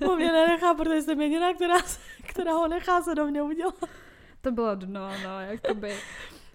[0.08, 1.76] o mě nenechá, protože jsem jediná, která,
[2.26, 3.74] která ho nechá se do mě udělat.
[4.40, 5.96] To bylo dno, no, jakoby.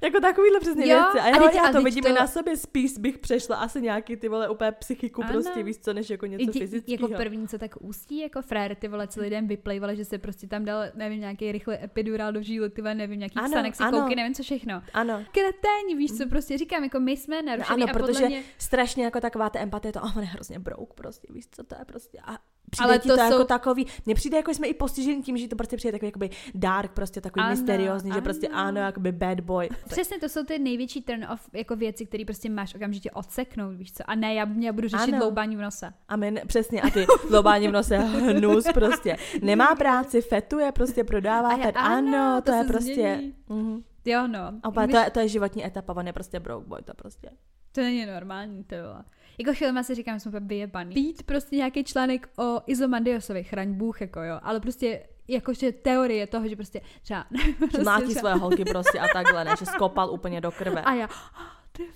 [0.03, 1.19] Jako takovýhle přesně Jo, věci.
[1.19, 3.17] A, a jo, teď- já a to teď vidím to- i na sobě, spíš bych
[3.17, 5.31] přešla asi nějaký ty vole úplně psychiku Ano.
[5.33, 7.07] prostě, víš co, než jako něco fyzického.
[7.09, 10.47] jako první, co tak ústí, jako frér, ty vole, celý den vyplejvala, že se prostě
[10.47, 14.01] tam dal, nevím, nějaký rychlý epidural do žíly, ty vole, nevím, nějaký Ano, Xanaxy, ano.
[14.01, 14.83] kouky, nevím co všechno.
[14.93, 15.23] Ano.
[15.31, 18.43] Kreténi, víš co, prostě říkám, jako my jsme No narušený ano, a podle protože mě...
[18.57, 21.75] strašně jako taková ta empatie, to, oh, on je hrozně brouk prostě, víš co, to
[21.79, 22.37] je prostě, a
[22.71, 25.37] přijde Ale ti to to, jako jsou- takový, mně přijde, jako jsme i postiženi tím,
[25.37, 28.21] že to prostě přijde takový jakoby dark, prostě takový Ano, mysteriózní, že ano.
[28.21, 29.69] prostě ano, jakoby bad boy.
[29.89, 33.93] Přesně, to jsou ty největší turn off jako věci, které prostě máš okamžitě odseknout, víš
[33.93, 34.03] co?
[34.09, 35.17] A ne, já, já budu řešit Ano.
[35.17, 35.93] dloubání v nose.
[36.07, 39.17] A my, ne- přesně, a ty lobání v nose, hnus prostě.
[39.41, 43.83] Nemá práci, fetuje, prostě prodává A já- fet, ano, ano, to, to je prostě, mhm.
[44.05, 44.39] Jo, no.
[44.63, 46.93] A úplně My- to, je, to je životní etapa, on je prostě broke boy, to
[46.93, 47.29] prostě.
[47.71, 48.95] To není normální, to bylo.
[49.41, 50.95] Jako chvíli si říkám, že jsme úplně vyjebaný.
[50.95, 56.47] Být prostě nějaký článek o Izomandiosovi, chraň Bůh, jako jo, ale prostě jakože teorie toho,
[56.47, 57.25] že prostě třeba...
[57.45, 60.81] Že prostě mlátí třeba- svoje holky prostě a takhle, ne, že skopal úplně do krve.
[60.81, 61.09] A já,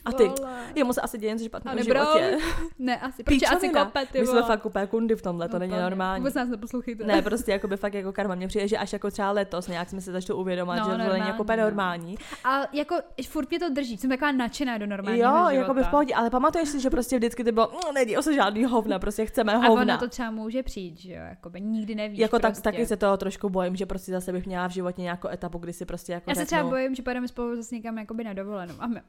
[0.05, 0.31] A ty,
[0.75, 2.37] jemu se asi děje něco špatného v životě.
[2.79, 5.71] Ne, asi, protože asi kope, ty My jsme fakt úplně kundy v tomhle, to není
[5.71, 5.83] Úplně.
[5.83, 6.19] normální.
[6.21, 7.03] Vůbec nás neposlouchejte.
[7.03, 8.35] Ne, prostě jako by fakt jako karma.
[8.35, 11.13] Mně přijde, že až jako třeba letos nějak jsme se začali uvědomovat, No, že to
[11.13, 11.63] není jako úplně no.
[11.63, 12.17] normální.
[12.43, 12.95] A jako
[13.27, 15.51] furt mě to drží, jsem taková nadšená do normálního Jo, života.
[15.51, 18.33] jako by v pohodě, ale pamatuješ si, že prostě vždycky ty bylo, "Mm, nedějí se
[18.33, 19.97] žádný hovna, prostě chceme A ono hovna.
[19.97, 22.61] to třeba může přijít, že jo, jako by nikdy nevíš jako tak, prostě.
[22.63, 25.73] taky se toho trošku bojím, že prostě zase bych měla v životě nějakou etapu, kdy
[25.73, 28.73] si prostě jako Já se třeba bojím, že pojedeme spolu zase někam jakoby na dovolenou
[28.79, 29.01] a, my,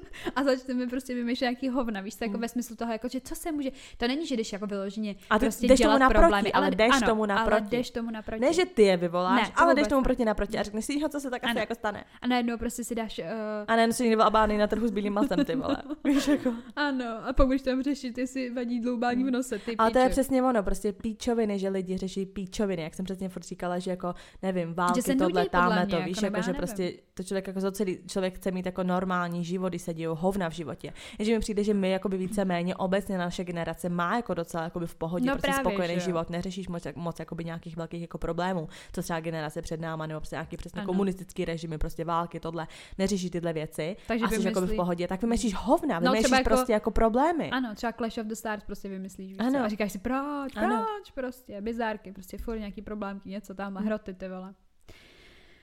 [0.36, 3.52] a začneme prostě vymýšlet nějaký hovna, víš, jako ve smyslu toho, jako, že co se
[3.52, 5.20] může, to není, že jdeš jako vyloženě Hmm.
[5.30, 7.76] A ty prostě jdeš tomu dělat naproti, problémy, ale jdeš ano, tomu ale naproti.
[7.76, 8.40] jdeš tomu naproti.
[8.40, 11.08] ne, že ty je vyvoláš, Ne, ale jdeš tomu proti naproti a řekneš si, "Jo,
[11.08, 11.60] co se tak asi Ano.
[11.60, 12.04] jako stane.
[12.22, 13.24] A najednou prostě si dáš, uh,
[13.68, 15.76] A ne, si někdo abány na trhu s bílým masem, ty vole.
[16.04, 16.54] Víš, jako.
[16.76, 20.08] ano, a pak budeš tam řešit, jestli vadí dloubání v nose, ty Ale to je
[20.08, 24.14] přesně ono, prostě píčoviny, že lidi řeší píčoviny, jak jsem přesně furt říkala, že jako,
[24.42, 27.98] nevím, války, tohle, tamhle to, víš, jako, nebo jako, že prostě to člověk jako celý,
[28.06, 30.92] člověk chce mít jako normální život, kdy se dějou hovna v životě.
[31.18, 34.94] Jenže mi přijde, že my jakoby víceméně obecně naše generace má jako docela jakoby v
[34.94, 38.68] pohodě, No prostě právě, spokojený že život, neřešíš moc, moc jakoby nějakých velkých jako problémů,
[38.92, 40.86] co třeba generace před náma, nebo prostě nějaký přesně Ano.
[40.86, 42.66] komunistický režimy, prostě války, tohle,
[42.98, 46.36] neřešíš tyhle věci Takže a jsi jakoby v vymyslí- pohodě, tak vymýšlíš hovna, No, třeba
[46.36, 47.50] jako- prostě jako problémy.
[47.50, 49.58] Ano, třeba Clash of the Stars prostě vymyslíš, Ano.
[49.64, 50.86] A říkáš si, proč, Ano.
[50.86, 53.84] proč prostě, bizárky, prostě furt nějaký problémky, něco tam a Hm.
[53.86, 54.54] hroty, ty vole.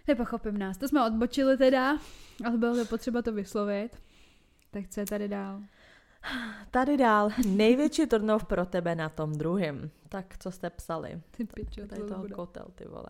[0.10, 0.78] Nepochopím nás.
[0.78, 1.98] To jsme odbočili teda,
[2.46, 3.90] ale bylo to potřeba to vyslovit.
[4.72, 5.62] Tak co je tady dál?
[6.72, 9.90] Tady dál, největší turnov pro tebe na tom druhém.
[10.10, 11.22] Tak co jste psali?
[11.32, 12.36] Ty pičo, Tady to toho bude.
[12.36, 13.06] kotel, ty vole.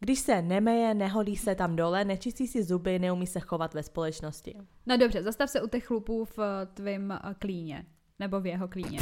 [0.00, 4.54] Když se nemeje, neholí se tam dole, nečistí si zuby, neumí se chovat ve společnosti.
[4.86, 7.86] No dobře, zastav se u těch chlupů v eh, tvém eh, klíně.
[8.18, 8.98] Nebo v jeho klíně.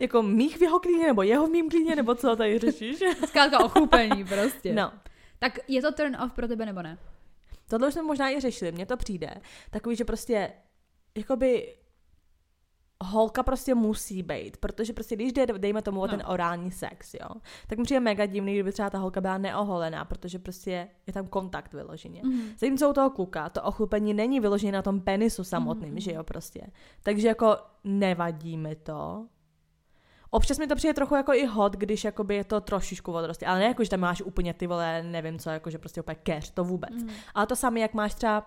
[0.00, 2.98] Jako mých v jeho klíně, nebo jeho v mým klíně, nebo co tady řešíš?
[3.26, 4.72] Zkrátka ochlupení prostě.
[4.74, 4.92] No,
[5.40, 6.98] Tak je to turn off pro tebe nebo ne?
[7.68, 9.34] tohle už jsme možná i řešili, mně to přijde.
[9.70, 10.52] Takový, že prostě,
[11.18, 11.76] jakoby,
[13.04, 16.10] holka prostě musí být, protože prostě když jde, dejme tomu o No.
[16.10, 17.28] ten orální sex, jo,
[17.66, 21.26] tak mi přijde mega divný, kdyby třeba ta holka byla neoholená, protože prostě je tam
[21.26, 22.20] kontakt vyloženě.
[22.24, 22.40] Mhm.
[22.58, 26.00] Zatímco u toho kluka to ochlupení není vyložené na tom penisu samotným, Mhm.
[26.00, 26.66] že jo, prostě.
[27.02, 29.26] Takže jako nevadí mi to.
[30.30, 33.58] Občas mi to přijde trochu jako i hot, když jakoby je to trošičku odrostě, ale
[33.58, 36.50] ne jako, že tam máš úplně ty vole, nevím co, jako že prostě úplně keř,
[36.50, 36.90] to vůbec.
[36.90, 37.10] Mhm.
[37.34, 38.46] Ale to samé, jak máš třeba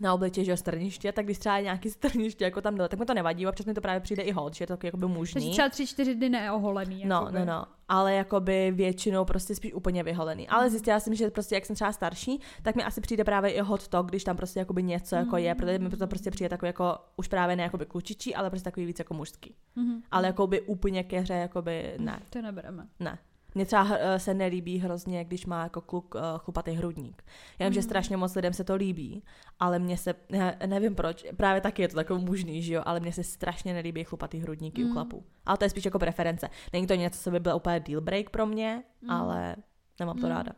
[0.00, 3.06] na obličeji, že strniště, tak když třeba je nějaký strniště jako tam dole, tak mi
[3.06, 5.50] to nevadí, občas mi to právě přijde i hot, že je to jakoby Takže mužný.
[5.50, 7.04] třeba tři, čtyři dny neoholený.
[7.06, 7.38] No, jakoby.
[7.38, 10.48] no, no, ale jakoby většinou prostě spíš úplně vyholený.
[10.48, 13.60] Ale zjistila jsem, že prostě jak jsem třeba starší, tak mi asi přijde právě i
[13.60, 16.66] hot to, když tam prostě jakoby něco jako je, protože mi to prostě přijde takový
[16.68, 19.54] jako, už právě ne jakoby klučičí, ale prostě takový víc jako mužský.
[19.76, 20.02] Mhm.
[20.10, 22.86] Ale jakoby úplně keře, jakoby ne, To nebereme.
[23.00, 23.18] ne.
[23.54, 27.22] Mně třeba uh, se nelíbí hrozně, když má jako kluk uh, chlupatý hrudník.
[27.58, 27.74] Já vím, mm.
[27.74, 29.24] že strašně moc lidem se to líbí,
[29.60, 33.00] ale mně se, ne, nevím proč, právě taky je to takový mužný, že jo, ale
[33.00, 34.90] mně se strašně nelíbí chlupatý hrudníky mm.
[34.90, 35.24] u chlapů.
[35.46, 36.50] Ale to je spíš jako preference.
[36.72, 39.10] Není to něco, co by byl úplně deal break pro mě, mm.
[39.10, 39.56] ale
[40.00, 40.32] nemám to mm.
[40.32, 40.52] ráda.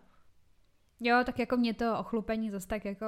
[1.00, 3.06] Jo, tak jako mě to ochlupení zase tak jako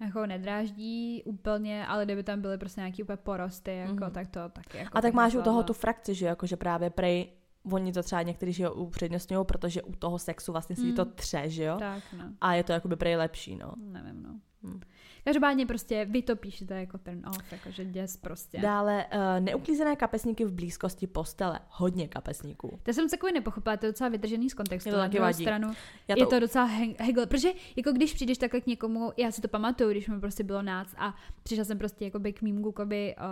[0.00, 4.10] jako nedráždí úplně, ale kdyby tam byly prostě nějaký úplně porosty, jako, mm-hmm.
[4.10, 4.78] tak to taky.
[4.78, 7.32] Jako a tak máš u toho tu frakci, že jako, že právě prej
[7.72, 10.94] oni to třeba někteří že jo, upřednostňují, protože u toho sexu vlastně si mm.
[10.94, 11.76] to tře, že jo?
[11.78, 12.24] Tak, no.
[12.40, 13.72] A je to jakoby prej lepší, no.
[13.76, 14.40] Nevím, no.
[14.62, 14.80] Hmm.
[15.24, 18.58] Každopádně prostě vy to píšete jako turn off, jakože děs prostě.
[18.58, 21.60] Dále uh, neuklízené kapesníky v blízkosti postele.
[21.68, 22.78] Hodně kapesníků.
[22.82, 24.88] To jsem takový nepochopila, to je docela vytržený z kontextu.
[24.88, 25.44] Je to taky vadí.
[25.44, 25.68] Stranu.
[26.08, 26.22] Já to...
[26.22, 26.64] Je to docela
[26.98, 30.44] hegel, protože jako když přijdeš takhle k někomu, já si to pamatuju, když mi prostě
[30.44, 33.24] bylo nác a přišla jsem prostě jako k mým klukovi, uh,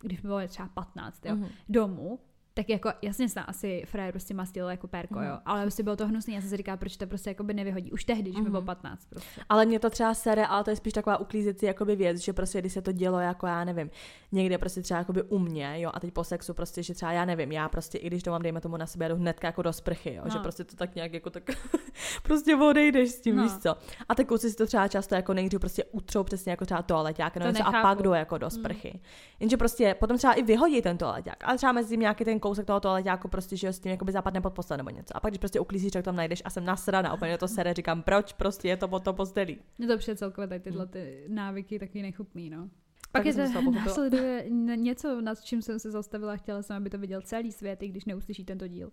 [0.00, 1.48] když mi bylo třeba 15, jo, mm-hmm.
[1.68, 2.18] domů
[2.56, 5.24] tak jako jasně se asi frajer prostě mastil jako perko, mm.
[5.24, 7.54] jo, ale prostě bylo to hnusný, já jsem si říkala, proč to prostě jako by
[7.54, 8.44] nevyhodí, už tehdy, když mm.
[8.44, 9.08] mi bylo 15 mhm.
[9.10, 9.40] prostě.
[9.48, 12.60] Ale mě to třeba sere, ale to je spíš taková uklízecí jakoby věc, že prostě
[12.60, 13.90] když se to dělo jako já nevím,
[14.32, 17.24] někde prostě třeba jakoby u mě, jo, a teď po sexu prostě, že třeba já
[17.24, 19.72] nevím, já prostě i když to mám, dejme tomu na sebe, jdu hnedka jako do
[19.72, 20.30] sprchy, jo, no.
[20.30, 21.42] že prostě to tak nějak jako tak
[22.22, 23.42] prostě odejdeš s tím, no.
[23.42, 23.76] víš co.
[24.08, 27.36] A tak kluci si to třeba často jako nejdřív prostě utrou přesně jako třeba toaleťák,
[27.36, 28.90] no, a pak jdou jako do sprchy.
[28.94, 29.00] Mm.
[29.40, 32.66] Jenže prostě potom třeba i vyhodí ten toaleťák, ale třeba mezi tím nějaký ten kousek
[32.66, 35.16] toho toaleťáku jako prostě, že s tím jakoby zapadne pod postel nebo něco.
[35.16, 38.02] A pak, když prostě uklízíš, tak tam najdeš a jsem nasrana, úplně to sere, říkám,
[38.02, 39.58] proč prostě je to pod to postelí.
[39.78, 42.70] Mně to přijde celkově tady tyhle ty návyky takový nechutný, no.
[43.12, 47.20] Pak je to následuje něco, nad čím jsem se zastavila, chtěla jsem, aby to viděl
[47.20, 48.90] celý svět, i když neuslyší tento díl.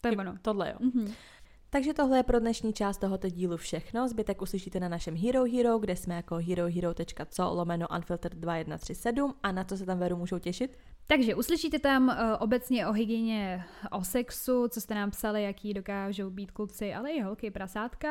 [0.00, 0.34] To je ono.
[0.42, 0.88] Tohle jo.
[0.88, 1.12] Mm-hmm.
[1.74, 4.08] Takže tohle je pro dnešní část tohoto dílu všechno.
[4.08, 9.64] Zbytek uslyšíte na našem Hero Hero, kde jsme jako herohero.co lomeno unfiltered 2137 a na
[9.64, 10.78] to se tam veru můžou těšit.
[11.06, 16.30] Takže uslyšíte tam uh, obecně o hygieně, o sexu, co jste nám psali, jaký dokážou
[16.30, 18.08] být kluci, ale i holky, prasátka.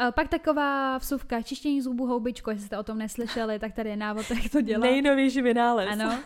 [0.00, 3.96] Uh, pak taková vsuvka, čištění zubů houbičko, jestli jste o tom neslyšeli, tak tady je
[3.96, 4.82] návod, jak to dělat.
[4.82, 5.88] Nejnovější vynález.
[5.92, 6.08] Ano.
[6.08, 6.18] Uh,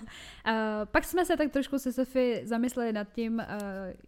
[0.84, 3.44] pak jsme se tak trošku se Sofy zamysleli nad tím, uh,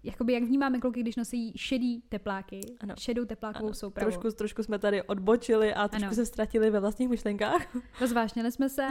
[0.03, 2.95] jakoby jak vnímáme kluky, když nosí šedý tepláky, ano.
[2.99, 3.75] šedou teplákovou ano.
[3.75, 4.11] soupravu.
[4.11, 6.15] Trošku, trošku jsme tady odbočili a trošku ano.
[6.15, 7.77] se ztratili ve vlastních myšlenkách.
[8.01, 8.89] Rozvášnili jsme se.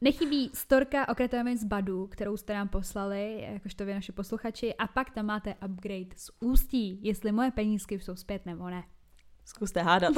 [0.00, 1.14] Nechybí storka o
[1.56, 6.16] z Badu, kterou jste nám poslali, jakožto vy naši posluchači, a pak tam máte upgrade
[6.16, 8.84] z ústí, jestli moje penízky jsou zpět nebo ne.
[9.48, 10.14] Zkuste hádat.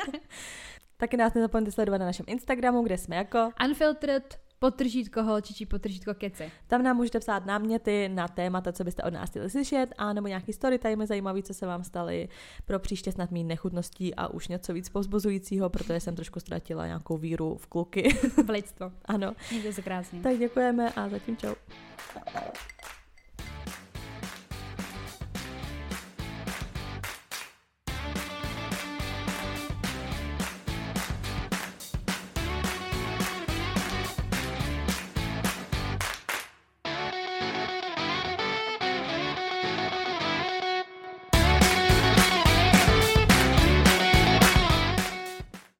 [0.96, 6.52] Taky nás nezapomeňte sledovat na našem Instagramu, kde jsme jako Unfiltered potržítko holčičí, potržítko keci.
[6.66, 10.28] Tam nám můžete psát náměty na témata, co byste od nás chtěli slyšet, a nebo
[10.28, 12.28] nějaký story time zajímavý, co se vám staly
[12.64, 17.16] pro příště snad mít nechutností a už něco víc povzbuzujícího, protože jsem trošku ztratila nějakou
[17.16, 18.14] víru v kluky.
[18.46, 18.92] V lidstvo.
[19.04, 19.32] ano.
[19.50, 20.20] Mějte se krásně.
[20.20, 21.54] Tak děkujeme a zatím čau.